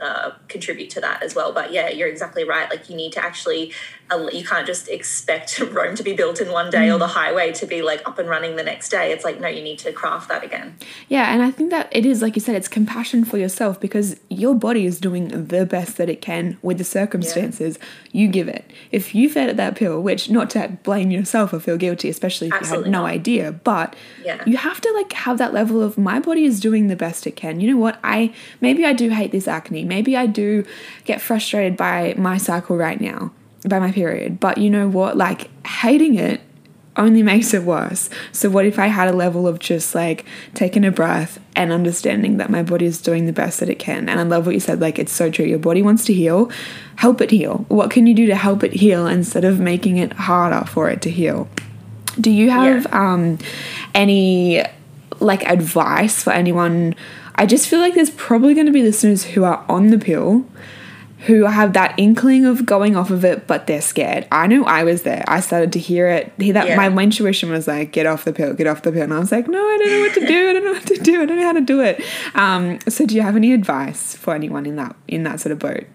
uh, 0.03 0.33
contribute 0.49 0.91
to 0.91 1.01
that 1.01 1.23
as 1.23 1.35
well. 1.35 1.53
But 1.53 1.73
yeah, 1.73 1.89
you're 1.89 2.09
exactly 2.09 2.45
right. 2.45 2.69
Like 2.69 2.91
you 2.91 2.97
need 2.97 3.13
to 3.13 3.25
actually, 3.25 3.73
uh, 4.11 4.27
you 4.33 4.45
can't 4.45 4.67
just 4.67 4.89
expect 4.89 5.59
Rome 5.77 5.95
to 5.95 6.03
be 6.03 6.13
built 6.13 6.41
in 6.41 6.51
one 6.51 6.71
day 6.71 6.91
or 6.91 6.99
the 6.99 7.07
highway 7.07 7.53
to 7.53 7.67
be 7.67 7.81
like 7.83 8.03
up 8.07 8.19
and 8.19 8.29
running 8.29 8.57
the 8.57 8.65
next 8.65 8.89
day. 8.89 9.13
It's 9.13 9.25
like, 9.25 9.41
no, 9.41 9.49
you 9.49 9.63
need 9.63 9.79
to 9.81 9.93
craft 9.93 10.29
that 10.29 10.43
again. 10.43 10.77
Yeah, 11.09 11.33
and 11.33 11.41
I 11.43 11.51
think 11.53 11.71
that 11.71 11.89
it 11.93 12.05
is, 12.05 12.21
like 12.21 12.35
you 12.35 12.41
said, 12.41 12.57
it's 12.57 12.69
compassion 12.69 13.25
for 13.25 13.39
yourself 13.39 13.81
because 13.81 14.19
your 14.29 14.55
body 14.55 14.85
is 14.87 14.99
doing 15.01 15.29
the 15.47 15.65
best 15.65 15.97
that 15.99 16.09
it 16.11 16.21
can 16.21 16.59
with 16.63 16.79
the 16.79 16.85
circumstances 16.85 17.79
you 18.11 18.29
give 18.29 18.49
it. 18.49 18.71
If 18.91 19.15
you 19.15 19.31
fed 19.31 19.49
it 19.51 19.57
that 19.57 19.77
pill, 19.77 20.03
which 20.03 20.29
not 20.29 20.51
to 20.51 20.77
blame 20.83 21.11
yourself 21.11 21.53
or 21.53 21.61
feel 21.61 21.77
guilty, 21.77 22.09
especially 22.09 22.49
if 22.49 22.55
Absolutely 22.55 22.91
you 22.91 22.93
had 22.95 22.99
no 23.01 23.03
not. 23.03 23.11
idea, 23.11 23.53
but 23.53 23.95
Yeah. 24.25 24.43
you 24.47 24.57
have 24.57 24.81
to 24.81 24.93
like 24.95 25.13
have 25.13 25.39
that 25.39 25.53
level 25.55 25.81
of 25.83 25.97
my 25.97 26.19
body 26.19 26.45
is 26.45 26.61
doing 26.61 26.89
the 26.89 26.97
best 26.97 27.27
it 27.27 27.37
can. 27.37 27.61
You 27.61 27.71
know 27.73 27.79
what? 27.81 27.99
I 28.03 28.33
maybe 28.61 28.85
I 28.85 28.93
do 28.93 29.11
hate 29.11 29.31
this 29.33 29.47
acne. 29.47 29.85
Maybe 29.93 30.17
I 30.17 30.25
do 30.25 30.65
get 31.05 31.21
frustrated 31.21 31.77
by 31.77 32.15
my 32.17 32.39
cycle 32.39 32.79
right 32.79 32.99
now, 32.99 33.31
by 33.69 33.79
my 33.79 33.93
period. 33.93 34.41
But 34.41 34.57
you 34.57 34.71
know 34.71 34.89
what? 34.89 35.19
Like 35.19 35.51
hating 35.67 36.15
it 36.15 36.41
only 36.97 37.23
makes 37.23 37.53
it 37.53 37.63
worse. 37.63 38.09
So, 38.33 38.49
what 38.49 38.65
if 38.65 38.79
I 38.79 38.87
had 38.87 39.09
a 39.09 39.13
level 39.13 39.47
of 39.47 39.59
just 39.59 39.95
like 39.95 40.25
taking 40.55 40.83
a 40.87 40.91
breath 40.91 41.39
and 41.55 41.71
understanding 41.71 42.39
that 42.39 42.49
my 42.49 42.63
body 42.63 42.87
is 42.87 43.03
doing 43.03 43.27
the 43.27 43.35
best 43.35 43.61
that 43.61 43.69
it 43.69 43.79
can? 43.79 44.09
And 44.09 44.19
I 44.19 44.23
love 44.23 44.47
what 44.47 44.55
you 44.55 44.61
said, 44.61 44.81
like, 44.81 44.99
it's 44.99 45.13
so 45.13 45.31
true. 45.31 45.45
Your 45.45 45.59
body 45.59 45.83
wants 45.83 46.07
to 46.07 46.15
heal, 46.15 46.51
help 46.97 47.21
it 47.21 47.31
heal. 47.31 47.67
What 47.69 47.91
can 47.91 48.07
you 48.07 48.15
do 48.15 48.27
to 48.29 48.35
help 48.35 48.65
it 48.65 48.73
heal 48.73 49.07
instead 49.07 49.45
of 49.45 49.61
making 49.61 49.99
it 49.99 50.15
harder 50.15 50.67
for 50.67 50.89
it 50.89 51.03
to 51.03 51.11
heal? 51.11 51.49
Do 52.19 52.31
you 52.31 52.49
have 52.49 52.85
yeah. 52.85 53.13
um, 53.13 53.39
any 53.95 54.63
like 55.21 55.45
advice 55.45 56.23
for 56.23 56.33
anyone? 56.33 56.95
I 57.35 57.47
just 57.47 57.69
feel 57.69 57.81
like 57.81 57.95
there's 57.95 58.11
probably 58.11 58.55
going 58.55 58.67
to 58.67 58.73
be 58.73 58.83
listeners 58.83 59.25
who 59.25 59.45
are 59.45 59.65
on 59.69 59.89
the 59.89 59.99
pill 59.99 60.45
who 61.27 61.45
have 61.45 61.73
that 61.75 61.95
inkling 61.99 62.45
of 62.45 62.67
going 62.67 62.97
off 62.97 63.11
of 63.11 63.25
it, 63.25 63.47
but 63.47 63.69
they're 63.69 63.81
scared. 63.81 64.27
I 64.33 64.49
know 64.49 64.65
I 64.65 64.83
was 64.83 65.03
there. 65.03 65.23
I 65.29 65.39
started 65.39 65.73
to 65.75 65.79
hear 65.79 66.09
it. 66.09 66.33
That 66.39 66.67
yeah. 66.67 66.77
my 66.77 67.03
intuition 67.03 67.51
was 67.51 67.69
like, 67.69 67.93
"Get 67.93 68.07
off 68.07 68.25
the 68.25 68.33
pill, 68.33 68.55
get 68.55 68.67
off 68.67 68.83
the 68.83 68.91
pill," 68.91 69.03
and 69.03 69.15
I 69.15 69.21
was 69.21 69.31
like, 69.31 69.47
"No, 69.47 69.59
I 69.59 69.79
don't 69.79 69.91
know 69.91 70.01
what 70.01 70.15
to 70.15 70.27
do. 70.27 70.49
I 70.49 70.53
don't 70.53 70.65
know 70.65 70.73
what 70.73 70.87
to 70.87 70.97
do. 70.97 71.23
I 71.23 71.27
don't 71.27 71.39
know 71.39 71.47
how 71.47 71.53
to 71.53 71.61
do 71.61 71.81
it." 71.81 72.03
Um, 72.35 72.81
so, 72.89 73.07
do 73.07 73.15
you 73.15 73.23
have 73.23 73.37
any 73.37 73.53
advice 73.53 74.17
for 74.17 74.35
anyone 74.35 74.67
in 74.67 74.77
that 74.77 74.97
in 75.07 75.23
that 75.23 75.41
sort 75.41 75.53
of 75.53 75.61
boat? 75.61 75.87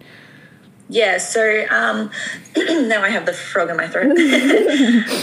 Yeah. 0.90 1.18
So 1.18 1.66
um, 1.70 2.10
now 2.58 3.04
I 3.04 3.10
have 3.10 3.26
the 3.26 3.34
frog 3.34 3.70
in 3.70 3.78
my 3.78 3.88
throat. 3.88 4.12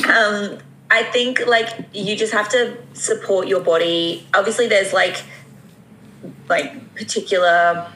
um, 0.08 0.58
I 0.90 1.02
think 1.04 1.46
like 1.46 1.70
you 1.94 2.14
just 2.14 2.32
have 2.34 2.50
to 2.50 2.76
support 2.92 3.48
your 3.48 3.60
body. 3.60 4.26
Obviously, 4.34 4.68
there's 4.68 4.92
like 4.92 5.22
like 6.48 6.94
particular 6.94 7.90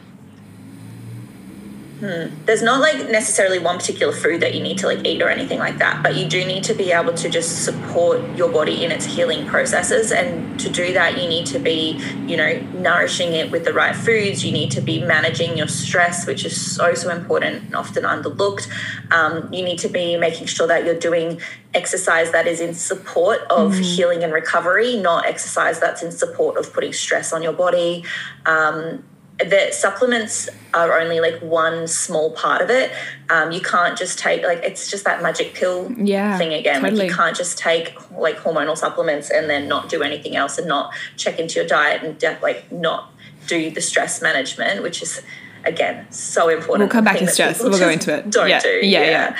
Hmm. 2.01 2.27
There's 2.45 2.63
not 2.63 2.81
like 2.81 3.11
necessarily 3.11 3.59
one 3.59 3.79
particular 3.79 4.13
food 4.13 4.41
that 4.43 4.55
you 4.55 4.63
need 4.63 4.79
to 4.79 4.87
like 4.87 5.05
eat 5.05 5.21
or 5.21 5.29
anything 5.29 5.59
like 5.59 5.79
that, 5.79 6.01
but 6.01 6.15
you 6.15 6.29
do 6.29 6.45
need 6.45 6.63
to 6.65 6.75
be 6.75 6.93
able 6.93 7.13
to 7.15 7.29
just 7.29 7.65
support 7.65 8.21
your 8.37 8.49
body 8.49 8.85
in 8.85 8.93
its 8.93 9.05
healing 9.05 9.49
processes. 9.49 10.13
And 10.13 10.61
to 10.61 10.69
do 10.69 10.93
that, 10.93 11.21
you 11.21 11.29
need 11.29 11.47
to 11.47 11.59
be, 11.59 12.01
you 12.25 12.37
know, 12.37 12.61
nourishing 12.75 13.33
it 13.33 13.51
with 13.51 13.65
the 13.65 13.73
right 13.73 13.97
foods. 13.97 14.45
You 14.45 14.53
need 14.53 14.71
to 14.73 14.81
be 14.81 15.03
managing 15.03 15.59
your 15.59 15.67
stress, 15.67 16.25
which 16.25 16.45
is 16.45 16.77
so, 16.77 16.95
so 16.95 17.11
important 17.11 17.65
and 17.65 17.75
often 17.75 18.05
underlooked. 18.05 18.69
Um, 19.11 19.53
you 19.53 19.65
need 19.65 19.81
to 19.81 19.89
be 19.89 20.17
making 20.17 20.47
sure 20.47 20.69
that 20.69 20.85
you're 20.85 21.01
doing 21.01 21.41
exercise 21.79 22.33
that 22.33 22.47
is 22.47 22.61
in 22.61 22.75
support 22.75 23.41
of 23.51 23.73
mm-hmm. 23.73 23.83
healing 23.83 24.25
and 24.25 24.33
recovery, 24.33 24.97
not 24.97 25.27
exercise 25.27 25.79
that's 25.81 26.03
in 26.03 26.11
support 26.13 26.57
of 26.57 26.73
putting 26.73 26.93
stress 26.93 27.33
on 27.33 27.43
your 27.43 27.53
body. 27.53 28.05
Um, 28.45 29.05
the 29.39 29.71
supplements 29.71 30.49
are 30.75 30.99
only 30.99 31.21
like 31.21 31.41
one 31.41 31.87
small 31.87 32.33
part 32.33 32.61
of 32.61 32.71
it. 32.71 32.91
Um, 33.31 33.53
you 33.53 33.61
can't 33.61 33.97
just 33.97 34.19
take 34.19 34.43
like 34.43 34.59
it's 34.65 34.91
just 34.91 35.05
that 35.05 35.23
magic 35.23 35.55
pill 35.55 35.93
yeah, 35.93 36.37
thing 36.37 36.53
again. 36.53 36.81
Totally. 36.83 37.03
Like 37.03 37.11
you 37.11 37.15
can't 37.15 37.37
just 37.37 37.57
take 37.57 37.95
like 38.11 38.37
hormonal 38.39 38.77
supplements 38.77 39.31
and 39.31 39.49
then 39.49 39.69
not 39.69 39.89
do 39.89 40.03
anything 40.03 40.35
else 40.35 40.59
and 40.59 40.67
not 40.67 40.93
check 41.17 41.39
into 41.39 41.55
your 41.61 41.69
diet 41.69 42.03
and 42.03 42.19
de- 42.19 42.39
like 42.43 42.71
not 42.73 43.13
do 43.47 43.71
the 43.71 43.81
stress 43.81 44.21
management, 44.21 44.83
which 44.83 45.03
is 45.03 45.23
again 45.65 46.11
so 46.11 46.49
important. 46.49 46.81
We'll 46.81 46.89
come 46.89 47.05
back 47.05 47.19
to 47.19 47.27
stress. 47.29 47.63
We'll 47.63 47.79
go 47.79 47.89
into 47.89 48.19
it. 48.19 48.31
Don't 48.31 48.49
yeah. 48.49 48.61
do. 48.61 48.69
Yeah, 48.69 48.83
yeah. 48.83 49.11
yeah. 49.11 49.37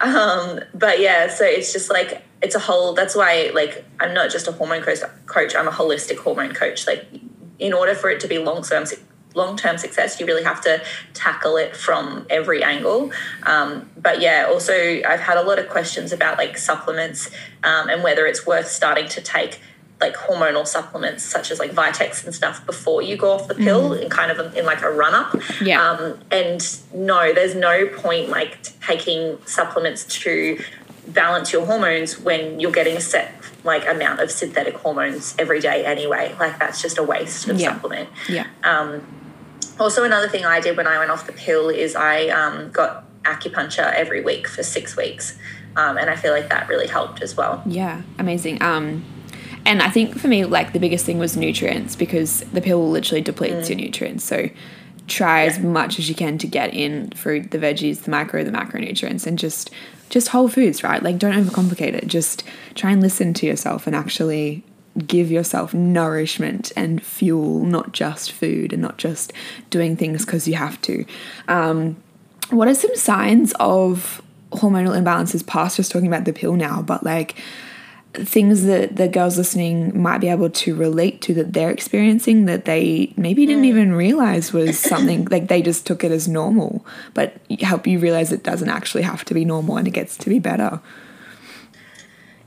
Um, 0.00 0.60
but 0.74 1.00
yeah, 1.00 1.28
so 1.28 1.44
it's 1.44 1.72
just 1.72 1.90
like 1.90 2.22
it's 2.42 2.54
a 2.54 2.60
whole. 2.60 2.94
That's 2.94 3.14
why 3.14 3.50
like 3.54 3.84
I'm 4.00 4.14
not 4.14 4.30
just 4.30 4.48
a 4.48 4.52
hormone 4.52 4.82
coach. 4.82 5.54
I'm 5.54 5.68
a 5.68 5.72
holistic 5.72 6.18
hormone 6.18 6.54
coach. 6.54 6.86
Like 6.86 7.06
in 7.58 7.72
order 7.72 7.94
for 7.94 8.10
it 8.10 8.20
to 8.20 8.28
be 8.28 8.38
long 8.38 8.62
term 8.62 8.84
long 9.34 9.56
term 9.56 9.78
success, 9.78 10.18
you 10.20 10.26
really 10.26 10.44
have 10.44 10.60
to 10.62 10.82
tackle 11.14 11.56
it 11.56 11.76
from 11.76 12.26
every 12.30 12.62
angle. 12.62 13.10
Um, 13.44 13.90
but 13.96 14.20
yeah, 14.20 14.46
also, 14.48 14.74
I've 14.74 15.20
had 15.20 15.38
a 15.38 15.42
lot 15.42 15.58
of 15.58 15.68
questions 15.68 16.12
about 16.12 16.38
like 16.38 16.58
supplements 16.58 17.30
um, 17.62 17.88
and 17.88 18.02
whether 18.02 18.26
it's 18.26 18.46
worth 18.46 18.68
starting 18.68 19.08
to 19.08 19.20
take 19.20 19.60
like 20.00 20.14
hormonal 20.14 20.66
supplements 20.66 21.24
such 21.24 21.50
as 21.50 21.58
like 21.58 21.72
Vitex 21.72 22.24
and 22.24 22.34
stuff 22.34 22.64
before 22.66 23.02
you 23.02 23.16
go 23.16 23.32
off 23.32 23.48
the 23.48 23.54
pill 23.54 23.90
mm. 23.90 24.02
and 24.02 24.10
kind 24.10 24.30
of 24.30 24.56
in 24.56 24.64
like 24.64 24.82
a 24.82 24.90
run 24.90 25.14
up. 25.14 25.34
Yeah. 25.60 25.82
Um, 25.82 26.18
and 26.30 26.60
no, 26.94 27.32
there's 27.32 27.54
no 27.54 27.88
point 27.88 28.28
like 28.28 28.58
taking 28.80 29.38
supplements 29.44 30.04
to 30.20 30.62
balance 31.08 31.52
your 31.52 31.66
hormones 31.66 32.18
when 32.20 32.60
you're 32.60 32.70
getting 32.70 32.96
a 32.96 33.00
set 33.00 33.32
like 33.64 33.88
amount 33.88 34.20
of 34.20 34.30
synthetic 34.30 34.74
hormones 34.76 35.34
every 35.38 35.60
day 35.60 35.84
anyway. 35.84 36.34
Like 36.38 36.58
that's 36.58 36.80
just 36.80 36.98
a 36.98 37.02
waste 37.02 37.48
of 37.48 37.58
yeah. 37.58 37.72
supplement. 37.72 38.08
Yeah. 38.28 38.46
Um, 38.62 39.02
also, 39.80 40.04
another 40.04 40.28
thing 40.28 40.44
I 40.44 40.60
did 40.60 40.76
when 40.76 40.86
I 40.86 40.98
went 40.98 41.10
off 41.10 41.26
the 41.26 41.32
pill 41.32 41.68
is 41.68 41.94
I 41.94 42.28
um, 42.28 42.70
got 42.70 43.04
acupuncture 43.22 43.92
every 43.94 44.22
week 44.22 44.48
for 44.48 44.62
six 44.62 44.96
weeks. 44.96 45.38
Um, 45.76 45.96
and 45.96 46.10
I 46.10 46.16
feel 46.16 46.32
like 46.32 46.48
that 46.48 46.68
really 46.68 46.88
helped 46.88 47.22
as 47.22 47.36
well. 47.36 47.62
Yeah, 47.64 48.02
amazing. 48.18 48.60
Um, 48.62 49.04
and 49.64 49.82
I 49.82 49.90
think 49.90 50.18
for 50.18 50.28
me, 50.28 50.44
like 50.44 50.72
the 50.72 50.78
biggest 50.78 51.04
thing 51.04 51.18
was 51.18 51.36
nutrients 51.36 51.96
because 51.96 52.40
the 52.52 52.60
pill 52.60 52.88
literally 52.90 53.20
depletes 53.20 53.66
mm. 53.66 53.70
your 53.70 53.78
nutrients. 53.78 54.24
So 54.24 54.50
try 55.06 55.42
yeah. 55.42 55.50
as 55.50 55.58
much 55.58 55.98
as 55.98 56.08
you 56.08 56.14
can 56.14 56.38
to 56.38 56.46
get 56.46 56.74
in 56.74 57.10
fruit, 57.10 57.50
the 57.50 57.58
veggies, 57.58 58.02
the 58.02 58.10
micro, 58.10 58.44
the 58.44 58.50
macronutrients, 58.50 59.26
and 59.26 59.38
just 59.38 59.70
just 60.10 60.28
whole 60.28 60.48
foods, 60.48 60.82
right? 60.82 61.02
Like 61.02 61.18
don't 61.18 61.34
overcomplicate 61.34 61.94
it. 61.94 62.06
Just 62.06 62.42
try 62.74 62.90
and 62.90 63.00
listen 63.00 63.34
to 63.34 63.46
yourself 63.46 63.86
and 63.86 63.94
actually 63.94 64.64
give 65.06 65.30
yourself 65.30 65.74
nourishment 65.74 66.72
and 66.76 67.02
fuel, 67.02 67.64
not 67.64 67.92
just 67.92 68.32
food 68.32 68.72
and 68.72 68.82
not 68.82 68.96
just 68.96 69.32
doing 69.70 69.96
things 69.96 70.24
because 70.24 70.48
you 70.48 70.54
have 70.54 70.80
to. 70.82 71.04
Um, 71.46 71.96
what 72.50 72.68
are 72.68 72.74
some 72.74 72.94
signs 72.96 73.52
of 73.60 74.22
hormonal 74.52 75.00
imbalances 75.00 75.46
past 75.46 75.76
just 75.76 75.92
talking 75.92 76.08
about 76.08 76.24
the 76.24 76.32
pill 76.32 76.54
now, 76.54 76.82
but 76.82 77.04
like 77.04 77.36
things 78.26 78.64
that 78.64 78.96
the 78.96 79.08
girls 79.08 79.36
listening 79.36 80.00
might 80.00 80.18
be 80.18 80.28
able 80.28 80.50
to 80.50 80.74
relate 80.74 81.20
to 81.22 81.34
that 81.34 81.52
they're 81.52 81.70
experiencing 81.70 82.46
that 82.46 82.64
they 82.64 83.12
maybe 83.16 83.46
didn't 83.46 83.64
mm. 83.64 83.68
even 83.68 83.92
realize 83.92 84.52
was 84.52 84.78
something 84.78 85.24
like 85.26 85.48
they 85.48 85.62
just 85.62 85.86
took 85.86 86.04
it 86.04 86.12
as 86.12 86.28
normal, 86.28 86.84
but 87.14 87.34
help 87.60 87.86
you 87.86 87.98
realize 87.98 88.32
it 88.32 88.42
doesn't 88.42 88.68
actually 88.68 89.02
have 89.02 89.24
to 89.24 89.34
be 89.34 89.44
normal 89.44 89.76
and 89.76 89.86
it 89.86 89.92
gets 89.92 90.16
to 90.16 90.28
be 90.28 90.38
better. 90.38 90.80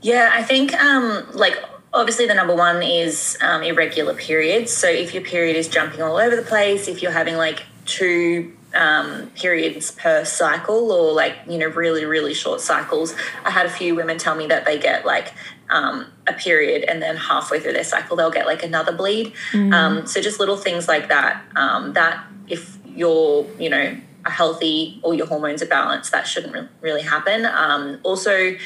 Yeah, 0.00 0.30
I 0.32 0.42
think 0.42 0.74
um, 0.74 1.26
like 1.32 1.56
Obviously, 1.94 2.26
the 2.26 2.34
number 2.34 2.54
one 2.54 2.82
is 2.82 3.36
um, 3.42 3.62
irregular 3.62 4.14
periods. 4.14 4.72
So, 4.72 4.88
if 4.88 5.12
your 5.12 5.22
period 5.22 5.56
is 5.56 5.68
jumping 5.68 6.00
all 6.00 6.16
over 6.16 6.34
the 6.34 6.42
place, 6.42 6.88
if 6.88 7.02
you're 7.02 7.12
having 7.12 7.36
like 7.36 7.62
two 7.84 8.56
um, 8.74 9.30
periods 9.34 9.90
per 9.90 10.24
cycle 10.24 10.92
or 10.92 11.12
like, 11.12 11.36
you 11.48 11.58
know, 11.58 11.68
really, 11.68 12.04
really 12.04 12.34
short 12.34 12.60
cycles, 12.60 13.14
I 13.44 13.50
had 13.50 13.66
a 13.66 13.70
few 13.70 13.94
women 13.94 14.18
tell 14.18 14.34
me 14.34 14.46
that 14.46 14.64
they 14.64 14.78
get 14.78 15.04
like 15.04 15.32
um, 15.70 16.06
a 16.26 16.32
period 16.32 16.84
and 16.84 17.00
then 17.02 17.16
halfway 17.16 17.60
through 17.60 17.72
their 17.72 17.84
cycle, 17.84 18.16
they'll 18.16 18.30
get 18.30 18.46
like 18.46 18.62
another 18.62 18.92
bleed. 18.92 19.32
Mm. 19.52 20.08
so, 20.08 20.20
just 20.20 20.38
little 20.40 20.56
things 20.56 20.88
like 20.88 21.08
that, 21.08 21.42
um, 21.56 21.92
that 21.94 22.24
if 22.48 22.78
you're, 22.86 23.46
you 23.58 23.70
know, 23.70 23.96
a 24.24 24.30
healthy 24.30 25.00
or 25.02 25.14
your 25.14 25.26
hormones 25.26 25.62
are 25.62 25.66
balanced, 25.66 26.12
that 26.12 26.26
shouldn't 26.26 26.52
re- 26.52 26.68
really 26.80 27.02
happen. 27.02 27.46
Um, 27.46 27.98
also, 28.02 28.56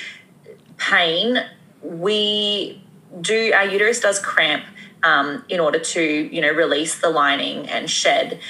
pain. 0.77 1.45
We 1.83 2.83
do 3.21 3.53
our 3.55 3.65
uterus 3.65 4.01
does 4.01 4.19
cramp 4.19 4.65
um, 5.03 5.45
in 5.49 5.61
order 5.61 5.79
to 5.79 6.03
you 6.03 6.41
know 6.41 6.51
release 6.51 6.99
the 7.01 7.11
lining 7.11 7.69
and 7.69 7.89
shed 7.89 8.41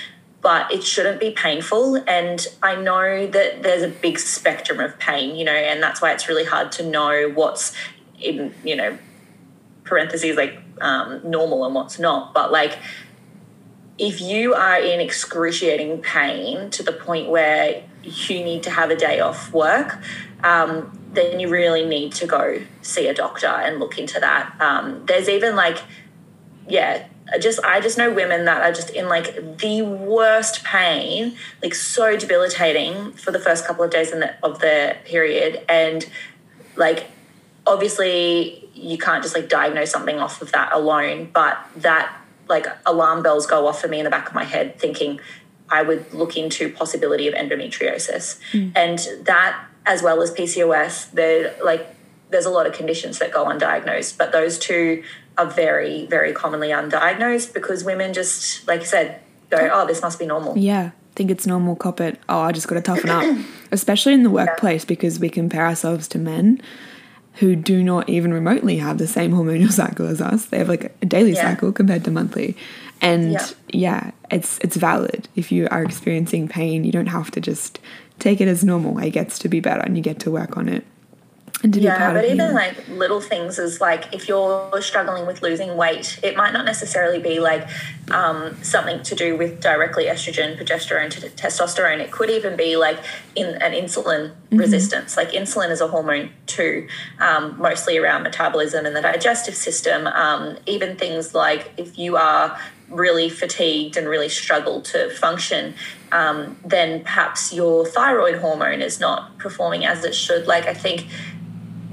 but 0.46 0.70
it 0.72 0.84
shouldn't 0.84 1.18
be 1.18 1.32
painful 1.32 1.96
and 2.06 2.46
i 2.62 2.76
know 2.76 3.26
that 3.26 3.64
there's 3.64 3.82
a 3.82 3.88
big 3.88 4.16
spectrum 4.16 4.78
of 4.78 4.96
pain 5.00 5.34
you 5.34 5.44
know 5.44 5.50
and 5.50 5.82
that's 5.82 6.00
why 6.00 6.12
it's 6.12 6.28
really 6.28 6.44
hard 6.44 6.70
to 6.70 6.88
know 6.88 7.28
what's 7.34 7.74
in 8.20 8.54
you 8.62 8.76
know 8.76 8.96
parentheses 9.82 10.36
like 10.36 10.56
um, 10.80 11.20
normal 11.24 11.64
and 11.64 11.74
what's 11.74 11.98
not 11.98 12.32
but 12.32 12.52
like 12.52 12.78
if 13.98 14.20
you 14.20 14.54
are 14.54 14.78
in 14.78 15.00
excruciating 15.00 16.00
pain 16.00 16.70
to 16.70 16.84
the 16.84 16.92
point 16.92 17.28
where 17.28 17.82
you 18.04 18.44
need 18.44 18.62
to 18.62 18.70
have 18.70 18.90
a 18.90 18.96
day 18.96 19.18
off 19.18 19.52
work 19.52 19.98
um, 20.44 20.96
then 21.12 21.40
you 21.40 21.48
really 21.48 21.84
need 21.84 22.12
to 22.12 22.26
go 22.26 22.60
see 22.82 23.08
a 23.08 23.14
doctor 23.14 23.48
and 23.48 23.80
look 23.80 23.98
into 23.98 24.20
that. 24.20 24.54
Um, 24.60 25.06
there's 25.06 25.28
even 25.28 25.56
like, 25.56 25.78
yeah, 26.68 27.08
just 27.40 27.62
I 27.64 27.80
just 27.80 27.98
know 27.98 28.12
women 28.12 28.44
that 28.44 28.62
are 28.62 28.72
just 28.72 28.90
in 28.90 29.08
like 29.08 29.58
the 29.58 29.82
worst 29.82 30.64
pain, 30.64 31.36
like 31.62 31.74
so 31.74 32.16
debilitating 32.16 33.12
for 33.12 33.30
the 33.30 33.38
first 33.38 33.66
couple 33.66 33.84
of 33.84 33.90
days 33.90 34.12
in 34.12 34.20
the, 34.20 34.34
of 34.44 34.60
the 34.60 34.96
period, 35.04 35.64
and 35.68 36.08
like 36.76 37.06
obviously 37.66 38.68
you 38.74 38.98
can't 38.98 39.22
just 39.22 39.34
like 39.34 39.48
diagnose 39.48 39.90
something 39.90 40.18
off 40.18 40.40
of 40.40 40.52
that 40.52 40.72
alone, 40.72 41.30
but 41.32 41.58
that 41.76 42.16
like 42.48 42.66
alarm 42.86 43.22
bells 43.22 43.46
go 43.46 43.66
off 43.66 43.80
for 43.80 43.88
me 43.88 43.98
in 43.98 44.04
the 44.04 44.10
back 44.10 44.28
of 44.28 44.34
my 44.34 44.44
head, 44.44 44.78
thinking 44.78 45.18
I 45.68 45.82
would 45.82 46.12
look 46.14 46.36
into 46.36 46.70
possibility 46.70 47.26
of 47.26 47.34
endometriosis, 47.34 48.38
mm. 48.52 48.72
and 48.76 48.98
that 49.26 49.64
as 49.84 50.02
well 50.02 50.22
as 50.22 50.32
PCOS, 50.32 51.10
there 51.12 51.56
like 51.64 51.94
there's 52.30 52.46
a 52.46 52.50
lot 52.50 52.66
of 52.66 52.72
conditions 52.72 53.18
that 53.18 53.32
go 53.32 53.46
undiagnosed, 53.46 54.16
but 54.18 54.32
those 54.32 54.58
two 54.58 55.02
are 55.38 55.46
very, 55.46 56.06
very 56.06 56.32
commonly 56.32 56.68
undiagnosed 56.68 57.52
because 57.52 57.84
women 57.84 58.12
just, 58.12 58.66
like 58.66 58.80
you 58.80 58.86
said, 58.86 59.20
go, 59.50 59.68
oh, 59.72 59.86
this 59.86 60.02
must 60.02 60.18
be 60.18 60.26
normal. 60.26 60.56
Yeah. 60.56 60.90
Think 61.14 61.30
it's 61.30 61.46
normal, 61.46 61.76
cop 61.76 62.00
it. 62.00 62.20
Oh, 62.28 62.40
I 62.40 62.52
just 62.52 62.68
got 62.68 62.74
to 62.76 62.80
toughen 62.82 63.10
up. 63.10 63.38
Especially 63.72 64.12
in 64.12 64.22
the 64.22 64.30
workplace 64.30 64.82
yeah. 64.84 64.88
because 64.88 65.18
we 65.18 65.28
compare 65.30 65.66
ourselves 65.66 66.08
to 66.08 66.18
men 66.18 66.60
who 67.34 67.54
do 67.54 67.82
not 67.82 68.08
even 68.08 68.32
remotely 68.32 68.78
have 68.78 68.98
the 68.98 69.06
same 69.06 69.32
hormonal 69.32 69.70
cycle 69.82 70.06
as 70.06 70.20
us. 70.20 70.46
They 70.46 70.58
have 70.58 70.68
like 70.68 70.96
a 71.02 71.06
daily 71.06 71.32
Yeah. 71.32 71.50
cycle 71.50 71.72
compared 71.72 72.04
to 72.04 72.10
monthly. 72.10 72.56
And 73.02 73.32
Yeah. 73.32 73.46
yeah, 73.68 74.10
it's 74.30 74.58
it's 74.62 74.76
valid. 74.76 75.28
If 75.36 75.52
you 75.52 75.68
are 75.70 75.82
experiencing 75.82 76.48
pain, 76.48 76.84
you 76.84 76.92
don't 76.92 77.08
have 77.08 77.30
to 77.32 77.40
just 77.40 77.78
take 78.18 78.40
it 78.40 78.48
as 78.48 78.64
normal. 78.64 78.98
It 78.98 79.10
gets 79.10 79.38
to 79.40 79.48
be 79.48 79.60
better 79.60 79.80
and 79.82 79.96
you 79.96 80.02
get 80.02 80.18
to 80.20 80.30
work 80.30 80.56
on 80.56 80.68
it. 80.68 80.84
Yeah, 81.62 82.12
but 82.12 82.26
even 82.26 82.52
like 82.52 82.86
little 82.88 83.20
things 83.20 83.58
is 83.58 83.80
like 83.80 84.14
if 84.14 84.28
you're 84.28 84.70
struggling 84.82 85.26
with 85.26 85.42
losing 85.42 85.76
weight, 85.76 86.20
it 86.22 86.36
might 86.36 86.52
not 86.52 86.64
necessarily 86.64 87.18
be 87.18 87.40
like 87.40 87.66
um, 88.10 88.62
something 88.62 89.02
to 89.04 89.14
do 89.14 89.36
with 89.36 89.60
directly 89.60 90.04
estrogen, 90.04 90.58
progesterone, 90.58 91.10
t- 91.10 91.26
testosterone. 91.28 91.98
It 92.00 92.12
could 92.12 92.30
even 92.30 92.56
be 92.56 92.76
like 92.76 92.98
in 93.34 93.46
an 93.62 93.72
insulin 93.72 94.32
resistance. 94.50 95.16
Like 95.16 95.30
insulin 95.30 95.70
is 95.70 95.80
a 95.80 95.88
hormone 95.88 96.30
too, 96.46 96.88
um, 97.20 97.58
mostly 97.58 97.96
around 97.96 98.22
metabolism 98.22 98.84
and 98.84 98.94
the 98.94 99.02
digestive 99.02 99.54
system. 99.54 100.06
Um, 100.06 100.58
even 100.66 100.96
things 100.96 101.34
like 101.34 101.72
if 101.78 101.98
you 101.98 102.16
are 102.16 102.58
really 102.90 103.28
fatigued 103.28 103.96
and 103.96 104.08
really 104.08 104.28
struggle 104.28 104.80
to 104.80 105.10
function, 105.10 105.74
um, 106.12 106.56
then 106.64 107.02
perhaps 107.02 107.52
your 107.52 107.84
thyroid 107.84 108.36
hormone 108.36 108.80
is 108.80 109.00
not 109.00 109.36
performing 109.38 109.84
as 109.84 110.04
it 110.04 110.14
should. 110.14 110.46
Like 110.46 110.66
I 110.66 110.74
think 110.74 111.06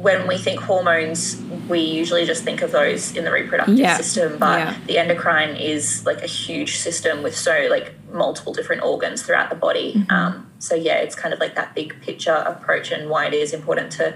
when 0.04 0.28
we 0.28 0.38
think 0.38 0.60
hormones, 0.60 1.42
we 1.70 1.80
usually 1.80 2.26
just 2.26 2.44
think 2.44 2.62
of 2.62 2.72
those 2.72 3.16
in 3.16 3.24
the 3.24 3.32
reproductive 3.32 3.78
Yeah. 3.80 3.96
system, 3.96 4.38
but 4.38 4.60
Yeah. 4.60 4.74
the 4.86 4.98
endocrine 4.98 5.56
is 5.56 6.06
like 6.06 6.22
a 6.22 6.28
huge 6.28 6.78
system 6.78 7.24
with 7.24 7.36
so 7.36 7.68
like 7.70 7.94
multiple 8.12 8.54
different 8.54 8.84
organs 8.84 9.22
throughout 9.24 9.50
the 9.50 9.56
body. 9.56 9.94
Mm-hmm. 9.96 10.14
Um, 10.14 10.52
so 10.60 10.76
yeah, 10.76 10.98
it's 10.98 11.16
kind 11.16 11.34
of 11.34 11.40
like 11.40 11.56
that 11.56 11.74
big 11.74 12.00
picture 12.02 12.34
approach 12.34 12.92
and 12.92 13.10
why 13.10 13.26
it 13.28 13.34
is 13.34 13.54
important 13.54 13.92
to 13.94 14.14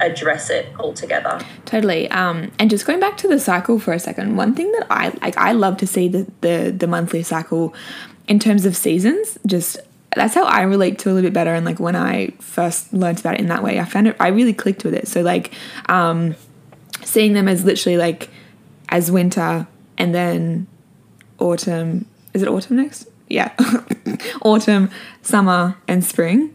address 0.00 0.50
it 0.50 0.66
altogether. 0.78 1.40
Totally. 1.64 2.08
Um, 2.10 2.52
and 2.60 2.70
just 2.70 2.86
going 2.86 3.00
back 3.00 3.16
to 3.18 3.28
the 3.28 3.40
cycle 3.40 3.78
for 3.80 3.92
a 3.92 3.98
second, 3.98 4.36
one 4.36 4.54
thing 4.54 4.70
that 4.72 4.86
I 4.88 5.12
like, 5.20 5.36
I 5.36 5.50
love 5.52 5.76
to 5.78 5.86
see 5.86 6.06
the 6.08 6.26
the, 6.42 6.72
the 6.76 6.86
monthly 6.86 7.24
cycle 7.24 7.74
in 8.28 8.38
terms 8.38 8.64
of 8.64 8.76
seasons. 8.76 9.36
Just 9.46 9.78
that's 10.14 10.34
how 10.34 10.44
I 10.44 10.62
relate 10.62 10.98
to 11.00 11.10
a 11.10 11.12
little 11.12 11.28
bit 11.28 11.34
better. 11.34 11.54
And 11.54 11.64
like 11.64 11.80
when 11.80 11.96
I 11.96 12.28
first 12.40 12.92
learned 12.92 13.20
about 13.20 13.34
it 13.34 13.40
in 13.40 13.48
that 13.48 13.62
way, 13.62 13.80
I 13.80 13.84
found 13.84 14.08
it. 14.08 14.16
I 14.20 14.28
really 14.28 14.54
clicked 14.54 14.84
with 14.84 14.94
it. 14.94 15.08
So 15.08 15.22
like, 15.22 15.52
um, 15.88 16.34
seeing 17.02 17.32
them 17.32 17.48
as 17.48 17.64
literally 17.64 17.96
like 17.96 18.30
as 18.88 19.10
winter 19.10 19.66
and 19.98 20.14
then 20.14 20.66
autumn. 21.38 22.06
Is 22.32 22.42
it 22.42 22.48
autumn 22.48 22.76
next? 22.76 23.08
Yeah, 23.28 23.52
autumn, 24.42 24.90
summer, 25.22 25.76
and 25.88 26.04
spring 26.04 26.54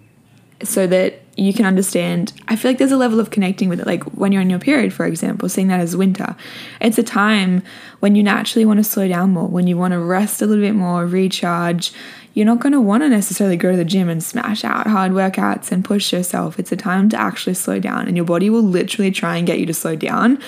so 0.64 0.86
that 0.88 1.22
you 1.36 1.54
can 1.54 1.66
understand. 1.66 2.34
I 2.48 2.56
feel 2.56 2.72
like 2.72 2.78
there's 2.78 2.92
a 2.92 2.98
level 2.98 3.20
of 3.20 3.32
connecting 3.32 3.70
with 3.70 3.80
it. 3.80 3.88
Like 3.88 4.04
when 4.04 4.32
you're 4.32 4.42
on 4.42 4.50
your 4.50 4.60
period, 4.60 4.94
for 4.94 5.06
example, 5.06 5.48
seeing 5.50 5.70
that 5.70 5.80
as 5.80 5.96
winter, 5.96 6.36
it's 6.82 6.98
a 6.98 7.04
time 7.04 7.64
when 8.02 8.16
you 8.16 8.24
naturally 8.24 8.66
want 8.66 8.78
to 8.78 8.84
slow 8.84 9.08
down 9.08 9.32
more, 9.32 9.48
when 9.48 9.68
you 9.68 9.78
want 9.78 9.94
to 9.94 10.00
rest 10.00 10.42
a 10.42 10.46
little 10.46 10.64
bit 10.64 10.76
more, 10.76 11.06
recharge. 11.06 11.94
You're 12.34 12.46
not 12.46 12.60
going 12.60 12.74
to 12.74 12.82
want 12.82 13.04
to 13.04 13.10
necessarily 13.10 13.58
go 13.58 13.72
to 13.72 13.78
the 13.78 13.86
gym 13.86 14.10
and 14.10 14.24
smash 14.24 14.64
out 14.64 14.88
hard 14.88 15.12
workouts 15.12 15.72
and 15.72 15.84
push 15.84 16.14
yourself. 16.14 16.60
It's 16.60 16.72
a 16.72 16.78
time 16.78 17.10
to 17.10 17.18
actually 17.18 17.56
slow 17.56 17.80
down, 17.80 18.08
and 18.08 18.16
your 18.16 18.26
body 18.26 18.50
will 18.50 18.64
literally 18.64 19.12
try 19.12 19.38
and 19.38 19.48
get 19.48 19.60
you 19.60 19.66
to 19.66 19.74
slow 19.74 19.96
down. 19.96 20.40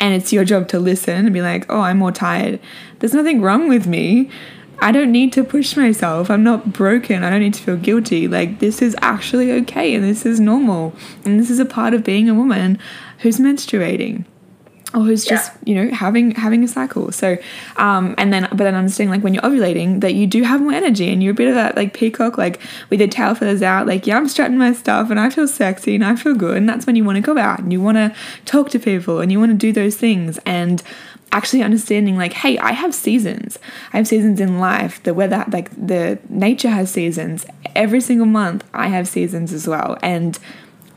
And 0.00 0.14
it's 0.14 0.32
your 0.32 0.44
job 0.44 0.68
to 0.68 0.78
listen 0.78 1.24
and 1.24 1.32
be 1.32 1.40
like, 1.40 1.66
oh, 1.70 1.80
I'm 1.80 1.98
more 1.98 2.12
tired. 2.12 2.60
There's 2.98 3.14
nothing 3.14 3.40
wrong 3.40 3.68
with 3.68 3.86
me. 3.86 4.30
I 4.80 4.92
don't 4.92 5.12
need 5.12 5.32
to 5.34 5.44
push 5.44 5.76
myself. 5.76 6.30
I'm 6.30 6.42
not 6.42 6.72
broken. 6.72 7.22
I 7.22 7.30
don't 7.30 7.40
need 7.40 7.54
to 7.54 7.62
feel 7.62 7.76
guilty. 7.76 8.28
Like, 8.28 8.58
this 8.58 8.82
is 8.82 8.96
actually 9.00 9.52
okay 9.52 9.94
and 9.94 10.04
this 10.04 10.26
is 10.26 10.40
normal. 10.40 10.94
And 11.24 11.38
this 11.38 11.48
is 11.48 11.58
a 11.58 11.64
part 11.64 11.94
of 11.94 12.04
being 12.04 12.28
a 12.28 12.34
woman 12.34 12.78
who's 13.20 13.38
menstruating 13.38 14.24
or 14.94 15.02
who's 15.02 15.24
just, 15.24 15.52
Yeah. 15.64 15.74
you 15.74 15.74
know, 15.84 15.94
having 15.94 16.30
having 16.32 16.62
a 16.64 16.68
cycle. 16.68 17.10
So, 17.12 17.36
um, 17.76 18.14
and 18.16 18.32
then, 18.32 18.48
but 18.50 18.58
then 18.58 18.74
understanding 18.74 19.10
like 19.10 19.22
when 19.24 19.34
you're 19.34 19.42
ovulating 19.42 20.00
that 20.00 20.14
you 20.14 20.26
do 20.26 20.42
have 20.42 20.60
more 20.60 20.72
energy 20.72 21.12
and 21.12 21.22
you're 21.22 21.32
a 21.32 21.34
bit 21.34 21.48
of 21.48 21.54
that 21.54 21.76
like 21.76 21.92
peacock, 21.94 22.38
like 22.38 22.60
with 22.90 23.00
your 23.00 23.08
tail 23.08 23.34
feathers 23.34 23.62
out, 23.62 23.86
like, 23.86 24.06
yeah, 24.06 24.16
I'm 24.16 24.28
strutting 24.28 24.56
my 24.56 24.72
stuff 24.72 25.10
and 25.10 25.18
I 25.18 25.30
feel 25.30 25.48
sexy 25.48 25.94
and 25.96 26.04
I 26.04 26.16
feel 26.16 26.34
good. 26.34 26.56
And 26.56 26.68
that's 26.68 26.86
when 26.86 26.96
you 26.96 27.04
want 27.04 27.16
to 27.16 27.22
go 27.22 27.36
out 27.36 27.58
and 27.58 27.72
you 27.72 27.80
want 27.80 27.96
to 27.96 28.14
talk 28.44 28.70
to 28.70 28.78
people 28.78 29.20
and 29.20 29.32
you 29.32 29.40
want 29.40 29.50
to 29.50 29.58
do 29.58 29.72
those 29.72 29.96
things. 29.96 30.38
And 30.46 30.82
actually 31.32 31.62
understanding 31.64 32.16
like 32.16 32.32
hey 32.32 32.56
i 32.58 32.70
have 32.70 32.94
seasons 32.94 33.58
i 33.92 33.96
have 33.96 34.06
seasons 34.06 34.38
in 34.38 34.60
life 34.60 35.02
the 35.02 35.12
weather 35.12 35.44
like 35.50 35.68
the 35.70 36.16
nature 36.28 36.68
has 36.68 36.92
seasons 36.92 37.44
every 37.74 38.00
single 38.00 38.26
month 38.26 38.62
i 38.72 38.86
have 38.86 39.08
seasons 39.08 39.52
as 39.52 39.66
well 39.66 39.98
and 40.00 40.38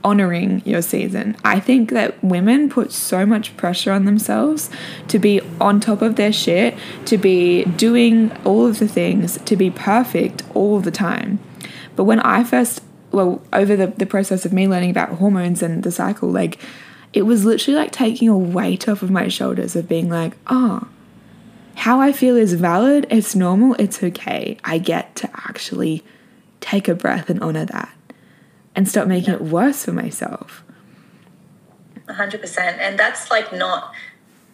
honoring 0.03 0.61
your 0.65 0.81
season. 0.81 1.35
I 1.43 1.59
think 1.59 1.91
that 1.91 2.23
women 2.23 2.69
put 2.69 2.91
so 2.91 3.25
much 3.25 3.55
pressure 3.57 3.91
on 3.91 4.05
themselves 4.05 4.69
to 5.07 5.19
be 5.19 5.41
on 5.59 5.79
top 5.79 6.01
of 6.01 6.15
their 6.15 6.31
shit 6.31 6.77
to 7.05 7.17
be 7.17 7.65
doing 7.65 8.31
all 8.45 8.65
of 8.65 8.79
the 8.79 8.87
things 8.87 9.37
to 9.45 9.55
be 9.55 9.69
perfect 9.69 10.43
all 10.53 10.79
the 10.79 10.91
time. 10.91 11.39
But 11.95 12.03
when 12.03 12.19
i 12.19 12.43
first 12.43 12.81
well 13.11 13.41
over 13.51 13.75
the, 13.75 13.87
the 13.87 14.05
process 14.05 14.45
of 14.45 14.53
me 14.53 14.67
learning 14.67 14.91
about 14.91 15.09
hormones 15.13 15.63
and 15.63 15.83
the 15.83 15.91
cycle 15.91 16.29
like 16.29 16.59
it 17.13 17.23
was 17.23 17.45
literally 17.45 17.79
like 17.79 17.91
taking 17.91 18.29
a 18.29 18.37
weight 18.37 18.87
off 18.87 19.01
of 19.01 19.09
my 19.09 19.27
shoulders 19.27 19.75
of 19.75 19.87
being 19.87 20.09
like, 20.09 20.33
oh, 20.47 20.87
how 21.75 22.01
I 22.01 22.11
feel 22.11 22.35
is 22.35 22.53
valid, 22.53 23.07
it's 23.09 23.35
normal, 23.35 23.75
it's 23.79 24.03
okay. 24.03 24.57
I 24.63 24.77
get 24.77 25.15
to 25.17 25.29
actually 25.33 26.03
take 26.59 26.87
a 26.87 26.95
breath 26.95 27.29
and 27.29 27.41
honor 27.41 27.65
that 27.65 27.96
and 28.77 28.87
stop 28.87 29.07
making 29.07 29.33
it 29.33 29.41
worse 29.41 29.83
for 29.83 29.91
myself. 29.91 30.63
100% 32.07 32.57
and 32.57 32.97
that's 32.97 33.29
like 33.29 33.51
not 33.51 33.93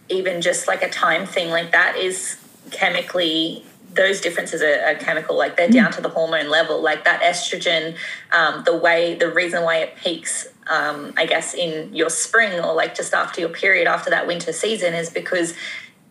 even 0.10 0.42
just 0.42 0.68
like 0.68 0.82
a 0.82 0.90
time 0.90 1.28
thing. 1.28 1.52
Like 1.52 1.72
that 1.72 1.96
is 1.98 2.38
chemically 2.72 3.64
those 3.94 4.20
differences 4.22 4.64
are, 4.64 4.82
are 4.86 4.96
chemical. 4.96 5.38
Like 5.38 5.56
they're 5.56 5.70
down 5.70 5.92
to 5.92 6.02
the 6.02 6.10
hormone 6.10 6.50
level. 6.50 6.82
Like 6.82 7.04
that 7.06 7.22
estrogen 7.22 7.96
um, 8.32 8.64
the 8.64 8.76
way 8.76 9.14
the 9.14 9.30
reason 9.30 9.62
why 9.62 9.78
it 9.78 9.96
peaks 9.98 10.48
um, 10.68 11.14
i 11.18 11.26
guess 11.26 11.54
in 11.54 11.94
your 11.94 12.10
spring 12.10 12.60
or 12.60 12.74
like 12.74 12.96
just 12.96 13.14
after 13.14 13.42
your 13.42 13.50
period 13.50 13.88
after 13.88 14.10
that 14.10 14.28
winter 14.28 14.54
season 14.54 14.94
is 14.94 15.10
because 15.10 15.54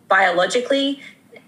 biologically 0.08 1.00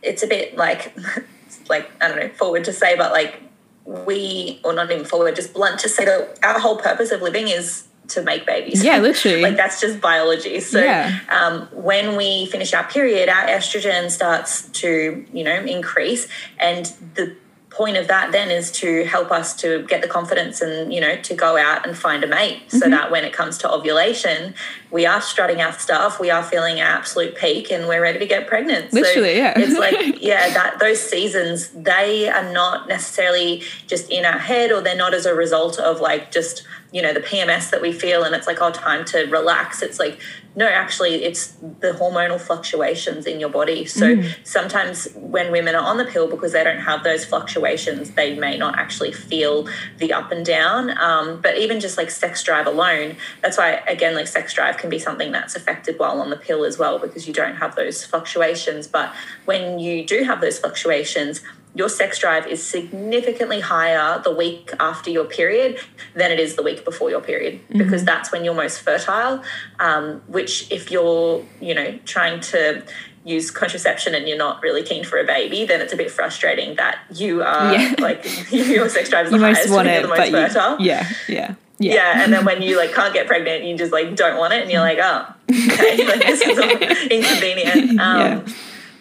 it's 0.03 0.23
a 0.23 0.27
bit 0.27 0.57
like 0.57 0.97
like 1.69 1.91
i 2.01 2.09
don't 2.09 2.19
know 2.19 2.29
forward 2.31 2.65
to 2.65 2.73
say 2.73 2.97
but 2.97 3.13
like 3.13 3.41
we 3.85 4.61
or 4.65 4.73
not 4.73 4.91
even 4.91 5.05
forward 5.05 5.37
just 5.37 5.53
blunt 5.53 5.79
to 5.81 5.89
say 5.89 6.05
that 6.05 6.39
our 6.43 6.59
whole 6.59 6.77
purpose 6.77 7.11
of 7.11 7.21
living 7.23 7.49
is 7.49 7.85
to 8.09 8.23
make 8.23 8.45
babies 8.47 8.85
Yeah, 8.85 8.99
literally. 8.99 9.41
like 9.47 9.57
that's 9.57 9.81
just 9.81 10.01
biology 10.01 10.61
so 10.61 10.79
Yeah. 10.83 11.19
um, 11.31 11.69
when 11.73 12.17
we 12.17 12.47
finish 12.47 12.73
our 12.75 12.85
period 12.85 13.29
our 13.29 13.47
estrogen 13.47 14.11
starts 14.11 14.69
to 14.81 15.25
you 15.33 15.45
know 15.45 15.55
increase 15.55 16.29
and 16.59 16.87
the 17.15 17.35
point 17.75 17.97
of 17.97 18.07
that 18.09 18.31
then 18.33 18.51
is 18.51 18.71
to 18.71 19.05
help 19.05 19.31
us 19.33 19.55
to 19.57 19.85
get 19.89 20.01
the 20.01 20.09
confidence 20.09 20.61
and 20.61 20.93
you 20.95 21.01
know 21.01 21.17
to 21.17 21.35
go 21.35 21.57
out 21.57 21.87
and 21.87 21.97
find 21.99 22.23
a 22.23 22.27
mate 22.27 22.55
Mm-hmm. 22.55 22.79
so 22.79 22.89
that 22.89 23.11
when 23.11 23.25
it 23.25 23.33
comes 23.33 23.59
to 23.59 23.71
ovulation 23.73 24.55
we 24.91 25.05
are 25.07 25.21
strutting 25.21 25.61
our 25.61 25.73
stuff 25.73 26.21
we 26.21 26.31
are 26.31 26.43
feeling 26.43 26.81
our 26.81 26.87
absolute 26.87 27.35
peak 27.37 27.71
and 27.73 27.89
we're 27.89 28.01
ready 28.01 28.19
to 28.21 28.27
get 28.27 28.47
pregnant 28.47 28.93
Literally, 28.93 29.35
so 29.35 29.43
yeah. 29.43 29.53
it's 29.57 29.77
like 29.79 30.21
yeah 30.23 30.53
that 30.55 30.79
those 30.79 31.01
seasons 31.01 31.69
they 31.71 32.29
are 32.29 32.53
not 32.53 32.89
necessarily 32.89 33.63
just 33.87 34.09
in 34.11 34.25
our 34.25 34.39
head 34.39 34.71
or 34.71 34.81
they're 34.81 34.97
not 34.97 35.15
as 35.15 35.27
a 35.27 35.35
result 35.35 35.79
of 35.79 36.01
like 36.01 36.31
just 36.31 36.63
you 36.95 37.03
know 37.03 37.13
the 37.13 37.21
pms 37.21 37.71
that 37.71 37.83
we 37.83 37.91
feel 37.93 38.23
and 38.23 38.37
it's 38.37 38.47
like 38.47 38.63
oh 38.63 38.71
time 38.71 39.05
to 39.05 39.25
relax. 39.25 39.83
It's 39.83 39.99
like 39.99 40.21
no 40.55 40.67
actually 40.67 41.25
it's 41.25 41.49
the 41.81 41.91
hormonal 42.01 42.41
fluctuations 42.41 43.27
in 43.27 43.41
your 43.41 43.49
body. 43.49 43.85
So 43.85 44.23
sometimes 44.45 45.09
when 45.17 45.51
women 45.51 45.75
are 45.75 45.85
on 45.85 45.99
the 45.99 46.05
pill 46.05 46.29
because 46.31 46.53
they 46.53 46.63
don't 46.63 46.79
have 46.79 47.03
those 47.03 47.25
fluctuations 47.25 48.13
they 48.13 48.37
may 48.37 48.57
not 48.57 48.79
actually 48.79 49.11
feel 49.11 49.69
the 49.99 50.13
up 50.13 50.31
and 50.31 50.47
down. 50.47 50.97
Um, 50.97 51.41
but 51.41 51.59
even 51.59 51.81
just 51.81 51.99
like 51.99 52.11
sex 52.11 52.45
drive 52.45 52.69
alone 52.69 53.17
that's 53.43 53.59
why 53.59 53.83
again 53.89 54.15
like 54.15 54.29
sex 54.29 54.55
drive 54.55 54.77
can 54.77 54.89
be 54.89 55.01
something 55.01 55.33
that's 55.33 55.57
affected 55.57 55.99
while 55.99 56.21
on 56.21 56.31
the 56.31 56.37
pill 56.37 56.65
as 56.65 56.79
well 56.79 57.01
because 57.01 57.27
you 57.27 57.35
don't 57.35 57.57
have 57.57 57.75
those 57.75 58.05
fluctuations. 58.05 58.87
But 58.87 59.13
when 59.47 59.81
you 59.81 60.07
do 60.07 60.23
have 60.23 60.41
those 60.41 60.61
fluctuations 60.61 61.43
your 61.77 61.89
sex 61.89 62.19
drive 62.19 62.47
is 62.47 62.63
significantly 62.65 63.61
higher 63.61 64.21
the 64.23 64.31
week 64.31 64.71
after 64.79 65.11
your 65.11 65.25
period 65.25 65.79
than 66.15 66.31
it 66.31 66.39
is 66.39 66.55
the 66.55 66.63
week 66.63 66.85
before 66.85 67.11
your 67.11 67.21
period 67.21 67.61
because 67.77 68.05
that's 68.05 68.31
when 68.31 68.45
you're 68.45 68.55
most 68.55 68.81
fertile 68.81 69.43
um, 69.81 70.23
which 70.29 70.71
if 70.71 70.91
you're 70.91 71.45
you 71.61 71.75
know 71.75 71.99
trying 72.05 72.41
to 72.41 72.83
use 73.25 73.51
contraception 73.51 74.15
and 74.15 74.29
you're 74.29 74.39
not 74.39 74.63
really 74.63 74.83
keen 74.83 75.03
for 75.03 75.19
a 75.19 75.25
baby 75.25 75.65
then 75.65 75.81
it's 75.81 75.93
a 75.93 75.97
bit 75.97 76.11
frustrating 76.11 76.77
that 76.77 76.99
you 77.13 77.43
are 77.43 77.73
Yeah. 77.75 77.95
like 77.99 78.25
your 78.53 78.89
sex 78.89 79.09
drive 79.09 79.27
is 79.27 79.33
the 79.33 79.39
You 79.39 79.43
highest 79.45 79.69
want 79.71 79.87
when 79.87 79.87
it, 79.89 79.93
you're 79.95 80.03
the 80.03 80.09
but 80.09 80.19
most 80.19 80.31
you, 80.31 80.33
fertile 80.33 80.81
yeah, 80.81 81.09
yeah, 81.29 81.55
yeah. 81.79 81.95
yeah, 81.95 82.23
and 82.23 82.33
then 82.33 82.45
when 82.45 82.63
you 82.67 82.77
like 82.77 82.93
can't 82.93 83.13
get 83.13 83.27
pregnant, 83.27 83.65
you 83.65 83.77
just 83.77 83.93
like 83.93 84.15
don't 84.15 84.39
want 84.39 84.53
it, 84.53 84.63
and 84.63 84.71
you're 84.71 84.81
like, 84.81 84.99
oh, 85.03 85.27
okay, 85.51 86.07
like 86.07 86.21
this 86.21 86.41
is 86.41 86.57
all 86.59 86.71
inconvenient. 86.71 87.99
Um, 88.01 88.21
Yeah. 88.21 88.55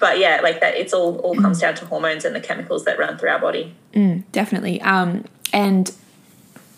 But 0.03 0.19
yeah, 0.19 0.41
like 0.43 0.59
that, 0.59 0.75
it's 0.75 0.91
all 0.91 1.19
all 1.19 1.33
comes 1.33 1.59
mm. 1.59 1.61
down 1.61 1.75
to 1.75 1.85
hormones 1.85 2.25
and 2.25 2.35
the 2.35 2.41
chemicals 2.41 2.83
that 2.83 2.99
run 2.99 3.17
through 3.17 3.29
our 3.29 3.39
body. 3.39 3.73
Mm, 3.93 4.25
definitely. 4.33 4.81
Um 4.81 5.23
and 5.53 5.93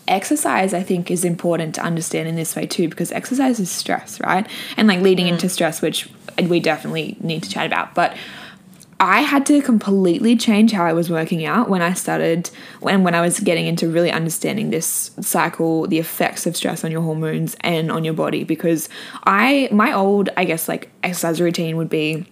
exercise 0.06 0.72
i 0.72 0.80
think 0.80 1.10
is 1.10 1.24
important 1.24 1.74
to 1.74 1.80
understand 1.80 2.28
in 2.28 2.36
this 2.36 2.54
way 2.54 2.64
too 2.64 2.88
because 2.88 3.10
exercise 3.10 3.58
is 3.58 3.68
stress 3.68 4.20
right? 4.20 4.48
And 4.76 4.86
like 4.86 5.00
leading 5.00 5.26
mm. 5.26 5.30
into 5.30 5.48
stress 5.48 5.82
which 5.82 6.08
we 6.40 6.60
definitely 6.60 7.16
need 7.18 7.42
to 7.42 7.50
chat 7.50 7.66
about. 7.66 7.96
But 7.96 8.16
I 9.00 9.22
had 9.22 9.44
to 9.46 9.60
completely 9.60 10.36
change 10.36 10.70
how 10.70 10.84
I 10.84 10.92
was 10.92 11.10
working 11.10 11.44
out 11.44 11.68
when 11.68 11.82
I 11.82 11.94
started 11.94 12.50
when 12.78 13.02
when 13.02 13.16
I 13.16 13.22
was 13.22 13.40
getting 13.40 13.66
into 13.66 13.88
really 13.88 14.12
understanding 14.12 14.70
this 14.70 15.10
cycle, 15.20 15.88
the 15.88 15.98
effects 15.98 16.46
of 16.46 16.56
stress 16.56 16.84
on 16.84 16.92
your 16.92 17.02
hormones 17.02 17.56
and 17.62 17.90
on 17.90 18.04
your 18.04 18.14
body 18.14 18.44
because 18.44 18.88
I 19.24 19.68
my 19.72 19.92
old 19.92 20.28
I 20.36 20.44
guess 20.44 20.68
like 20.68 20.90
exercise 21.02 21.40
routine 21.40 21.76
would 21.76 21.90
be 21.90 22.26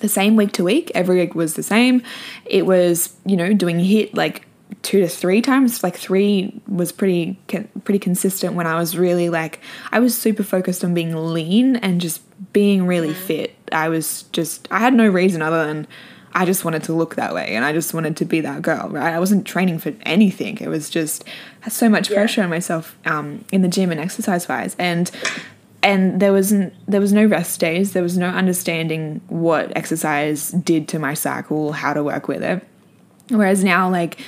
the 0.00 0.08
same 0.08 0.36
week 0.36 0.52
to 0.52 0.64
week. 0.64 0.90
Every 0.94 1.16
week 1.18 1.34
was 1.34 1.54
the 1.54 1.62
same. 1.62 2.02
It 2.44 2.66
was, 2.66 3.14
you 3.26 3.36
know, 3.36 3.52
doing 3.52 3.78
HIIT 3.78 4.14
like 4.16 4.44
two 4.82 5.00
to 5.00 5.08
three 5.08 5.40
times 5.42 5.82
like 5.82 5.96
three 5.96 6.60
was 6.68 6.92
pretty 6.92 7.38
pretty 7.84 7.98
consistent 7.98 8.54
when 8.54 8.66
i 8.66 8.78
was 8.78 8.98
really 8.98 9.30
like 9.30 9.60
i 9.92 9.98
was 9.98 10.16
super 10.16 10.42
focused 10.42 10.84
on 10.84 10.92
being 10.92 11.32
lean 11.32 11.76
and 11.76 12.02
just 12.02 12.20
being 12.52 12.86
really 12.86 13.14
fit 13.14 13.56
i 13.72 13.88
was 13.88 14.24
just 14.24 14.68
i 14.70 14.78
had 14.78 14.92
no 14.92 15.08
reason 15.08 15.40
other 15.40 15.64
than 15.66 15.86
i 16.34 16.44
just 16.44 16.66
wanted 16.66 16.82
to 16.82 16.92
look 16.92 17.16
that 17.16 17.34
way 17.34 17.56
and 17.56 17.64
i 17.64 17.72
just 17.72 17.94
wanted 17.94 18.14
to 18.14 18.26
be 18.26 18.42
that 18.42 18.60
girl 18.60 18.88
right 18.90 19.14
i 19.14 19.18
wasn't 19.18 19.44
training 19.46 19.78
for 19.78 19.92
anything 20.02 20.58
it 20.58 20.68
was 20.68 20.90
just 20.90 21.24
so 21.66 21.88
much 21.88 22.10
Yeah. 22.10 22.16
pressure 22.18 22.42
on 22.42 22.50
myself 22.50 22.96
um, 23.06 23.44
in 23.50 23.62
the 23.62 23.68
gym 23.68 23.90
and 23.90 23.98
exercise 23.98 24.46
wise 24.48 24.76
and 24.78 25.10
and 25.82 26.20
there 26.20 26.32
wasn't 26.32 26.72
there 26.86 27.00
was 27.00 27.12
no 27.12 27.24
rest 27.24 27.60
days 27.60 27.92
there 27.92 28.02
was 28.02 28.18
no 28.18 28.28
understanding 28.28 29.20
what 29.28 29.74
exercise 29.76 30.50
did 30.50 30.88
to 30.88 30.98
my 30.98 31.14
cycle 31.14 31.72
how 31.72 31.92
to 31.92 32.02
work 32.02 32.28
with 32.28 32.42
it 32.42 32.66
Whereas 33.30 33.62
now, 33.62 33.90
like, 33.90 34.20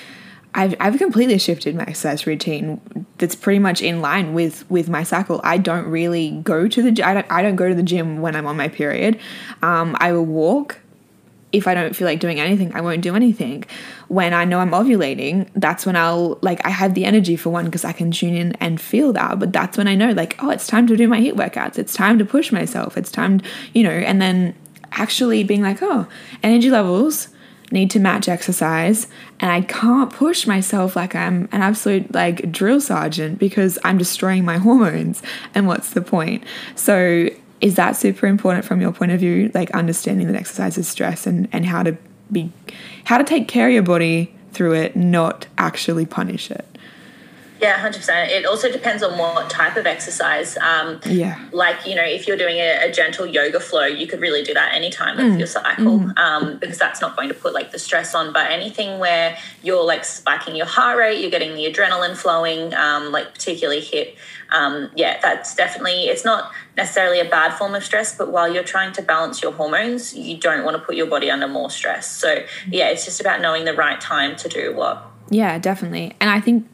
I've, 0.55 0.75
I've 0.81 0.99
completely 0.99 1.39
shifted 1.39 1.77
my 1.77 1.83
exercise 1.83 2.27
routine 2.27 3.07
that's 3.19 3.37
pretty 3.37 3.61
much 3.61 3.83
in 3.83 4.01
line 4.01 4.35
with 4.35 4.69
with 4.69 4.89
my 4.89 5.05
cycle. 5.05 5.41
I 5.45 5.59
don't 5.59 5.87
really 5.87 6.41
go 6.43 6.67
to 6.67 6.83
the 6.83 7.03
I 7.05 7.15
don't, 7.15 7.27
I 7.31 7.41
don't 7.41 7.55
go 7.55 7.69
to 7.69 7.75
the 7.75 7.85
gym 7.85 8.21
when 8.21 8.35
I'm 8.35 8.47
on 8.47 8.57
my 8.57 8.67
period. 8.67 9.21
Um, 9.63 9.97
I 10.01 10.13
will 10.13 10.27
walk. 10.27 10.81
If 11.53 11.67
I 11.67 11.75
don't 11.75 11.95
feel 11.97 12.07
like 12.07 12.21
doing 12.21 12.39
anything, 12.39 12.73
I 12.75 12.81
won't 12.81 13.03
do 13.03 13.17
anything. 13.17 13.65
When 14.09 14.33
I 14.33 14.45
know 14.45 14.61
I'm 14.61 14.71
ovulating, 14.71 15.49
that's 15.55 15.85
when 15.85 15.97
I'll 15.97 16.39
like 16.43 16.65
I 16.65 16.71
have 16.71 16.95
the 16.95 17.05
energy 17.05 17.37
for 17.37 17.51
one 17.51 17.65
because 17.65 17.85
I 17.85 17.93
can 17.93 18.11
tune 18.11 18.35
in 18.35 18.53
and 18.61 18.81
feel 18.81 19.13
that. 19.15 19.39
But 19.39 19.53
that's 19.53 19.77
when 19.77 19.89
I 19.89 19.95
know 19.95 20.13
like 20.13 20.43
oh, 20.43 20.51
it's 20.51 20.67
time 20.67 20.87
to 20.87 20.97
do 20.97 21.09
my 21.09 21.21
HIIT 21.21 21.35
workouts. 21.35 21.79
It's 21.79 21.95
time 21.95 22.19
to 22.19 22.25
push 22.25 22.53
myself. 22.53 22.97
It's 22.97 23.11
time, 23.11 23.41
you 23.73 23.83
know. 23.83 23.91
And 23.91 24.21
then 24.21 24.55
actually 24.93 25.45
being 25.45 25.63
like 25.63 25.83
oh, 25.83 26.07
energy 26.43 26.71
levels 26.71 27.29
need 27.73 27.91
to 27.91 28.01
match 28.01 28.29
exercise 28.29 29.07
and 29.39 29.51
I 29.51 29.61
can't 29.61 30.13
push 30.13 30.47
myself 30.47 30.97
like 30.97 31.15
I'm 31.15 31.49
an 31.53 31.63
absolute 31.63 32.13
like 32.13 32.51
drill 32.51 32.81
sergeant 32.81 33.39
because 33.39 33.79
I'm 33.85 33.99
destroying 33.99 34.45
my 34.45 34.59
hormones 34.67 35.23
and 35.55 35.67
what's 35.67 35.91
the 35.91 36.03
point 36.03 36.45
so 36.75 37.29
is 37.61 37.75
that 37.75 37.93
super 37.93 38.27
important 38.27 38.65
from 38.65 38.81
your 38.81 38.93
point 38.93 39.13
of 39.13 39.21
view 39.21 39.51
like 39.55 39.71
understanding 39.73 40.27
that 40.27 40.37
exercise 40.37 40.79
is 40.79 40.89
stress 40.89 41.27
and 41.27 41.49
and 41.53 41.67
how 41.67 41.83
to 41.83 41.97
be 42.31 42.51
how 43.05 43.19
to 43.19 43.25
take 43.25 43.49
care 43.49 43.69
of 43.69 43.73
your 43.75 43.83
body 43.83 44.33
through 44.53 44.75
it 44.75 44.97
not 44.97 45.47
actually 45.59 46.07
punish 46.07 46.51
it 46.51 46.70
Yeah, 47.61 47.79
hundred 47.79 47.99
percent. 47.99 48.31
It 48.31 48.47
also 48.47 48.71
depends 48.71 49.03
on 49.03 49.19
what 49.19 49.51
type 49.51 49.77
of 49.77 49.87
exercise. 49.87 50.57
Um, 50.59 51.01
yeah 51.07 51.41
like 51.53 51.87
you 51.87 51.95
know, 51.95 52.05
if 52.05 52.27
you're 52.27 52.37
doing 52.37 52.57
a, 52.57 52.89
a 52.89 52.93
gentle 52.93 53.27
yoga 53.27 53.61
flow, 53.61 53.85
you 53.85 54.07
could 54.07 54.21
really 54.21 54.43
do 54.43 54.55
that 54.55 54.75
anytime 54.75 55.19
of 55.19 55.39
your 55.39 55.47
cycle, 55.47 56.11
um, 56.17 56.59
because 56.59 56.79
that's 56.79 57.01
not 57.01 57.17
going 57.17 57.29
to 57.29 57.35
put 57.35 57.53
like 57.53 57.71
the 57.71 57.79
stress 57.79 58.15
on. 58.15 58.33
But 58.33 58.51
anything 58.51 58.99
where 58.99 59.37
you're 59.63 59.85
like 59.85 60.05
spiking 60.05 60.57
your 60.57 60.67
heart 60.67 60.99
rate, 60.99 61.21
you're 61.21 61.31
getting 61.31 61.55
the 61.55 61.71
adrenaline 61.71 62.17
flowing, 62.17 62.75
um, 62.75 63.13
like 63.13 63.33
particularly 63.35 63.81
HIIT. 63.81 64.17
Um, 64.51 64.91
yeah, 64.97 65.21
that's 65.21 65.55
definitely. 65.55 66.05
It's 66.05 66.25
not 66.25 66.53
necessarily 66.77 67.21
a 67.21 67.29
bad 67.29 67.57
form 67.57 67.75
of 67.75 67.85
stress, 67.85 68.17
but 68.17 68.33
while 68.33 68.53
you're 68.53 68.65
trying 68.65 68.93
to 68.95 69.03
balance 69.03 69.43
your 69.43 69.53
hormones, 69.53 70.15
you 70.15 70.37
don't 70.37 70.65
want 70.65 70.77
to 70.77 70.83
put 70.83 70.97
your 70.97 71.07
body 71.07 71.31
under 71.31 71.49
more 71.49 71.71
stress. 71.71 72.11
So 72.11 72.45
yeah, 72.69 72.89
it's 72.89 73.05
just 73.05 73.21
about 73.21 73.41
knowing 73.41 73.65
the 73.65 73.75
right 73.75 74.01
time 74.01 74.37
to 74.37 74.49
do 74.49 74.75
what. 74.75 75.07
Yeah, 75.31 75.59
definitely. 75.59 76.17
And 76.21 76.29
I 76.29 76.41
think 76.41 76.67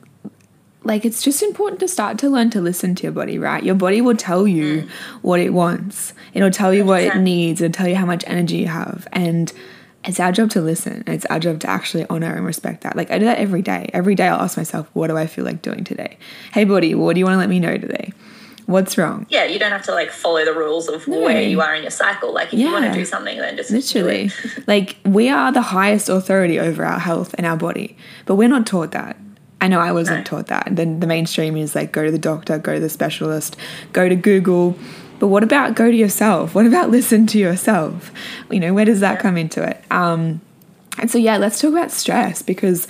like 0.87 1.05
it's 1.05 1.23
just 1.23 1.43
important 1.43 1.81
to 1.81 1.89
start 1.89 2.17
to 2.19 2.31
learn 2.31 2.49
to 2.51 2.61
listen 2.61 2.95
to 2.95 3.03
your 3.03 3.13
body, 3.13 3.39
right? 3.39 3.63
Your 3.63 3.75
body 3.75 4.01
will 4.01 4.17
tell 4.17 4.47
you 4.47 4.83
mm. 4.83 4.89
what 5.21 5.41
it 5.41 5.51
wants. 5.51 6.15
It'll 6.33 6.51
tell 6.51 6.73
you 6.73 6.85
what 6.85 7.03
it 7.03 7.17
needs, 7.17 7.61
it'll 7.61 7.73
tell 7.73 7.89
you 7.89 7.97
how 7.97 8.07
much 8.07 8.23
energy 8.27 8.59
you 8.59 8.69
have. 8.69 9.09
And 9.13 9.53
it's 10.05 10.21
our 10.21 10.31
job 10.31 10.51
to 10.51 10.61
listen. 10.61 11.03
And 11.07 11.09
it's 11.09 11.27
our 11.27 11.41
job 11.41 11.59
to 11.61 11.69
actually 11.69 12.07
honor 12.09 12.33
and 12.33 12.47
respect 12.47 12.83
that. 12.83 12.95
Like 12.95 13.11
I 13.11 13.19
do 13.19 13.25
that 13.25 13.39
every 13.39 13.63
day. 13.63 13.91
Every 13.93 14.15
day 14.15 14.29
I'll 14.29 14.41
ask 14.41 14.57
myself, 14.57 14.89
what 14.93 15.09
do 15.09 15.17
I 15.17 15.27
feel 15.27 15.45
like 15.45 15.61
doing 15.61 15.83
today? 15.83 16.19
Hey 16.53 16.65
body, 16.65 16.95
what 16.95 17.15
do 17.15 17.19
you 17.19 17.25
want 17.25 17.35
to 17.35 17.39
let 17.39 17.49
me 17.49 17.59
know 17.59 17.77
today? 17.77 18.13
What's 18.67 18.97
wrong? 18.97 19.27
Yeah, 19.29 19.45
you 19.45 19.59
don't 19.59 19.71
have 19.71 19.85
to 19.85 19.93
like 19.93 20.11
follow 20.11 20.45
the 20.45 20.53
rules 20.53 20.89
of 20.89 21.07
No. 21.07 21.21
where 21.21 21.43
you 21.43 21.61
are 21.61 21.75
in 21.75 21.83
your 21.83 21.91
cycle. 21.91 22.33
Like 22.33 22.53
if 22.53 22.59
you 22.59 22.71
want 22.71 22.85
to 22.85 22.93
do 22.93 23.05
something, 23.05 23.39
then 23.39 23.57
just 23.57 23.71
Literally. 23.71 24.25
it. 24.27 24.33
like, 24.69 24.97
we 25.05 25.29
are 25.29 25.53
the 25.53 25.63
highest 25.63 26.09
authority 26.09 26.59
over 26.59 26.85
our 26.85 26.99
health 26.99 27.33
and 27.39 27.47
our 27.47 27.57
body, 27.57 27.97
but 28.25 28.35
we're 28.35 28.49
not 28.49 28.67
taught 28.67 28.91
that. 28.91 29.17
I 29.61 29.69
know 29.69 29.81
I 29.81 29.93
wasn't 29.93 30.19
No. 30.19 30.25
taught 30.25 30.47
that. 30.49 30.69
Then 30.71 31.01
the 31.01 31.07
mainstream 31.07 31.57
is 31.57 31.75
like 31.75 31.93
go 31.93 32.05
to 32.05 32.11
the 32.11 32.19
doctor, 32.19 32.59
go 32.59 32.75
to 32.75 32.81
the 32.81 32.89
specialist, 32.91 33.57
go 33.93 34.09
to 34.09 34.15
Google. 34.17 34.77
But 35.19 35.29
what 35.29 35.43
about 35.43 35.75
go 35.75 35.91
to 35.91 35.97
yourself? 35.97 36.55
What 36.55 36.67
about 36.67 36.91
listen 36.99 37.27
to 37.29 37.39
yourself? 37.39 38.13
You 38.51 38.61
know, 38.61 38.75
where 38.75 38.85
does 38.85 39.01
that 39.01 39.19
come 39.19 39.37
into 39.37 39.63
it? 39.63 39.83
Um, 39.91 40.41
and 40.99 41.11
so, 41.11 41.19
yeah, 41.19 41.37
let's 41.39 41.61
talk 41.61 41.73
about 41.73 41.91
stress 41.91 42.43
because, 42.43 42.87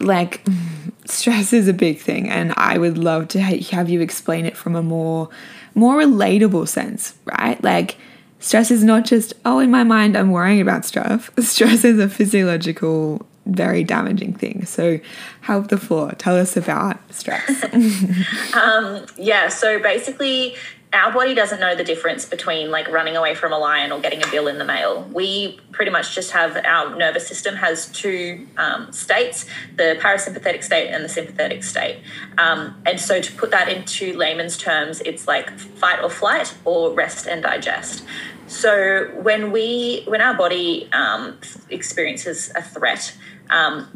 like, 0.00 0.44
stress 1.04 1.52
is 1.52 1.68
a 1.68 1.72
big 1.72 2.00
thing, 2.00 2.28
and 2.28 2.52
I 2.56 2.78
would 2.78 2.98
love 2.98 3.28
to 3.28 3.42
ha- 3.42 3.62
have 3.70 3.88
you 3.88 4.00
explain 4.00 4.46
it 4.46 4.56
from 4.56 4.74
a 4.74 4.82
more, 4.82 5.28
more 5.74 5.96
relatable 5.96 6.66
sense, 6.68 7.14
right? 7.24 7.62
Like, 7.62 7.96
stress 8.40 8.70
is 8.70 8.82
not 8.84 9.04
just 9.04 9.32
oh, 9.44 9.58
in 9.60 9.70
my 9.70 9.84
mind, 9.84 10.16
I'm 10.16 10.30
worrying 10.32 10.60
about 10.60 10.84
stuff. 10.84 11.30
Stress 11.38 11.84
is 11.84 11.98
a 11.98 12.08
physiological, 12.08 13.26
very 13.46 13.84
damaging 13.84 14.34
thing. 14.34 14.64
So, 14.64 15.00
help 15.42 15.68
the 15.68 15.78
floor. 15.78 16.12
Tell 16.12 16.36
us 16.36 16.56
about 16.56 16.98
stress. 17.12 17.64
um, 18.54 19.06
Yeah, 19.16 19.48
so 19.48 19.78
basically, 19.78 20.56
our 20.94 21.12
body 21.12 21.34
doesn't 21.34 21.58
know 21.58 21.74
the 21.74 21.84
difference 21.84 22.24
between 22.24 22.70
like 22.70 22.88
running 22.88 23.16
away 23.16 23.34
from 23.34 23.52
a 23.52 23.58
lion 23.58 23.90
or 23.90 24.00
getting 24.00 24.22
a 24.22 24.30
bill 24.30 24.46
in 24.46 24.58
the 24.58 24.64
mail. 24.64 25.08
We 25.12 25.58
pretty 25.72 25.90
much 25.90 26.14
just 26.14 26.30
have 26.30 26.56
our 26.64 26.94
nervous 26.94 27.26
system 27.26 27.56
has 27.56 27.88
two 27.88 28.46
um, 28.56 28.92
states 28.92 29.46
the 29.76 29.98
parasympathetic 30.00 30.62
state 30.62 30.90
and 30.90 31.04
the 31.04 31.08
sympathetic 31.08 31.64
state. 31.64 32.00
Um, 32.38 32.80
and 32.86 33.00
so, 33.00 33.20
to 33.20 33.32
put 33.32 33.50
that 33.50 33.68
into 33.68 34.16
layman's 34.16 34.56
terms, 34.56 35.00
it's 35.00 35.26
like 35.26 35.50
fight 35.58 36.02
or 36.02 36.10
flight 36.10 36.54
or 36.64 36.92
rest 36.92 37.26
and 37.26 37.42
digest. 37.42 38.04
So 38.46 39.10
when 39.22 39.52
we 39.52 40.02
when 40.06 40.20
our 40.20 40.34
body 40.34 40.88
um, 40.92 41.38
experiences 41.70 42.52
a 42.54 42.62
threat, 42.62 43.16
um, 43.50 43.88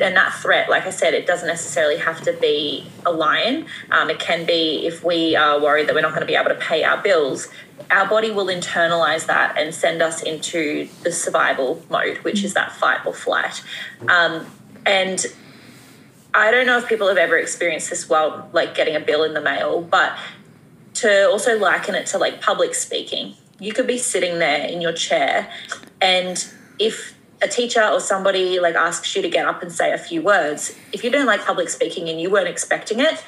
and 0.00 0.16
that 0.16 0.34
threat, 0.34 0.68
like 0.68 0.86
I 0.86 0.90
said, 0.90 1.14
it 1.14 1.26
doesn't 1.26 1.46
necessarily 1.46 1.98
have 1.98 2.20
to 2.22 2.32
be 2.32 2.86
a 3.06 3.12
lion. 3.12 3.66
Um, 3.90 4.10
it 4.10 4.18
can 4.18 4.44
be 4.44 4.86
if 4.86 5.04
we 5.04 5.36
are 5.36 5.60
worried 5.60 5.88
that 5.88 5.94
we're 5.94 6.00
not 6.00 6.10
going 6.10 6.22
to 6.22 6.26
be 6.26 6.34
able 6.34 6.50
to 6.50 6.56
pay 6.56 6.84
our 6.84 7.00
bills. 7.00 7.48
Our 7.90 8.08
body 8.08 8.30
will 8.30 8.46
internalize 8.46 9.26
that 9.26 9.56
and 9.58 9.74
send 9.74 10.02
us 10.02 10.22
into 10.22 10.88
the 11.02 11.12
survival 11.12 11.82
mode, 11.90 12.18
which 12.18 12.42
is 12.44 12.54
that 12.54 12.72
fight 12.72 13.04
or 13.06 13.14
flight. 13.14 13.62
Um, 14.08 14.46
and 14.86 15.24
I 16.32 16.50
don't 16.50 16.66
know 16.66 16.78
if 16.78 16.88
people 16.88 17.08
have 17.08 17.16
ever 17.16 17.36
experienced 17.36 17.90
this 17.90 18.08
while 18.08 18.48
like 18.52 18.74
getting 18.74 18.96
a 18.96 19.00
bill 19.00 19.22
in 19.22 19.34
the 19.34 19.40
mail, 19.40 19.80
but 19.80 20.16
to 20.94 21.28
also 21.28 21.58
liken 21.58 21.94
it 21.94 22.06
to 22.06 22.18
like 22.18 22.40
public 22.40 22.74
speaking. 22.74 23.34
You 23.58 23.72
could 23.72 23.86
be 23.86 23.98
sitting 23.98 24.38
there 24.38 24.66
in 24.66 24.80
your 24.80 24.92
chair 24.92 25.50
and 26.00 26.44
if 26.78 27.14
a 27.42 27.48
teacher 27.48 27.82
or 27.84 28.00
somebody 28.00 28.58
like 28.58 28.74
asks 28.74 29.14
you 29.14 29.22
to 29.22 29.28
get 29.28 29.46
up 29.46 29.62
and 29.62 29.70
say 29.70 29.92
a 29.92 29.98
few 29.98 30.22
words, 30.22 30.74
if 30.92 31.04
you 31.04 31.10
don't 31.10 31.26
like 31.26 31.44
public 31.44 31.68
speaking 31.68 32.08
and 32.08 32.20
you 32.20 32.30
weren't 32.30 32.48
expecting 32.48 33.00
it, 33.00 33.22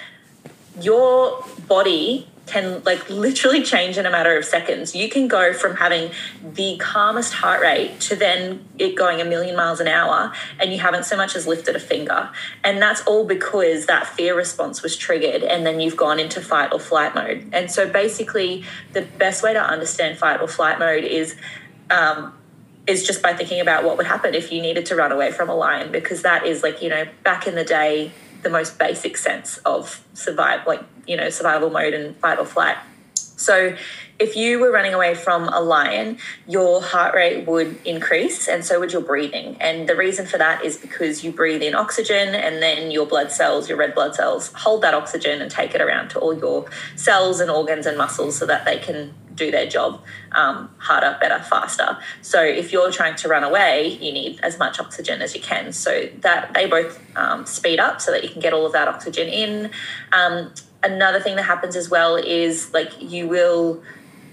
your 0.80 1.44
body 1.68 2.28
can 2.46 2.82
like 2.84 3.10
literally 3.10 3.62
change 3.62 3.98
in 3.98 4.06
a 4.06 4.10
matter 4.10 4.36
of 4.36 4.44
seconds. 4.44 4.94
You 4.94 5.08
can 5.08 5.26
go 5.26 5.52
from 5.52 5.76
having 5.76 6.12
the 6.42 6.76
calmest 6.78 7.34
heart 7.34 7.60
rate 7.60 8.00
to 8.02 8.16
then 8.16 8.64
it 8.78 8.94
going 8.94 9.20
a 9.20 9.24
million 9.24 9.56
miles 9.56 9.80
an 9.80 9.88
hour 9.88 10.32
and 10.60 10.72
you 10.72 10.78
haven't 10.78 11.04
so 11.04 11.16
much 11.16 11.34
as 11.34 11.46
lifted 11.46 11.74
a 11.74 11.80
finger. 11.80 12.30
And 12.62 12.80
that's 12.80 13.02
all 13.02 13.26
because 13.26 13.86
that 13.86 14.06
fear 14.06 14.36
response 14.36 14.82
was 14.82 14.96
triggered 14.96 15.42
and 15.42 15.66
then 15.66 15.80
you've 15.80 15.96
gone 15.96 16.20
into 16.20 16.40
fight 16.40 16.72
or 16.72 16.78
flight 16.78 17.14
mode. 17.14 17.48
And 17.52 17.70
so 17.70 17.88
basically 17.88 18.64
the 18.92 19.02
best 19.02 19.42
way 19.42 19.52
to 19.52 19.60
understand 19.60 20.18
fight 20.18 20.40
or 20.40 20.46
flight 20.46 20.78
mode 20.78 21.04
is 21.04 21.36
um, 21.90 22.32
is 22.86 23.04
just 23.04 23.20
by 23.22 23.32
thinking 23.32 23.60
about 23.60 23.84
what 23.84 23.96
would 23.96 24.06
happen 24.06 24.34
if 24.34 24.52
you 24.52 24.62
needed 24.62 24.86
to 24.86 24.94
run 24.94 25.10
away 25.10 25.32
from 25.32 25.48
a 25.48 25.54
lion 25.54 25.90
because 25.90 26.22
that 26.22 26.46
is 26.46 26.62
like 26.62 26.82
you 26.82 26.88
know 26.88 27.04
back 27.24 27.46
in 27.46 27.54
the 27.56 27.64
day 27.64 28.12
the 28.46 28.52
most 28.52 28.78
basic 28.78 29.16
sense 29.16 29.58
of 29.58 30.04
survive 30.14 30.64
like 30.66 30.82
you 31.06 31.16
know 31.16 31.28
survival 31.30 31.68
mode 31.68 31.94
and 31.94 32.16
fight 32.16 32.38
or 32.38 32.44
flight 32.44 32.76
so 33.36 33.76
if 34.18 34.34
you 34.34 34.58
were 34.58 34.72
running 34.72 34.94
away 34.94 35.14
from 35.14 35.48
a 35.48 35.60
lion, 35.60 36.18
your 36.48 36.80
heart 36.80 37.14
rate 37.14 37.46
would 37.46 37.78
increase 37.84 38.48
and 38.48 38.64
so 38.64 38.80
would 38.80 38.90
your 38.90 39.02
breathing. 39.02 39.58
And 39.60 39.86
the 39.86 39.94
reason 39.94 40.26
for 40.26 40.38
that 40.38 40.64
is 40.64 40.78
because 40.78 41.22
you 41.22 41.32
breathe 41.32 41.62
in 41.62 41.74
oxygen 41.74 42.34
and 42.34 42.62
then 42.62 42.90
your 42.90 43.04
blood 43.04 43.30
cells, 43.30 43.68
your 43.68 43.76
red 43.76 43.94
blood 43.94 44.14
cells, 44.14 44.50
hold 44.54 44.80
that 44.82 44.94
oxygen 44.94 45.42
and 45.42 45.50
take 45.50 45.74
it 45.74 45.82
around 45.82 46.08
to 46.10 46.18
all 46.18 46.32
your 46.32 46.64
cells 46.94 47.40
and 47.40 47.50
organs 47.50 47.84
and 47.84 47.98
muscles 47.98 48.38
so 48.38 48.46
that 48.46 48.64
they 48.64 48.78
can 48.78 49.12
do 49.36 49.50
their 49.50 49.66
job 49.66 50.02
um, 50.32 50.70
harder, 50.78 51.16
better, 51.20 51.42
faster. 51.44 51.98
So 52.22 52.42
if 52.42 52.72
you're 52.72 52.90
trying 52.90 53.16
to 53.16 53.28
run 53.28 53.44
away, 53.44 53.98
you 54.00 54.12
need 54.12 54.40
as 54.42 54.58
much 54.58 54.80
oxygen 54.80 55.22
as 55.22 55.34
you 55.34 55.40
can. 55.40 55.72
So 55.72 56.08
that 56.20 56.52
they 56.54 56.66
both 56.66 57.00
um, 57.16 57.46
speed 57.46 57.78
up 57.78 58.00
so 58.00 58.10
that 58.10 58.24
you 58.24 58.30
can 58.30 58.40
get 58.40 58.52
all 58.52 58.66
of 58.66 58.72
that 58.72 58.88
oxygen 58.88 59.28
in. 59.28 59.70
Um, 60.12 60.52
another 60.82 61.20
thing 61.20 61.36
that 61.36 61.44
happens 61.44 61.76
as 61.76 61.90
well 61.90 62.16
is 62.16 62.72
like 62.72 62.90
you 63.00 63.28
will 63.28 63.82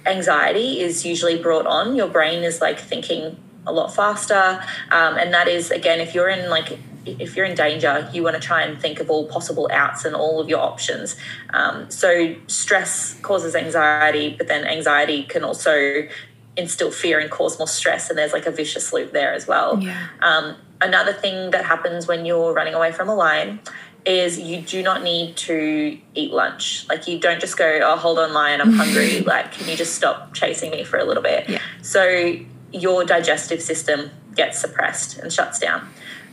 anxiety 0.06 0.82
is 0.82 1.06
usually 1.06 1.42
brought 1.42 1.66
on 1.66 1.96
your 1.96 2.08
brain 2.08 2.44
is 2.44 2.60
like 2.60 2.78
thinking 2.78 3.38
a 3.66 3.72
lot 3.72 3.96
faster 3.96 4.62
um, 4.92 5.18
and 5.18 5.34
that 5.34 5.48
is 5.48 5.72
again 5.72 6.02
if 6.02 6.14
you're 6.14 6.28
in 6.28 6.50
like 6.50 6.78
if 7.06 7.36
you're 7.36 7.46
in 7.46 7.56
danger 7.56 8.10
you 8.14 8.24
want 8.24 8.36
to 8.36 8.42
try 8.42 8.62
and 8.62 8.80
think 8.80 9.00
of 9.00 9.10
all 9.10 9.28
possible 9.28 9.70
outs 9.72 10.06
and 10.06 10.16
all 10.16 10.40
of 10.40 10.48
your 10.50 10.60
options 10.60 11.16
um, 11.54 11.90
so 11.90 12.36
stress 12.48 13.16
causes 13.22 13.56
anxiety 13.56 14.36
but 14.38 14.48
then 14.48 14.66
anxiety 14.66 15.24
can 15.24 15.44
also 15.44 16.08
instill 16.56 16.92
fear 16.92 17.20
and 17.20 17.32
cause 17.32 17.58
more 17.58 17.68
stress 17.68 18.10
and 18.10 18.18
there's 18.18 18.34
like 18.34 18.46
a 18.46 18.52
vicious 18.52 18.94
loop 18.94 19.12
there 19.12 19.34
as 19.34 19.48
well 19.48 19.80
Yeah. 19.82 20.08
um, 20.22 20.56
another 20.82 21.14
thing 21.14 21.52
that 21.52 21.66
happens 21.66 22.08
when 22.08 22.26
you're 22.26 22.54
running 22.54 22.74
away 22.74 22.92
from 22.92 23.10
a 23.10 23.16
lion 23.16 23.60
is 24.06 24.38
you 24.38 24.60
do 24.62 24.84
not 24.84 25.02
need 25.02 25.38
to 25.38 25.98
eat 26.14 26.32
lunch. 26.34 26.86
Like 26.90 27.08
you 27.08 27.18
don't 27.20 27.40
just 27.40 27.58
go, 27.58 27.80
oh, 27.82 27.96
hold 27.96 28.20
on, 28.20 28.34
lion, 28.34 28.60
I'm 28.60 28.74
hungry. 28.74 29.22
like, 29.34 29.54
can 29.54 29.70
you 29.70 29.78
just 29.78 29.96
stop 29.96 30.34
chasing 30.34 30.72
me 30.72 30.84
for 30.84 30.98
a 31.00 31.06
little 31.06 31.24
bit? 31.24 31.48
Yeah. 31.48 31.62
So 31.82 32.36
your 32.74 33.06
digestive 33.06 33.62
system 33.62 34.12
gets 34.36 34.60
suppressed 34.60 35.20
and 35.20 35.32
shuts 35.32 35.58
down. 35.58 35.88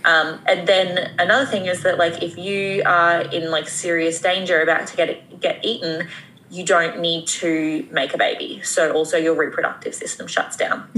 Um, 0.05 0.41
and 0.47 0.67
then 0.67 1.15
another 1.19 1.47
thing 1.47 1.67
is 1.67 1.83
that 1.83 1.99
like 1.99 2.23
if 2.23 2.39
you 2.39 2.83
are 2.85 3.23
in 3.23 3.51
like 3.51 3.69
serious 3.69 4.21
danger 4.21 4.61
about 4.61 4.87
to 4.89 4.97
get 4.97 5.41
get 5.41 5.65
eaten, 5.65 6.09
you 6.51 6.65
don't 6.65 7.01
need 7.01 7.27
to 7.27 7.87
make 7.91 8.15
a 8.15 8.19
baby. 8.19 8.61
So 8.63 8.93
also 8.93 9.17
your 9.17 9.35
reproductive 9.35 9.95
system 9.95 10.27
shuts 10.27 10.57
down. 10.57 10.89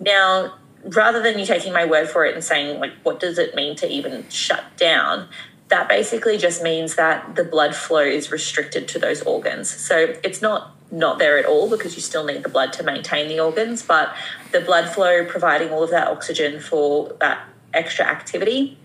Now, 0.00 0.54
rather 0.84 1.22
than 1.22 1.38
you 1.38 1.46
taking 1.46 1.72
my 1.72 1.84
word 1.84 2.08
for 2.08 2.24
it 2.24 2.34
and 2.34 2.44
saying 2.44 2.80
like 2.80 2.92
what 3.02 3.20
does 3.20 3.38
it 3.38 3.54
mean 3.54 3.76
to 3.76 3.88
even 3.88 4.28
shut 4.28 4.64
down, 4.76 5.28
that 5.68 5.88
basically 5.88 6.38
just 6.38 6.62
means 6.62 6.94
that 6.96 7.36
the 7.36 7.44
blood 7.44 7.74
flow 7.74 8.00
is 8.00 8.30
restricted 8.30 8.86
to 8.88 8.98
those 8.98 9.22
organs. 9.22 9.68
So 9.70 10.14
it's 10.22 10.42
not 10.42 10.70
not 10.90 11.18
there 11.18 11.38
at 11.38 11.44
all 11.44 11.68
because 11.68 11.96
you 11.96 12.02
still 12.02 12.24
need 12.24 12.42
the 12.42 12.48
blood 12.48 12.72
to 12.74 12.82
maintain 12.82 13.28
the 13.28 13.40
organs, 13.40 13.82
but 13.82 14.14
the 14.52 14.60
blood 14.60 14.88
flow 14.88 15.24
providing 15.24 15.70
all 15.70 15.82
of 15.82 15.90
that 15.90 16.06
oxygen 16.06 16.60
for 16.60 17.16
that 17.20 17.48
extra 17.74 18.06
activity, 18.06 18.78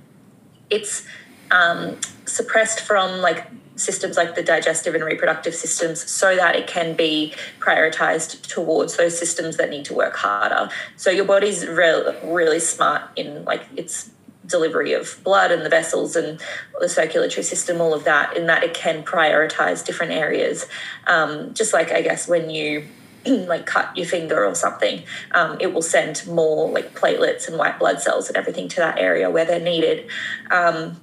it's 0.70 1.06
um, 1.52 1.98
suppressed 2.26 2.82
from 2.82 3.22
like 3.22 3.48
systems 3.76 4.18
like 4.18 4.36
the 4.36 4.44
digestive 4.44 4.94
and 4.94 5.04
reproductive 5.04 5.56
systems 5.56 6.10
so 6.10 6.36
that 6.36 6.56
it 6.56 6.68
can 6.68 6.96
be 6.96 7.34
prioritized 7.60 8.46
towards 8.48 8.98
those 8.98 9.18
systems 9.18 9.58
that 9.58 9.70
need 9.70 9.86
to 9.86 9.94
work 9.94 10.16
harder. 10.16 10.70
So 10.98 11.10
your 11.10 11.26
body's 11.26 11.66
re- 11.66 12.16
really 12.24 12.60
smart 12.60 13.04
in 13.16 13.46
like 13.46 13.64
its 13.76 14.12
delivery 14.46 14.94
of 14.94 15.20
blood 15.24 15.52
and 15.52 15.64
the 15.64 15.70
vessels 15.70 16.16
and 16.16 16.42
the 16.80 16.90
circulatory 16.90 17.44
system, 17.44 17.80
all 17.80 17.94
of 17.94 18.04
that, 18.04 18.36
in 18.36 18.48
that 18.48 18.64
it 18.64 18.74
can 18.74 19.04
prioritize 19.04 19.86
different 19.86 20.12
areas. 20.12 20.66
Um, 21.08 21.54
just 21.54 21.72
like 21.72 21.92
I 21.92 22.02
guess 22.02 22.28
when 22.28 22.50
you 22.50 22.86
like 23.26 23.66
cut 23.66 23.96
your 23.96 24.06
finger 24.06 24.46
or 24.46 24.56
something, 24.56 25.04
um, 25.34 25.58
it 25.60 25.74
will 25.74 25.82
send 25.82 26.26
more 26.28 26.70
like 26.70 26.94
platelets 26.94 27.48
and 27.48 27.58
white 27.58 27.80
blood 27.80 28.02
cells 28.02 28.28
and 28.28 28.38
everything 28.38 28.68
to 28.70 28.78
that 28.78 28.98
area 28.98 29.30
where 29.30 29.46
they're 29.46 29.60
needed. 29.60 30.10
Um, 30.52 31.00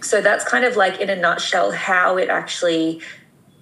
so 0.00 0.20
that's 0.20 0.44
kind 0.44 0.64
of 0.64 0.76
like 0.76 1.00
in 1.00 1.10
a 1.10 1.16
nutshell 1.16 1.72
how 1.72 2.16
it 2.16 2.28
actually 2.28 3.00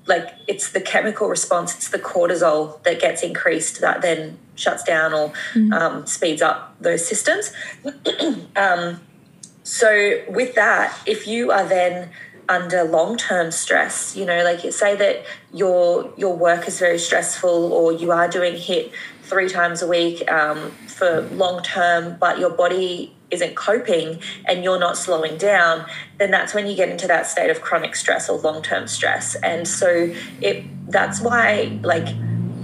like 0.07 0.35
it's 0.47 0.71
the 0.71 0.81
chemical 0.81 1.29
response 1.29 1.75
it's 1.75 1.89
the 1.89 1.99
cortisol 1.99 2.83
that 2.85 3.01
gets 3.01 3.23
increased 3.23 3.81
that 3.81 4.03
then 4.03 4.39
shuts 4.55 4.83
down 4.85 5.13
or 5.13 5.33
um, 5.73 6.07
speeds 6.07 6.41
up 6.41 6.77
those 6.81 7.07
systems 7.07 7.53
um, 8.57 9.01
so 9.63 10.23
with 10.29 10.55
that 10.55 10.97
if 11.07 11.27
you 11.27 11.51
are 11.51 11.67
then 11.67 12.11
under 12.49 12.85
long-term 12.85 13.51
stress 13.51 14.17
you 14.17 14.25
know 14.25 14.43
like 14.45 14.61
say 14.73 14.95
that 14.95 15.25
your 15.53 16.13
your 16.17 16.37
work 16.37 16.69
is 16.69 16.79
very 16.79 16.99
stressful 16.99 17.73
or 17.73 17.93
you 17.93 18.11
are 18.13 18.29
doing 18.29 18.55
HIIT 18.55 18.93
three 19.23 19.49
times 19.49 19.83
a 19.83 19.89
week 19.89 20.31
um, 20.31 20.71
for 20.87 21.23
long 21.33 21.63
term 21.63 22.17
but 22.21 22.39
your 22.39 22.51
body 22.51 23.13
isn't 23.31 23.57
coping 23.57 24.21
and 24.47 24.63
you're 24.63 24.79
not 24.79 24.97
slowing 24.97 25.37
down 25.37 25.85
then 26.19 26.31
that's 26.31 26.55
when 26.55 26.67
you 26.67 26.75
get 26.75 26.89
into 26.89 27.07
that 27.07 27.27
state 27.27 27.51
of 27.51 27.61
chronic 27.61 27.95
stress 27.95 28.29
or 28.29 28.39
long-term 28.39 28.89
stress. 28.89 29.35
And 29.37 29.67
so 29.69 30.13
it 30.41 30.65
that's 30.91 31.21
why 31.21 31.79
like 31.83 32.09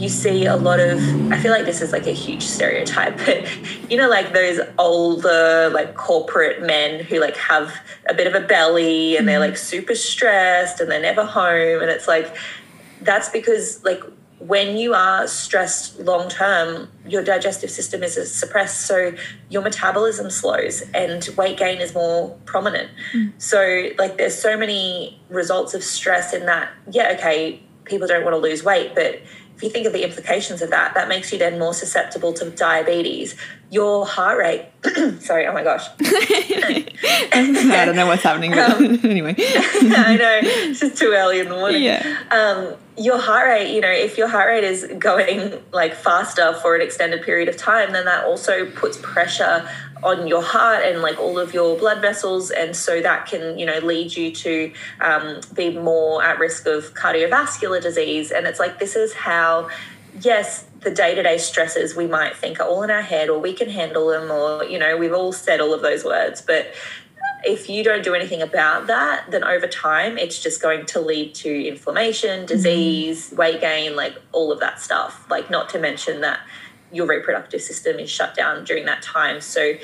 you 0.02 0.08
see 0.08 0.46
a 0.46 0.56
lot 0.56 0.80
of 0.80 0.98
i 1.32 1.38
feel 1.40 1.52
like 1.52 1.64
this 1.64 1.80
is 1.80 1.92
like 1.92 2.06
a 2.06 2.12
huge 2.12 2.42
stereotype 2.42 3.16
but 3.26 3.46
you 3.90 3.96
know 3.96 4.08
like 4.08 4.32
those 4.32 4.60
older 4.78 5.70
like 5.70 5.94
corporate 5.94 6.62
men 6.62 7.04
who 7.04 7.20
like 7.20 7.36
have 7.36 7.72
a 8.08 8.14
bit 8.14 8.26
of 8.26 8.34
a 8.34 8.46
belly 8.46 9.16
and 9.16 9.28
they're 9.28 9.38
like 9.38 9.50
mm-hmm. 9.50 9.56
super 9.56 9.94
stressed 9.94 10.80
and 10.80 10.90
they're 10.90 11.00
never 11.00 11.24
home 11.24 11.80
and 11.80 11.90
it's 11.90 12.08
like 12.08 12.34
that's 13.02 13.28
because 13.28 13.82
like 13.84 14.02
when 14.46 14.76
you 14.76 14.92
are 14.92 15.26
stressed 15.28 16.00
long 16.00 16.28
term 16.28 16.88
your 17.06 17.22
digestive 17.22 17.70
system 17.70 18.02
is 18.02 18.18
uh, 18.18 18.24
suppressed 18.24 18.86
so 18.86 19.12
your 19.50 19.62
metabolism 19.62 20.30
slows 20.30 20.82
and 20.94 21.28
weight 21.36 21.56
gain 21.56 21.80
is 21.80 21.94
more 21.94 22.36
prominent. 22.44 22.90
Mm-hmm. 23.14 23.38
So 23.38 23.90
like 23.98 24.16
there's 24.16 24.34
so 24.34 24.56
many 24.56 25.20
results 25.28 25.74
of 25.74 25.84
stress 25.84 26.32
in 26.32 26.46
that 26.46 26.70
yeah 26.90 27.14
okay 27.16 27.62
people 27.84 28.08
don't 28.08 28.24
want 28.24 28.34
to 28.34 28.38
lose 28.38 28.64
weight 28.64 28.94
but 28.94 29.20
if 29.62 29.66
you 29.66 29.70
think 29.70 29.86
of 29.86 29.92
the 29.92 30.02
implications 30.02 30.60
of 30.60 30.70
that 30.70 30.94
that 30.94 31.08
makes 31.08 31.32
you 31.32 31.38
then 31.38 31.56
more 31.56 31.72
susceptible 31.72 32.32
to 32.32 32.50
diabetes 32.50 33.36
your 33.70 34.04
heart 34.04 34.38
rate 34.38 34.66
sorry 35.20 35.46
oh 35.46 35.52
my 35.52 35.62
gosh 35.62 35.86
I 37.34 37.84
don't 37.84 37.96
know 37.96 38.06
what's 38.06 38.22
happening, 38.22 38.52
but 38.52 38.80
anyway. 39.04 39.34
I 39.38 40.16
know 40.16 40.40
it's 40.42 40.80
just 40.80 40.96
too 40.96 41.12
early 41.14 41.40
in 41.40 41.48
the 41.48 41.54
morning. 41.54 41.82
Yeah. 41.82 42.18
Um, 42.30 42.74
your 42.96 43.18
heart 43.18 43.48
rate, 43.48 43.74
you 43.74 43.80
know, 43.80 43.90
if 43.90 44.18
your 44.18 44.28
heart 44.28 44.48
rate 44.48 44.64
is 44.64 44.86
going 44.98 45.62
like 45.72 45.94
faster 45.94 46.54
for 46.54 46.74
an 46.74 46.82
extended 46.82 47.22
period 47.22 47.48
of 47.48 47.56
time, 47.56 47.92
then 47.92 48.04
that 48.04 48.24
also 48.24 48.70
puts 48.70 48.98
pressure 48.98 49.68
on 50.02 50.26
your 50.26 50.42
heart 50.42 50.84
and 50.84 51.00
like 51.02 51.18
all 51.18 51.38
of 51.38 51.54
your 51.54 51.76
blood 51.76 52.00
vessels, 52.00 52.50
and 52.50 52.74
so 52.74 53.00
that 53.00 53.26
can 53.26 53.58
you 53.58 53.66
know 53.66 53.78
lead 53.78 54.14
you 54.16 54.32
to 54.32 54.72
um, 55.00 55.40
be 55.54 55.76
more 55.76 56.22
at 56.24 56.38
risk 56.38 56.66
of 56.66 56.94
cardiovascular 56.94 57.80
disease. 57.80 58.30
And 58.30 58.46
it's 58.46 58.60
like 58.60 58.78
this 58.78 58.96
is 58.96 59.14
how, 59.14 59.68
yes, 60.20 60.66
the 60.80 60.90
day 60.90 61.14
to 61.14 61.22
day 61.22 61.38
stresses 61.38 61.94
we 61.94 62.06
might 62.06 62.36
think 62.36 62.60
are 62.60 62.66
all 62.66 62.82
in 62.82 62.90
our 62.90 63.02
head, 63.02 63.28
or 63.28 63.38
we 63.38 63.52
can 63.52 63.68
handle 63.68 64.08
them, 64.08 64.30
or 64.30 64.64
you 64.64 64.78
know, 64.78 64.96
we've 64.96 65.14
all 65.14 65.32
said 65.32 65.60
all 65.60 65.72
of 65.72 65.82
those 65.82 66.04
words, 66.04 66.42
but 66.42 66.74
if 67.44 67.68
you 67.68 67.82
don't 67.82 68.04
do 68.04 68.14
anything 68.14 68.40
about 68.40 68.86
that, 68.86 69.30
then 69.30 69.42
over 69.44 69.66
time 69.66 70.16
it's 70.16 70.40
just 70.40 70.62
going 70.62 70.86
to 70.86 71.00
lead 71.00 71.34
to 71.34 71.66
inflammation, 71.66 72.46
disease, 72.46 73.32
weight 73.32 73.60
gain, 73.60 73.96
like 73.96 74.14
all 74.32 74.52
of 74.52 74.60
that 74.60 74.80
stuff. 74.80 75.26
Like, 75.28 75.50
not 75.50 75.68
to 75.70 75.78
mention 75.78 76.20
that 76.20 76.40
your 76.92 77.06
reproductive 77.06 77.62
system 77.62 77.98
is 77.98 78.10
shut 78.10 78.34
down 78.34 78.64
during 78.64 78.84
that 78.86 79.02
time. 79.02 79.40
So, 79.40 79.74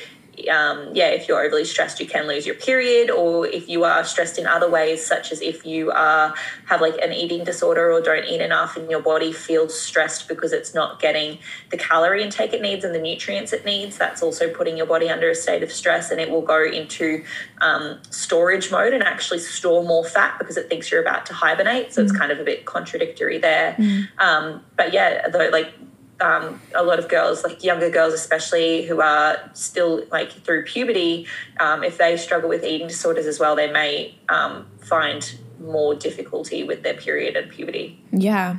um, 0.49 0.91
yeah, 0.95 1.09
if 1.09 1.27
you're 1.27 1.43
overly 1.43 1.65
stressed, 1.65 1.99
you 1.99 2.07
can 2.07 2.29
lose 2.29 2.47
your 2.47 2.55
period, 2.55 3.11
or 3.11 3.45
if 3.47 3.69
you 3.69 3.83
are 3.83 4.05
stressed 4.05 4.39
in 4.39 4.47
other 4.47 4.71
ways, 4.71 5.05
such 5.05 5.33
as 5.33 5.41
if 5.41 5.67
you 5.67 5.91
are 5.91 6.33
have 6.67 6.81
like 6.81 6.97
an 7.03 7.13
eating 7.13 7.43
disorder 7.43 7.91
or 7.93 8.01
don't 8.01 8.25
eat 8.25 8.41
enough, 8.41 8.77
and 8.77 8.89
your 8.89 9.03
body 9.03 9.33
feels 9.33 9.77
stressed 9.77 10.29
because 10.29 10.53
it's 10.53 10.75
not 10.75 11.01
getting 11.01 11.39
the 11.71 11.77
calorie 11.77 12.23
intake 12.23 12.53
it 12.53 12.63
needs 12.63 12.85
and 12.85 12.95
the 12.95 13.01
nutrients 13.01 13.53
it 13.53 13.65
needs. 13.65 13.99
That's 13.99 14.23
also 14.23 14.49
putting 14.49 14.77
your 14.77 14.87
body 14.87 15.09
under 15.11 15.29
a 15.29 15.35
state 15.35 15.65
of 15.65 15.73
stress, 15.73 16.13
and 16.13 16.21
it 16.21 16.31
will 16.31 16.43
go 16.43 16.63
into 16.63 17.25
um, 17.61 17.99
storage 18.11 18.71
mode 18.71 18.93
and 18.93 19.03
actually 19.03 19.41
store 19.41 19.83
more 19.83 20.05
fat 20.05 20.39
because 20.39 20.57
it 20.57 20.69
thinks 20.69 20.89
you're 20.89 21.03
about 21.03 21.27
to 21.27 21.35
hibernate. 21.35 21.93
So 21.93 22.01
it's 22.03 22.13
kind 22.13 22.31
of 22.31 22.39
a 22.39 22.45
bit 22.45 22.65
contradictory 22.65 23.39
there. 23.39 23.75
Um, 24.19 24.63
but 24.77 24.93
yeah, 24.93 25.27
though, 25.29 25.49
like 25.49 25.75
um, 26.21 26.61
a 26.75 26.83
lot 26.83 26.99
of 26.99 27.09
girls, 27.09 27.45
like 27.45 27.63
younger 27.63 27.91
girls 27.91 28.13
especially, 28.13 28.83
who 28.83 29.01
are 29.01 29.39
still 29.55 30.05
like 30.11 30.33
through 30.33 30.65
puberty, 30.65 31.27
um, 31.61 31.85
if 31.85 31.99
they 31.99 32.17
struggle 32.17 32.49
with 32.49 32.65
eating 32.65 32.89
disorders 32.89 33.27
as 33.27 33.39
well, 33.39 33.57
they 33.57 33.71
may 33.71 34.15
um, 34.29 34.67
find 34.81 35.39
more 35.61 35.95
difficulty 35.95 36.63
with 36.63 36.83
their 36.83 36.95
period 36.95 37.37
and 37.37 37.51
puberty. 37.51 38.01
Yeah. 38.13 38.59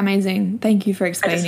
Amazing. 0.00 0.58
Thank 0.58 0.86
you 0.86 0.94
for 0.94 1.06
explaining. 1.06 1.44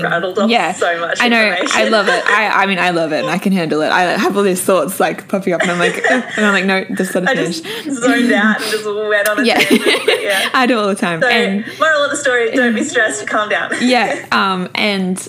yeah, 0.48 0.72
so 0.72 1.00
much 1.00 1.18
I 1.20 1.28
know. 1.28 1.56
I 1.72 1.88
love 1.88 2.06
it. 2.08 2.24
I, 2.26 2.62
I 2.62 2.66
mean, 2.66 2.78
I 2.78 2.90
love 2.90 3.12
it, 3.12 3.20
and 3.22 3.30
I 3.30 3.38
can 3.38 3.52
handle 3.52 3.80
it. 3.82 3.90
I 3.90 4.02
have 4.16 4.36
all 4.36 4.42
these 4.44 4.62
thoughts 4.62 5.00
like 5.00 5.26
popping 5.28 5.52
up, 5.54 5.62
and 5.62 5.70
I'm 5.72 5.78
like, 5.78 5.96
and 6.10 6.46
I'm 6.46 6.52
like, 6.52 6.64
no, 6.64 6.84
just 6.94 7.14
let 7.14 7.24
it 7.24 7.28
I 7.30 7.34
finish. 7.34 7.60
just 7.60 8.00
zoned 8.02 8.30
out 8.32 8.60
and 8.62 8.70
just 8.70 8.84
went 8.84 9.28
on 9.28 9.40
a 9.40 9.44
Yeah. 9.46 9.58
tangent. 9.58 10.22
Yeah. 10.22 10.50
I 10.54 10.66
do 10.66 10.78
it 10.78 10.80
all 10.82 10.88
the 10.88 10.94
time. 10.94 11.20
So, 11.20 11.28
and 11.28 11.64
moral 11.78 12.04
of 12.04 12.10
the 12.10 12.16
story: 12.16 12.50
don't 12.52 12.74
be 12.74 12.84
stressed. 12.84 13.26
Calm 13.26 13.48
down. 13.48 13.72
yeah, 13.80 14.26
um, 14.30 14.68
and 14.74 15.28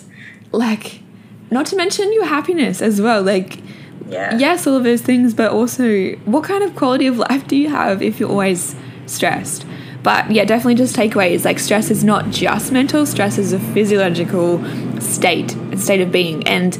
like, 0.51 1.01
not 1.49 1.65
to 1.67 1.75
mention 1.75 2.13
your 2.13 2.25
happiness 2.25 2.81
as 2.81 3.01
well. 3.01 3.23
Like, 3.23 3.59
yeah. 4.07 4.37
yes, 4.37 4.67
all 4.67 4.75
of 4.75 4.83
those 4.83 5.01
things, 5.01 5.33
but 5.33 5.51
also 5.51 6.11
what 6.25 6.43
kind 6.43 6.63
of 6.63 6.75
quality 6.75 7.07
of 7.07 7.17
life 7.17 7.47
do 7.47 7.55
you 7.55 7.69
have 7.69 8.01
if 8.01 8.19
you're 8.19 8.29
always 8.29 8.75
stressed? 9.05 9.65
But 10.03 10.29
yeah, 10.29 10.43
definitely 10.43 10.75
just 10.75 10.95
takeaway 10.95 11.31
is 11.31 11.45
like 11.45 11.59
stress 11.59 11.89
is 11.89 12.03
not 12.03 12.29
just 12.29 12.71
mental, 12.71 13.05
stress 13.05 13.37
is 13.37 13.53
a 13.53 13.59
physiological 13.59 14.63
state, 14.99 15.55
state 15.77 16.01
of 16.01 16.11
being. 16.11 16.45
And 16.45 16.77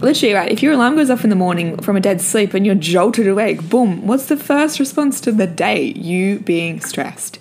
literally, 0.00 0.34
right, 0.34 0.50
if 0.50 0.62
your 0.62 0.72
alarm 0.74 0.94
goes 0.94 1.10
off 1.10 1.24
in 1.24 1.30
the 1.30 1.36
morning 1.36 1.76
from 1.82 1.96
a 1.96 2.00
dead 2.00 2.20
sleep 2.20 2.54
and 2.54 2.64
you're 2.64 2.76
jolted 2.76 3.26
awake, 3.26 3.68
boom, 3.68 4.06
what's 4.06 4.26
the 4.26 4.36
first 4.36 4.78
response 4.78 5.20
to 5.22 5.32
the 5.32 5.48
day? 5.48 5.82
You 5.82 6.38
being 6.38 6.80
stressed. 6.80 7.40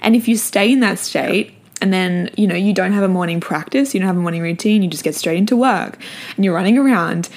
And 0.00 0.16
if 0.16 0.26
you 0.26 0.36
stay 0.36 0.72
in 0.72 0.80
that 0.80 0.98
state, 0.98 1.54
and 1.82 1.94
then 1.94 2.30
you 2.36 2.46
know 2.46 2.54
you 2.54 2.74
don't 2.74 2.92
have 2.92 3.02
a 3.02 3.08
morning 3.08 3.40
practice, 3.40 3.94
you 3.94 4.00
don't 4.00 4.06
have 4.06 4.16
a 4.16 4.20
morning 4.20 4.42
routine, 4.42 4.82
you 4.82 4.88
just 4.88 5.04
get 5.04 5.14
straight 5.14 5.38
into 5.38 5.56
work, 5.56 5.98
and 6.36 6.44
you're 6.44 6.54
running 6.54 6.76
around, 6.76 7.30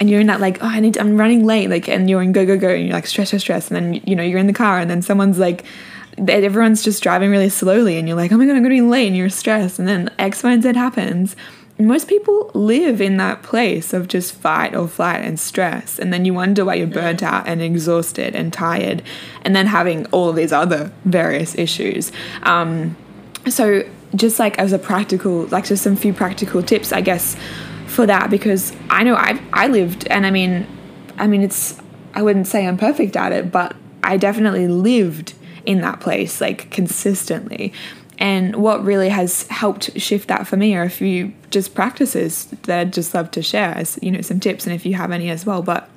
and 0.00 0.10
you're 0.10 0.20
in 0.20 0.26
that 0.26 0.40
like 0.40 0.62
oh 0.62 0.66
I 0.66 0.80
need 0.80 0.94
to, 0.94 1.00
I'm 1.00 1.16
running 1.16 1.44
late 1.44 1.70
like 1.70 1.88
and 1.88 2.10
you're 2.10 2.22
in 2.22 2.32
go 2.32 2.44
go 2.44 2.58
go 2.58 2.70
and 2.70 2.86
you're 2.86 2.94
like 2.94 3.06
stress 3.06 3.28
stress 3.28 3.42
stress 3.42 3.70
and 3.70 3.76
then 3.76 4.02
you 4.04 4.16
know 4.16 4.22
you're 4.22 4.38
in 4.38 4.46
the 4.46 4.52
car 4.52 4.78
and 4.78 4.90
then 4.90 5.02
someone's 5.02 5.38
like 5.38 5.64
everyone's 6.16 6.82
just 6.82 7.02
driving 7.02 7.30
really 7.30 7.48
slowly 7.48 7.98
and 7.98 8.06
you're 8.06 8.16
like 8.16 8.32
oh 8.32 8.36
my 8.36 8.46
god 8.46 8.56
I'm 8.56 8.62
gonna 8.62 8.74
be 8.74 8.80
late 8.80 9.08
and 9.08 9.16
you're 9.16 9.28
stressed. 9.28 9.78
And 9.78 9.88
then 9.88 10.10
X 10.18 10.42
Y 10.42 10.52
and 10.52 10.62
Z 10.62 10.74
happens. 10.74 11.36
And 11.76 11.88
most 11.88 12.06
people 12.06 12.52
live 12.54 13.00
in 13.00 13.16
that 13.16 13.42
place 13.42 13.92
of 13.92 14.06
just 14.06 14.32
fight 14.32 14.76
or 14.76 14.86
flight 14.86 15.24
and 15.24 15.40
stress. 15.40 15.98
And 15.98 16.12
then 16.12 16.24
you 16.24 16.32
wonder 16.32 16.64
why 16.64 16.74
you're 16.74 16.86
burnt 16.86 17.20
out 17.20 17.48
and 17.48 17.60
exhausted 17.60 18.36
and 18.36 18.52
tired 18.52 19.02
and 19.42 19.56
then 19.56 19.66
having 19.66 20.06
all 20.06 20.28
of 20.28 20.36
these 20.36 20.52
other 20.52 20.92
various 21.04 21.56
issues. 21.56 22.12
Um, 22.44 22.96
so 23.48 23.82
just 24.14 24.38
like 24.38 24.58
as 24.58 24.72
a 24.72 24.78
practical 24.78 25.46
like 25.46 25.64
just 25.64 25.82
some 25.82 25.96
few 25.96 26.12
practical 26.12 26.62
tips 26.62 26.92
i 26.92 27.00
guess 27.00 27.36
for 27.86 28.06
that 28.06 28.30
because 28.30 28.72
i 28.90 29.02
know 29.02 29.14
i 29.14 29.40
i 29.52 29.66
lived 29.66 30.06
and 30.08 30.26
i 30.26 30.30
mean 30.30 30.66
i 31.18 31.26
mean 31.26 31.42
it's 31.42 31.80
i 32.14 32.22
wouldn't 32.22 32.46
say 32.46 32.66
i'm 32.66 32.76
perfect 32.76 33.16
at 33.16 33.32
it 33.32 33.50
but 33.50 33.74
i 34.02 34.16
definitely 34.16 34.68
lived 34.68 35.34
in 35.66 35.80
that 35.80 36.00
place 36.00 36.40
like 36.40 36.70
consistently 36.70 37.72
and 38.18 38.56
what 38.56 38.84
really 38.84 39.08
has 39.08 39.46
helped 39.48 39.98
shift 40.00 40.28
that 40.28 40.46
for 40.46 40.56
me 40.56 40.74
are 40.76 40.84
a 40.84 40.90
few 40.90 41.32
just 41.50 41.74
practices 41.74 42.46
that 42.62 42.78
i'd 42.80 42.92
just 42.92 43.14
love 43.14 43.30
to 43.30 43.42
share 43.42 43.74
as 43.76 43.98
you 44.02 44.10
know 44.10 44.20
some 44.20 44.40
tips 44.40 44.66
and 44.66 44.74
if 44.74 44.86
you 44.86 44.94
have 44.94 45.10
any 45.10 45.30
as 45.30 45.44
well 45.44 45.62
but 45.62 45.88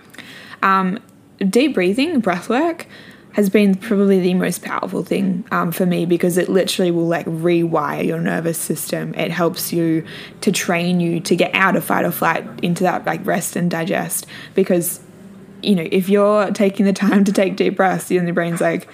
um, 0.63 0.99
deep 1.39 1.74
breathing, 1.74 2.20
breath 2.20 2.49
work, 2.49 2.88
has 3.34 3.49
been 3.49 3.76
probably 3.76 4.20
the 4.20 4.34
most 4.34 4.63
powerful 4.63 5.03
thing 5.03 5.45
um, 5.51 5.72
for 5.72 5.86
me 5.86 6.05
because 6.05 6.38
it 6.38 6.49
literally 6.49 6.89
will 6.89 7.07
like 7.07 7.26
rewire 7.28 8.03
your 8.03 8.20
nervous 8.20 8.57
system. 8.57 9.13
It 9.13 9.30
helps 9.30 9.72
you 9.72 10.05
to 10.41 10.51
train 10.51 10.99
you 10.99 11.20
to 11.20 11.36
get 11.36 11.53
out 11.53 11.76
of 11.76 11.84
fight 11.84 12.03
or 12.03 12.11
flight 12.11 12.47
into 12.63 12.84
that 12.84 13.05
like 13.05 13.24
rest 13.26 13.55
and 13.55 13.70
digest. 13.70 14.26
Because, 14.55 15.01
you 15.61 15.76
know, 15.76 15.88
if 15.91 16.09
you're 16.09 16.49
taking 16.51 16.86
the 16.86 16.93
time 16.93 17.24
to 17.26 17.32
take 17.32 17.55
deep 17.55 17.76
breaths, 17.76 18.07
then 18.07 18.26
your 18.26 18.34
brain's 18.34 18.61
like, 18.61 18.88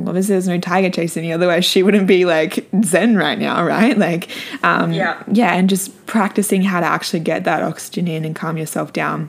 well, 0.00 0.08
obviously 0.08 0.34
there's 0.34 0.48
no 0.48 0.58
tiger 0.58 0.90
chasing 0.90 1.22
me. 1.22 1.32
Otherwise, 1.32 1.64
she 1.64 1.82
wouldn't 1.82 2.06
be 2.06 2.24
like 2.24 2.66
zen 2.84 3.16
right 3.16 3.38
now, 3.38 3.64
right? 3.74 3.96
Like, 3.96 4.28
um, 4.62 4.92
Yeah. 4.92 5.22
yeah, 5.30 5.54
and 5.54 5.68
just 5.68 6.06
practicing 6.06 6.62
how 6.62 6.80
to 6.80 6.86
actually 6.86 7.20
get 7.20 7.44
that 7.44 7.62
oxygen 7.62 8.08
in 8.08 8.24
and 8.24 8.34
calm 8.34 8.56
yourself 8.56 8.92
down. 8.92 9.28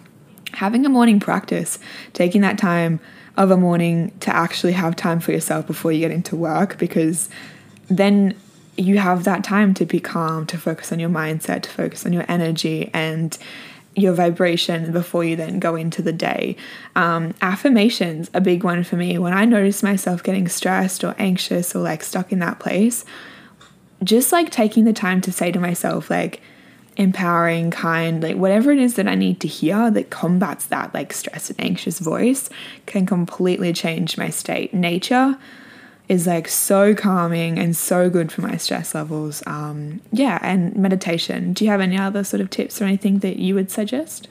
Having 0.53 0.86
a 0.86 0.89
morning 0.89 1.20
practice, 1.20 1.80
taking 2.13 2.41
that 2.41 2.57
time 2.57 2.99
of 3.36 3.51
a 3.51 3.57
morning 3.57 4.11
to 4.22 4.36
actually 4.36 4.74
have 4.74 4.95
time 4.95 5.20
for 5.20 5.32
yourself 5.32 5.68
before 5.68 5.91
you 5.91 5.99
get 5.99 6.11
into 6.11 6.36
work, 6.36 6.78
because 6.78 7.30
then 7.88 8.36
you 8.78 8.97
have 8.97 9.24
that 9.24 9.43
time 9.43 9.74
to 9.74 9.86
be 9.86 9.99
calm, 9.99 10.45
to 10.47 10.57
focus 10.57 10.91
on 10.91 10.99
your 10.99 11.09
mindset, 11.09 11.63
to 11.63 11.70
focus 11.70 12.05
on 12.05 12.13
your 12.13 12.26
energy 12.28 12.89
and 12.93 13.38
your 13.98 14.14
vibration 14.14 14.91
before 14.91 15.24
you 15.24 15.36
then 15.36 15.60
go 15.60 15.76
into 15.76 16.02
the 16.02 16.14
day. 16.14 16.56
Um, 16.95 17.34
affirmations, 17.41 18.30
a 18.34 18.39
big 18.39 18.64
one 18.64 18.84
for 18.84 18.95
me. 18.95 19.18
When 19.18 19.34
I 19.34 19.43
notice 19.43 19.82
myself 19.82 20.24
getting 20.24 20.48
stressed 20.48 21.04
or 21.04 21.16
anxious 21.18 21.76
or 21.76 21.80
like 21.80 22.04
stuck 22.04 22.32
in 22.32 22.39
that 22.39 22.60
place, 22.60 23.04
just 24.04 24.32
like 24.32 24.52
taking 24.52 24.86
the 24.86 24.93
time 24.93 25.20
to 25.22 25.32
say 25.32 25.52
to 25.52 25.60
myself, 25.60 26.10
like, 26.10 26.41
empowering, 26.98 27.70
kind, 27.70 28.24
like 28.24 28.36
whatever 28.36 28.72
it 28.72 28.80
is 28.80 28.95
that 28.95 29.08
I 29.08 29.16
need 29.16 29.39
to 29.41 29.48
hear 29.48 29.91
that 29.91 30.10
combats 30.10 30.66
that 30.66 30.93
like 30.93 31.14
stress 31.14 31.50
and 31.50 31.62
anxious 31.62 32.00
voice 32.00 32.50
can 32.88 33.06
completely 33.06 33.72
change 33.72 34.18
my 34.18 34.30
state. 34.30 34.74
Nature 34.74 35.38
is 36.08 36.26
like 36.26 36.47
so 36.47 36.95
calming 36.95 37.60
and 37.60 37.76
so 37.76 38.10
good 38.10 38.32
for 38.32 38.41
my 38.41 38.55
stress 38.58 38.95
levels. 38.95 39.43
Um, 39.45 40.01
yeah, 40.12 40.39
and 40.41 40.76
meditation. 40.76 41.53
Do 41.53 41.66
you 41.66 41.72
have 41.72 41.82
any 41.82 41.97
other 41.97 42.24
sort 42.24 42.41
of 42.41 42.49
tips 42.49 42.82
or 42.82 42.86
anything 42.86 43.20
that 43.20 43.38
you 43.38 43.55
would 43.55 43.70
suggest? 43.70 44.30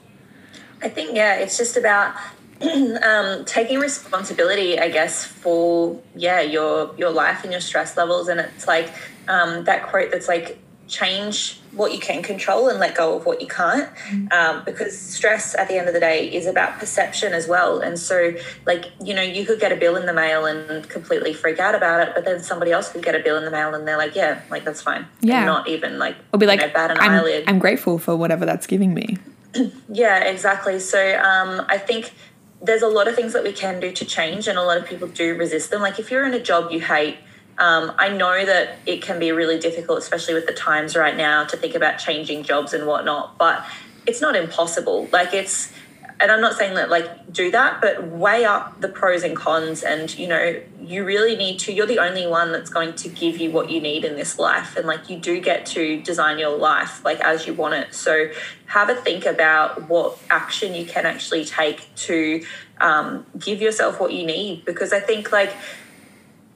I 0.81 0.89
think 0.89 1.15
yeah, 1.15 1.35
it's 1.35 1.57
just 1.57 1.77
about 1.77 2.15
um, 2.61 3.45
taking 3.45 3.79
responsibility, 3.79 4.79
I 4.79 4.89
guess, 4.89 5.23
for 5.23 5.99
yeah 6.15 6.41
your 6.41 6.95
your 6.97 7.11
life 7.11 7.43
and 7.43 7.51
your 7.51 7.61
stress 7.61 7.95
levels. 7.95 8.27
And 8.27 8.39
it's 8.39 8.67
like 8.67 8.91
um, 9.27 9.63
that 9.65 9.83
quote 9.87 10.11
that's 10.11 10.27
like 10.27 10.59
change 10.87 11.59
what 11.73 11.91
you 11.93 11.99
can 11.99 12.23
control 12.23 12.69
and 12.69 12.79
let 12.79 12.95
go 12.95 13.15
of 13.17 13.25
what 13.25 13.41
you 13.41 13.47
can't 13.47 13.89
um, 14.31 14.63
because 14.65 14.97
stress 14.97 15.53
at 15.55 15.67
the 15.67 15.75
end 15.77 15.87
of 15.87 15.93
the 15.93 15.99
day 15.99 16.27
is 16.33 16.45
about 16.47 16.79
perception 16.79 17.33
as 17.33 17.47
well 17.47 17.79
and 17.79 17.99
so 17.99 18.33
like 18.65 18.85
you 19.03 19.13
know 19.13 19.21
you 19.21 19.45
could 19.45 19.59
get 19.59 19.71
a 19.71 19.75
bill 19.75 19.95
in 19.95 20.05
the 20.05 20.13
mail 20.13 20.45
and 20.45 20.87
completely 20.89 21.33
freak 21.33 21.59
out 21.59 21.75
about 21.75 21.99
it 22.07 22.13
but 22.15 22.23
then 22.25 22.41
somebody 22.41 22.71
else 22.71 22.89
could 22.91 23.03
get 23.03 23.13
a 23.15 23.19
bill 23.19 23.37
in 23.37 23.43
the 23.45 23.51
mail 23.51 23.73
and 23.75 23.87
they're 23.87 23.97
like 23.97 24.15
yeah 24.15 24.41
like 24.49 24.63
that's 24.63 24.81
fine 24.81 25.05
Yeah. 25.21 25.37
and 25.37 25.45
not 25.45 25.67
even 25.67 25.99
like 25.99 26.15
Or 26.33 26.39
be 26.39 26.45
you 26.45 26.51
like, 26.51 26.61
know, 26.61 26.69
bat 26.73 26.89
an 26.91 26.97
I'm, 26.99 27.11
eyelid 27.11 27.43
I'm 27.47 27.59
grateful 27.59 27.99
for 27.99 28.15
whatever 28.15 28.45
that's 28.45 28.65
giving 28.65 28.93
me. 28.93 29.17
yeah, 29.89 30.19
exactly. 30.23 30.79
So 30.79 30.99
um, 31.19 31.65
I 31.69 31.77
think 31.77 32.13
there's 32.61 32.81
a 32.81 32.87
lot 32.87 33.07
of 33.07 33.15
things 33.15 33.33
that 33.33 33.43
we 33.43 33.53
can 33.53 33.79
do 33.79 33.91
to 33.91 34.05
change, 34.05 34.47
and 34.47 34.57
a 34.57 34.63
lot 34.63 34.77
of 34.77 34.85
people 34.85 35.07
do 35.07 35.35
resist 35.35 35.69
them. 35.71 35.81
Like 35.81 35.99
if 35.99 36.11
you're 36.11 36.25
in 36.25 36.33
a 36.33 36.39
job 36.41 36.71
you 36.71 36.81
hate, 36.81 37.17
um, 37.57 37.91
I 37.97 38.09
know 38.09 38.45
that 38.45 38.77
it 38.85 39.01
can 39.01 39.19
be 39.19 39.31
really 39.31 39.59
difficult, 39.59 39.97
especially 39.99 40.33
with 40.33 40.45
the 40.45 40.53
times 40.53 40.95
right 40.95 41.15
now, 41.15 41.43
to 41.45 41.57
think 41.57 41.75
about 41.75 41.97
changing 41.97 42.43
jobs 42.43 42.73
and 42.73 42.85
whatnot. 42.85 43.37
But 43.37 43.65
it's 44.05 44.21
not 44.21 44.35
impossible. 44.35 45.09
Like 45.11 45.33
it's, 45.33 45.71
and 46.19 46.31
I'm 46.31 46.41
not 46.41 46.55
saying 46.55 46.75
that 46.75 46.89
like 46.89 47.31
do 47.31 47.51
that, 47.51 47.81
but 47.81 48.07
weigh 48.07 48.45
up 48.45 48.81
the 48.81 48.87
pros 48.87 49.23
and 49.23 49.35
cons. 49.35 49.83
And 49.83 50.17
you 50.17 50.27
know, 50.27 50.59
you 50.81 51.03
really 51.03 51.35
need 51.35 51.59
to. 51.59 51.73
You're 51.73 51.85
the 51.85 51.99
only 51.99 52.25
one 52.25 52.51
that's 52.51 52.69
going 52.69 52.93
to 52.95 53.09
give 53.09 53.37
you 53.37 53.51
what 53.51 53.69
you 53.69 53.81
need 53.81 54.05
in 54.05 54.15
this 54.15 54.39
life, 54.39 54.77
and 54.77 54.87
like 54.87 55.09
you 55.09 55.17
do 55.17 55.39
get 55.39 55.65
to 55.67 56.01
design 56.01 56.39
your 56.39 56.57
life 56.57 57.03
like 57.03 57.19
as 57.19 57.45
you 57.45 57.53
want 57.53 57.73
it. 57.73 57.93
So 57.93 58.29
have 58.67 58.89
a 58.89 58.95
think 58.95 59.25
about 59.25 59.89
what 59.89 60.17
action 60.29 60.73
you 60.73 60.85
can 60.85 61.05
actually 61.05 61.45
take 61.45 61.93
to 61.95 62.43
um, 62.79 63.25
give 63.37 63.61
yourself 63.61 63.99
what 63.99 64.13
you 64.13 64.25
need, 64.25 64.65
because 64.65 64.93
I 64.93 64.99
think 64.99 65.31
like 65.31 65.53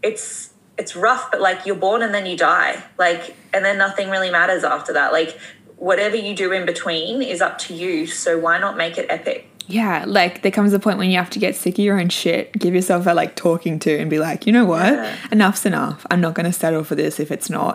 it's 0.02 0.51
it's 0.82 0.94
rough 1.08 1.26
but 1.32 1.40
like 1.48 1.60
you're 1.66 1.82
born 1.88 2.02
and 2.06 2.14
then 2.16 2.26
you 2.26 2.36
die 2.36 2.74
like 2.98 3.24
and 3.54 3.62
then 3.66 3.78
nothing 3.86 4.08
really 4.16 4.32
matters 4.40 4.64
after 4.64 4.92
that 4.94 5.10
like 5.20 5.32
whatever 5.78 6.16
you 6.16 6.34
do 6.36 6.52
in 6.52 6.66
between 6.66 7.22
is 7.34 7.40
up 7.48 7.56
to 7.66 7.74
you 7.74 8.06
so 8.06 8.30
why 8.46 8.58
not 8.66 8.74
make 8.84 8.96
it 9.02 9.06
epic 9.18 9.40
Yeah, 9.68 10.04
like 10.20 10.42
there 10.44 10.52
comes 10.52 10.74
a 10.74 10.80
point 10.80 10.98
when 10.98 11.10
you 11.12 11.18
have 11.24 11.30
to 11.36 11.40
get 11.40 11.56
sick 11.56 11.76
of 11.80 11.86
your 11.88 11.98
own 12.02 12.10
shit, 12.10 12.52
give 12.64 12.74
yourself 12.76 13.08
a 13.08 13.14
like 13.22 13.34
talking 13.48 13.80
to 13.86 13.92
and 14.02 14.10
be 14.10 14.20
like, 14.20 14.46
you 14.48 14.52
know 14.58 14.66
what? 14.76 14.92
Yeah. 14.94 15.16
Enough's 15.32 15.66
enough. 15.66 16.00
I'm 16.12 16.20
not 16.20 16.34
going 16.38 16.50
to 16.52 16.58
settle 16.64 16.84
for 16.84 16.96
this 17.02 17.20
if 17.26 17.30
it's 17.32 17.50
not 17.50 17.74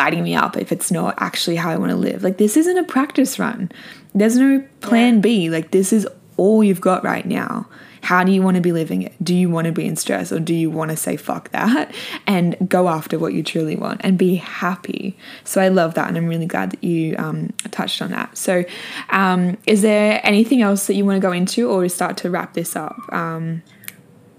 lighting 0.00 0.22
me 0.28 0.34
up, 0.44 0.52
if 0.64 0.70
it's 0.74 0.90
not 0.90 1.14
actually 1.28 1.56
how 1.62 1.70
I 1.74 1.78
want 1.82 1.92
to 1.96 1.96
live. 2.08 2.22
Like 2.26 2.36
this 2.44 2.56
isn't 2.62 2.76
a 2.84 2.84
practice 2.96 3.38
run. 3.38 3.70
There's 4.14 4.36
no 4.36 4.62
plan 4.80 5.14
Yeah. 5.14 5.20
B. 5.26 5.50
Like 5.56 5.68
this 5.70 5.92
is 5.92 6.04
all 6.36 6.62
you've 6.62 6.84
got 6.90 7.04
right 7.04 7.26
now. 7.40 7.66
How 8.02 8.24
do 8.24 8.32
you 8.32 8.42
want 8.42 8.56
to 8.56 8.60
be 8.60 8.72
living 8.72 9.02
it? 9.02 9.12
Do 9.22 9.34
you 9.34 9.50
want 9.50 9.66
to 9.66 9.72
be 9.72 9.86
in 9.86 9.96
stress 9.96 10.32
or 10.32 10.40
do 10.40 10.54
you 10.54 10.70
want 10.70 10.90
to 10.90 10.96
say 10.96 11.16
fuck 11.16 11.50
that 11.50 11.94
and 12.26 12.56
go 12.68 12.88
after 12.88 13.18
what 13.18 13.32
you 13.32 13.42
truly 13.42 13.76
want 13.76 14.00
and 14.02 14.18
be 14.18 14.36
happy? 14.36 15.16
So 15.44 15.60
I 15.60 15.68
love 15.68 15.94
that 15.94 16.08
and 16.08 16.16
I'm 16.16 16.26
really 16.26 16.46
glad 16.46 16.70
that 16.72 16.82
you 16.82 17.16
um, 17.18 17.52
touched 17.70 18.02
on 18.02 18.10
that. 18.10 18.36
So, 18.36 18.64
um, 19.10 19.58
is 19.66 19.82
there 19.82 20.20
anything 20.24 20.62
else 20.62 20.86
that 20.86 20.94
you 20.94 21.04
want 21.04 21.16
to 21.16 21.26
go 21.26 21.32
into 21.32 21.68
or 21.70 21.88
start 21.88 22.16
to 22.18 22.30
wrap 22.30 22.54
this 22.54 22.76
up? 22.76 22.96
Um, 23.12 23.62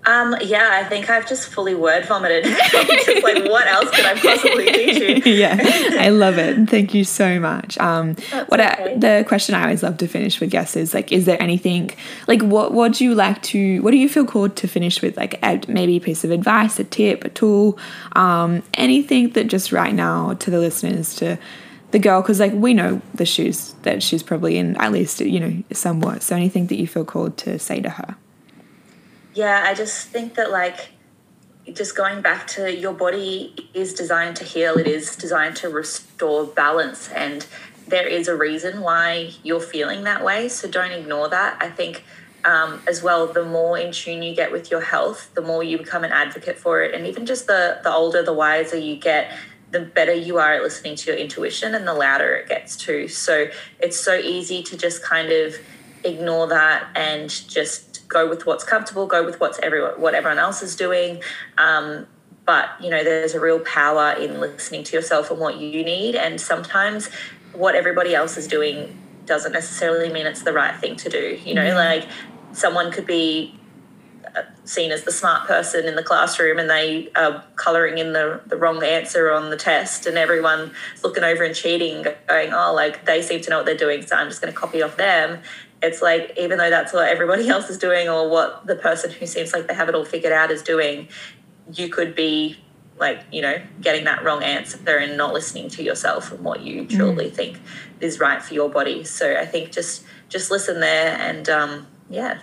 Um, 0.06 0.36
yeah, 0.42 0.70
I 0.74 0.84
think 0.84 1.10
I've 1.10 1.28
just 1.28 1.50
fully 1.50 1.76
word 1.76 2.06
vomited. 2.06 2.44
just 2.72 3.24
like, 3.24 3.44
what 3.46 3.68
else 3.68 3.90
could 3.92 4.06
I 4.06 4.20
possibly 4.20 4.66
teach 4.66 5.26
you? 5.26 5.34
yeah, 5.34 5.58
I 6.00 6.10
love 6.10 6.38
it. 6.38 6.70
Thank 6.70 6.94
you 6.94 7.04
so 7.04 7.40
much. 7.40 7.78
Um, 7.78 8.16
what 8.48 8.60
okay. 8.60 8.94
I, 8.94 8.98
the 8.98 9.26
question 9.28 9.54
I 9.54 9.64
always 9.64 9.84
love 9.84 9.98
to 9.98 10.08
finish 10.08 10.40
with 10.40 10.50
guests 10.50 10.76
is 10.76 10.94
like, 10.94 11.12
is 11.12 11.26
there 11.26 11.42
anything 11.42 11.92
like 12.28 12.42
what 12.42 12.74
what 12.74 12.94
do 12.94 13.04
you 13.04 13.14
like 13.14 13.42
to 13.44 13.80
what 13.82 13.92
do 13.92 13.98
you 13.98 14.10
feel 14.10 14.26
called 14.26 14.56
to 14.58 14.68
finish 14.68 15.02
with? 15.02 15.18
Like 15.18 15.40
maybe 15.68 15.98
a 15.98 16.02
piece 16.02 16.24
of 16.24 16.32
advice, 16.32 16.80
a 16.80 16.84
tip, 16.84 17.24
a 17.24 17.30
tool, 17.30 17.78
um, 18.14 18.64
anything 18.74 19.30
that 19.32 19.48
just 19.48 19.72
right 19.72 19.94
now 19.94 20.34
to 20.34 20.50
the 20.50 20.60
listeners 20.60 21.14
to 21.16 21.38
the 21.92 22.00
girl 22.00 22.22
because 22.22 22.40
like 22.40 22.54
we 22.54 22.74
know 22.74 23.02
the 23.14 23.26
shoes 23.26 23.76
that 23.84 24.02
she's 24.02 24.24
probably 24.24 24.58
in 24.58 24.76
at 24.78 24.92
least 24.92 25.20
you 25.20 25.40
know 25.40 25.64
somewhat 25.74 26.24
so 26.24 26.36
anything 26.36 26.68
that 26.68 26.76
you 26.76 26.88
feel 26.88 27.04
called 27.04 27.38
to 27.38 27.60
say 27.60 27.82
to 27.82 27.90
her 27.90 28.16
yeah, 29.34 29.64
I 29.66 29.74
just 29.74 30.10
think 30.10 30.36
that 30.36 30.52
like 30.52 30.90
just 31.74 31.96
going 31.96 32.22
back 32.22 32.48
to 32.48 32.76
your 32.76 32.94
body 32.94 33.70
is 33.74 33.94
designed 33.94 34.36
to 34.38 34.44
heal, 34.44 34.78
it 34.78 34.88
is 34.88 35.16
designed 35.16 35.56
to 35.58 35.70
restore 35.70 36.46
balance 36.46 37.10
and 37.10 37.46
there 37.88 38.08
is 38.08 38.28
a 38.28 38.36
reason 38.36 38.82
why 38.82 39.32
you're 39.44 39.60
feeling 39.60 40.04
that 40.04 40.24
way. 40.24 40.48
So 40.50 40.70
don't 40.70 40.92
ignore 40.92 41.30
that. 41.30 41.58
I 41.62 41.70
think 41.70 42.04
um, 42.44 42.82
as 42.88 43.04
well, 43.04 43.28
the 43.28 43.46
more 43.46 43.78
in 43.78 43.92
tune 43.92 44.24
you 44.24 44.36
get 44.36 44.52
with 44.52 44.72
your 44.72 44.82
health, 44.82 45.32
the 45.36 45.42
more 45.42 45.64
you 45.64 45.78
become 45.78 46.04
an 46.04 46.12
advocate 46.12 46.58
for 46.58 46.82
it. 46.82 46.96
And 46.96 47.06
even 47.06 47.26
just 47.26 47.48
the 47.48 47.80
the 47.84 47.92
older, 47.92 48.24
the 48.24 48.34
wiser 48.34 48.78
you 48.78 48.96
get, 48.96 49.32
the 49.72 49.82
better 49.82 50.14
you 50.14 50.38
are 50.38 50.54
at 50.54 50.64
listening 50.64 50.96
to 50.96 51.12
your 51.12 51.20
intuition 51.20 51.76
and 51.76 51.88
the 51.88 51.94
louder 51.94 52.34
it 52.34 52.50
gets 52.50 52.76
too. 52.76 53.08
So 53.08 53.48
it's 53.80 54.00
so 54.00 54.16
easy 54.16 54.64
to 54.64 54.78
just 54.78 55.04
kind 55.04 55.32
of 55.32 55.56
ignore 56.04 56.48
that 56.48 56.88
and 56.96 57.30
just 57.30 57.91
go 58.12 58.30
with 58.30 58.46
what's 58.46 58.64
comfortable, 58.64 59.08
go 59.08 59.24
with 59.24 59.40
what's 59.40 59.60
everyone, 59.60 60.00
what 60.00 60.14
everyone 60.14 60.40
else 60.40 60.62
is 60.62 60.76
doing. 60.76 61.22
Um, 61.58 62.08
but 62.46 62.70
you 62.82 62.90
know, 62.90 63.04
there's 63.04 63.34
a 63.34 63.40
real 63.40 63.60
power 63.62 64.12
in 64.12 64.40
listening 64.40 64.84
to 64.84 64.96
yourself 64.96 65.32
and 65.32 65.40
what 65.40 65.58
you 65.58 65.84
need. 65.84 66.16
And 66.16 66.40
sometimes 66.40 67.10
what 67.54 67.76
everybody 67.76 68.14
else 68.14 68.38
is 68.38 68.48
doing 68.48 68.98
doesn't 69.26 69.52
necessarily 69.52 70.12
mean 70.12 70.26
it's 70.26 70.44
the 70.44 70.54
right 70.54 70.76
thing 70.80 70.96
to 70.98 71.10
do. 71.10 71.40
You 71.44 71.54
know, 71.54 71.64
mm-hmm. 71.64 71.78
like 71.78 72.08
someone 72.54 72.92
could 72.92 73.06
be 73.06 73.58
uh, 74.36 74.44
seen 74.66 74.92
as 74.92 75.04
the 75.04 75.12
smart 75.12 75.48
person 75.48 75.86
in 75.86 75.96
the 75.96 76.04
classroom 76.04 76.58
and 76.60 76.70
they 76.70 77.10
are 77.16 77.44
colouring 77.56 77.98
in 77.98 78.14
the, 78.14 78.42
the 78.48 78.56
wrong 78.56 78.84
answer 78.84 79.32
on 79.32 79.50
the 79.50 79.58
test 79.58 80.06
and 80.06 80.18
everyone's 80.18 80.72
looking 81.04 81.24
over 81.24 81.44
and 81.44 81.56
cheating 81.56 82.06
going 82.28 82.54
oh 82.54 82.74
like 82.74 83.06
they 83.06 83.22
seem 83.22 83.42
to 83.42 83.50
know 83.50 83.58
what 83.58 83.66
they're 83.66 83.76
doing 83.76 84.02
so 84.02 84.16
i'm 84.16 84.30
just 84.30 84.42
going 84.42 84.54
to 84.54 84.58
copy 84.58 84.82
off 84.82 84.96
them 84.96 85.42
it's 85.82 86.02
like 86.02 86.34
even 86.38 86.58
though 86.58 86.70
that's 86.70 86.94
what 86.94 87.08
everybody 87.08 87.48
else 87.50 87.70
is 87.70 87.78
doing 87.78 88.08
or 88.10 88.30
what 88.30 88.66
the 88.66 88.76
person 88.76 89.12
who 89.12 89.26
seems 89.26 89.54
like 89.54 89.68
they 89.68 89.74
have 89.74 89.90
it 89.90 89.96
all 89.96 90.06
figured 90.06 90.34
out 90.34 90.52
is 90.52 90.62
doing 90.62 91.08
you 91.74 91.90
could 91.90 92.16
be 92.16 92.58
like 93.00 93.22
you 93.32 93.42
know 93.42 93.60
getting 93.82 94.06
that 94.06 94.24
wrong 94.24 94.44
answer 94.44 94.78
there 94.78 95.00
and 95.00 95.18
not 95.18 95.34
listening 95.34 95.70
to 95.70 95.84
yourself 95.84 96.32
and 96.32 96.44
what 96.44 96.62
you 96.62 96.86
truly 96.86 97.30
mm. 97.30 97.34
think 97.34 97.60
is 98.00 98.20
right 98.20 98.42
for 98.42 98.54
your 98.54 98.70
body. 98.70 99.04
So 99.04 99.36
i 99.36 99.46
think 99.46 99.72
just 99.72 100.04
just 100.30 100.52
listen 100.52 100.80
there 100.80 101.18
and 101.20 101.50
um, 101.50 101.88
yeah 102.10 102.42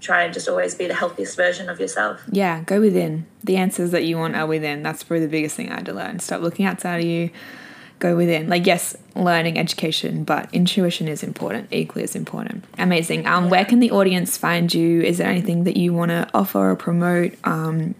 try 0.00 0.24
and 0.24 0.34
just 0.34 0.48
always 0.48 0.74
be 0.74 0.88
the 0.88 0.94
healthiest 0.94 1.36
version 1.36 1.68
of 1.68 1.78
yourself. 1.78 2.22
Yeah 2.30 2.62
go 2.62 2.80
within. 2.80 3.26
The 3.44 3.56
answers 3.56 3.90
that 3.90 4.04
you 4.04 4.18
want 4.18 4.36
are 4.36 4.46
within. 4.46 4.82
That's 4.82 5.02
probably 5.02 5.26
the 5.26 5.30
biggest 5.30 5.56
thing 5.56 5.70
i 5.70 5.76
had 5.76 5.86
to 5.86 5.92
learn. 5.92 6.18
Stop 6.20 6.42
looking 6.42 6.66
outside 6.66 6.98
of 6.98 7.06
you 7.06 7.30
go 8.02 8.16
within. 8.16 8.48
Like, 8.48 8.66
yes, 8.66 8.96
learning, 9.14 9.58
education, 9.58 10.24
but 10.24 10.52
intuition 10.52 11.08
is 11.08 11.22
important, 11.22 11.68
equally 11.70 12.02
as 12.02 12.14
important. 12.14 12.64
Amazing. 12.76 13.26
Um, 13.26 13.48
where 13.48 13.64
can 13.64 13.78
the 13.78 13.92
audience 13.92 14.36
find 14.36 14.74
you? 14.74 15.00
Is 15.00 15.18
there 15.18 15.28
anything 15.28 15.64
that 15.64 15.76
you 15.76 15.94
want 15.94 16.10
to 16.10 16.28
offer 16.34 16.70
or 16.70 16.76
promote? 16.76 17.34
Um, 17.44 17.94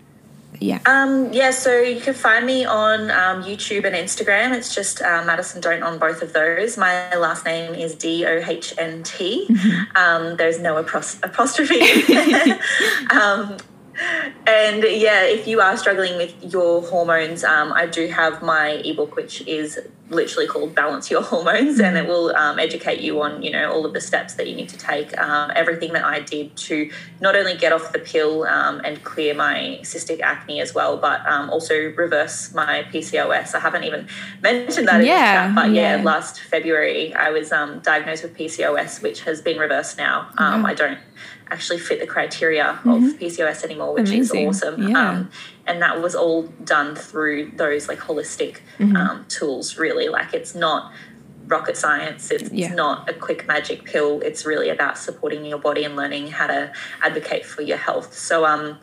yeah. 0.59 0.81
Um, 0.87 1.33
yeah, 1.33 1.51
so 1.51 1.81
you 1.81 2.01
can 2.01 2.15
find 2.15 2.47
me 2.47 2.65
on 2.65 3.11
um, 3.11 3.43
YouTube 3.43 3.85
and 3.85 3.97
Instagram. 3.97 4.55
It's 4.55 4.75
just 4.75 5.03
uh, 5.03 5.25
Madison 5.25 5.63
Dohnt 5.63 5.85
on 5.85 5.99
both 5.99 6.23
of 6.23 6.33
those. 6.33 6.77
My 6.77 7.15
last 7.17 7.45
name 7.45 7.75
is 7.75 7.95
D 7.95 8.25
O 8.27 8.43
H 8.47 8.75
N 8.79 9.03
T. 9.03 9.47
Mm-hmm. 9.49 9.97
Um, 9.97 10.37
there's 10.37 10.61
no 10.61 10.77
apostrophe. 10.77 11.81
um, 13.11 13.57
and 14.47 14.83
yeah, 14.83 15.25
if 15.25 15.47
you 15.47 15.61
are 15.61 15.77
struggling 15.77 16.17
with 16.17 16.35
your 16.53 16.83
hormones, 16.83 17.45
um, 17.45 17.73
I 17.73 17.87
do 17.87 18.07
have 18.09 18.43
my 18.43 18.71
ebook, 18.85 19.17
which 19.17 19.43
is 19.47 19.79
literally 20.09 20.47
called 20.47 20.75
Balance 20.75 21.11
Your 21.11 21.23
Hormones, 21.23 21.77
mm-hmm. 21.77 21.85
and 21.85 21.97
it 21.97 22.07
will 22.07 22.35
um, 22.37 22.59
educate 22.59 23.01
you 23.01 23.21
on 23.23 23.43
you 23.43 23.51
know 23.51 23.73
all 23.73 23.87
of 23.87 23.93
the 23.93 24.01
steps 24.01 24.35
that 24.35 24.49
you 24.49 24.55
need 24.55 24.69
to 24.69 24.79
take, 24.79 25.17
um, 25.19 25.51
everything 25.55 25.93
that 25.93 26.05
I 26.05 26.21
did 26.21 26.57
to 26.57 26.91
not 27.21 27.35
only 27.35 27.57
get 27.57 27.73
off 27.73 27.93
the 27.93 27.99
pill 27.99 28.45
um, 28.45 28.81
and 28.85 29.03
clear 29.05 29.35
my 29.35 29.79
cystic 29.83 30.21
acne 30.21 30.61
as 30.61 30.75
well, 30.75 30.97
but 30.97 31.25
um, 31.27 31.51
also 31.51 31.75
reverse 31.75 32.53
my 32.55 32.85
PCOS. 32.93 33.55
I 33.55 33.61
haven't 33.61 33.85
even 33.85 34.09
mentioned 34.43 34.89
that 34.89 35.05
yeah, 35.05 35.47
in 35.47 35.55
the 35.55 35.61
chat, 35.61 35.67
but 35.67 35.75
yeah. 35.75 35.97
yeah. 35.97 36.03
last 36.03 36.41
February 36.41 37.15
I 37.15 37.31
was 37.31 37.53
um, 37.53 37.81
diagnosed 37.81 38.23
with 38.23 38.37
PCOS, 38.37 39.03
which 39.03 39.23
has 39.23 39.41
been 39.41 39.59
reversed 39.59 39.99
now. 39.99 40.29
Mm-hmm. 40.39 40.67
I 40.67 40.75
don't 40.75 40.99
actually 41.51 41.79
fit 41.79 42.01
the 42.01 42.07
criteria 42.07 42.65
mm-hmm. 42.65 42.91
of 42.91 43.03
PCOS 43.19 43.65
anymore, 43.65 43.95
which 43.95 44.09
Amazing. 44.09 44.49
is 44.49 44.63
awesome. 44.63 44.89
Yeah. 44.89 45.11
Um, 45.11 45.31
and 45.67 45.83
that 45.83 46.01
was 46.01 46.15
all 46.15 46.45
done 46.65 46.95
through 46.95 47.53
those 47.57 47.89
like 47.89 47.99
holistic 47.99 48.59
mm-hmm. 48.79 48.97
um, 48.97 49.27
tools, 49.29 49.79
really. 49.79 50.09
Like 50.09 50.35
it's 50.35 50.55
not 50.55 50.93
rocket 51.47 51.77
science, 51.77 52.31
it's, 52.31 52.51
yeah. 52.51 52.67
it's 52.67 52.75
not 52.75 53.09
a 53.09 53.13
quick 53.13 53.47
magic 53.47 53.85
pill. 53.85 54.21
It's 54.21 54.47
really 54.47 54.71
about 54.71 54.97
supporting 54.99 55.45
your 55.45 55.59
body 55.59 55.85
and 55.85 55.97
learning 55.97 56.29
how 56.29 56.47
to 56.47 56.73
advocate 57.03 57.45
for 57.45 57.63
your 57.63 57.77
health. 57.77 58.15
So, 58.17 58.45
um, 58.47 58.79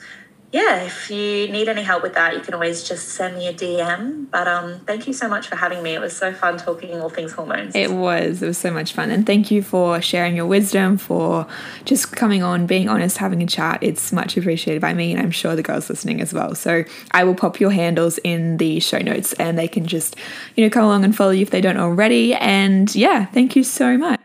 yeah, 0.52 0.84
if 0.84 1.12
you 1.12 1.48
need 1.48 1.70
any 1.70 1.84
help 1.84 2.02
with 2.02 2.16
that, 2.16 2.34
you 2.34 2.40
can 2.40 2.56
always 2.56 2.84
just 2.84 3.10
send 3.10 3.38
me 3.38 3.48
a 3.48 3.54
DM. 3.54 4.32
But 4.32 4.48
um, 4.48 4.80
thank 4.80 5.06
you 5.06 5.14
so 5.14 5.30
much 5.30 5.48
for 5.48 5.56
having 5.56 5.84
me. 5.84 5.94
It 5.94 6.02
was 6.02 6.18
so 6.18 6.34
fun 6.34 6.58
talking 6.58 7.00
all 7.00 7.10
things 7.10 7.34
hormones. 7.34 7.76
It 7.76 7.92
was. 7.92 8.42
It 8.42 8.48
was 8.48 8.58
so 8.58 8.72
much 8.72 8.94
fun. 8.94 9.12
And 9.12 9.28
thank 9.28 9.52
you 9.52 9.62
for 9.62 10.02
sharing 10.02 10.36
your 10.36 10.48
wisdom, 10.48 10.98
for 10.98 11.46
just 11.86 12.16
coming 12.16 12.42
on, 12.42 12.66
being 12.66 12.90
honest, 12.90 13.20
having 13.20 13.44
a 13.44 13.48
chat. 13.48 13.84
It's 13.84 14.12
much 14.12 14.38
appreciated 14.38 14.82
by 14.82 14.94
me, 14.96 15.12
and 15.12 15.22
I'm 15.22 15.32
sure 15.32 15.56
the 15.56 15.64
girls 15.64 15.88
listening 15.88 16.20
as 16.20 16.34
well. 16.34 16.56
So 16.56 16.84
I 17.12 17.24
will 17.26 17.36
pop 17.36 17.60
your 17.60 17.72
handles 17.72 18.18
in 18.24 18.58
the 18.58 18.80
show 18.80 19.00
notes, 19.00 19.34
and 19.34 19.58
they 19.58 19.68
can 19.68 19.86
just, 19.86 20.16
you 20.56 20.64
know, 20.64 20.72
come 20.72 20.84
along 20.84 21.04
and 21.04 21.16
follow 21.16 21.32
you 21.32 21.44
if 21.44 21.52
they 21.52 21.62
don't 21.62 21.78
already. 21.78 22.34
And 22.34 22.94
yeah, 22.96 23.26
thank 23.26 23.56
you 23.56 23.64
so 23.64 23.98
much. 23.98 24.20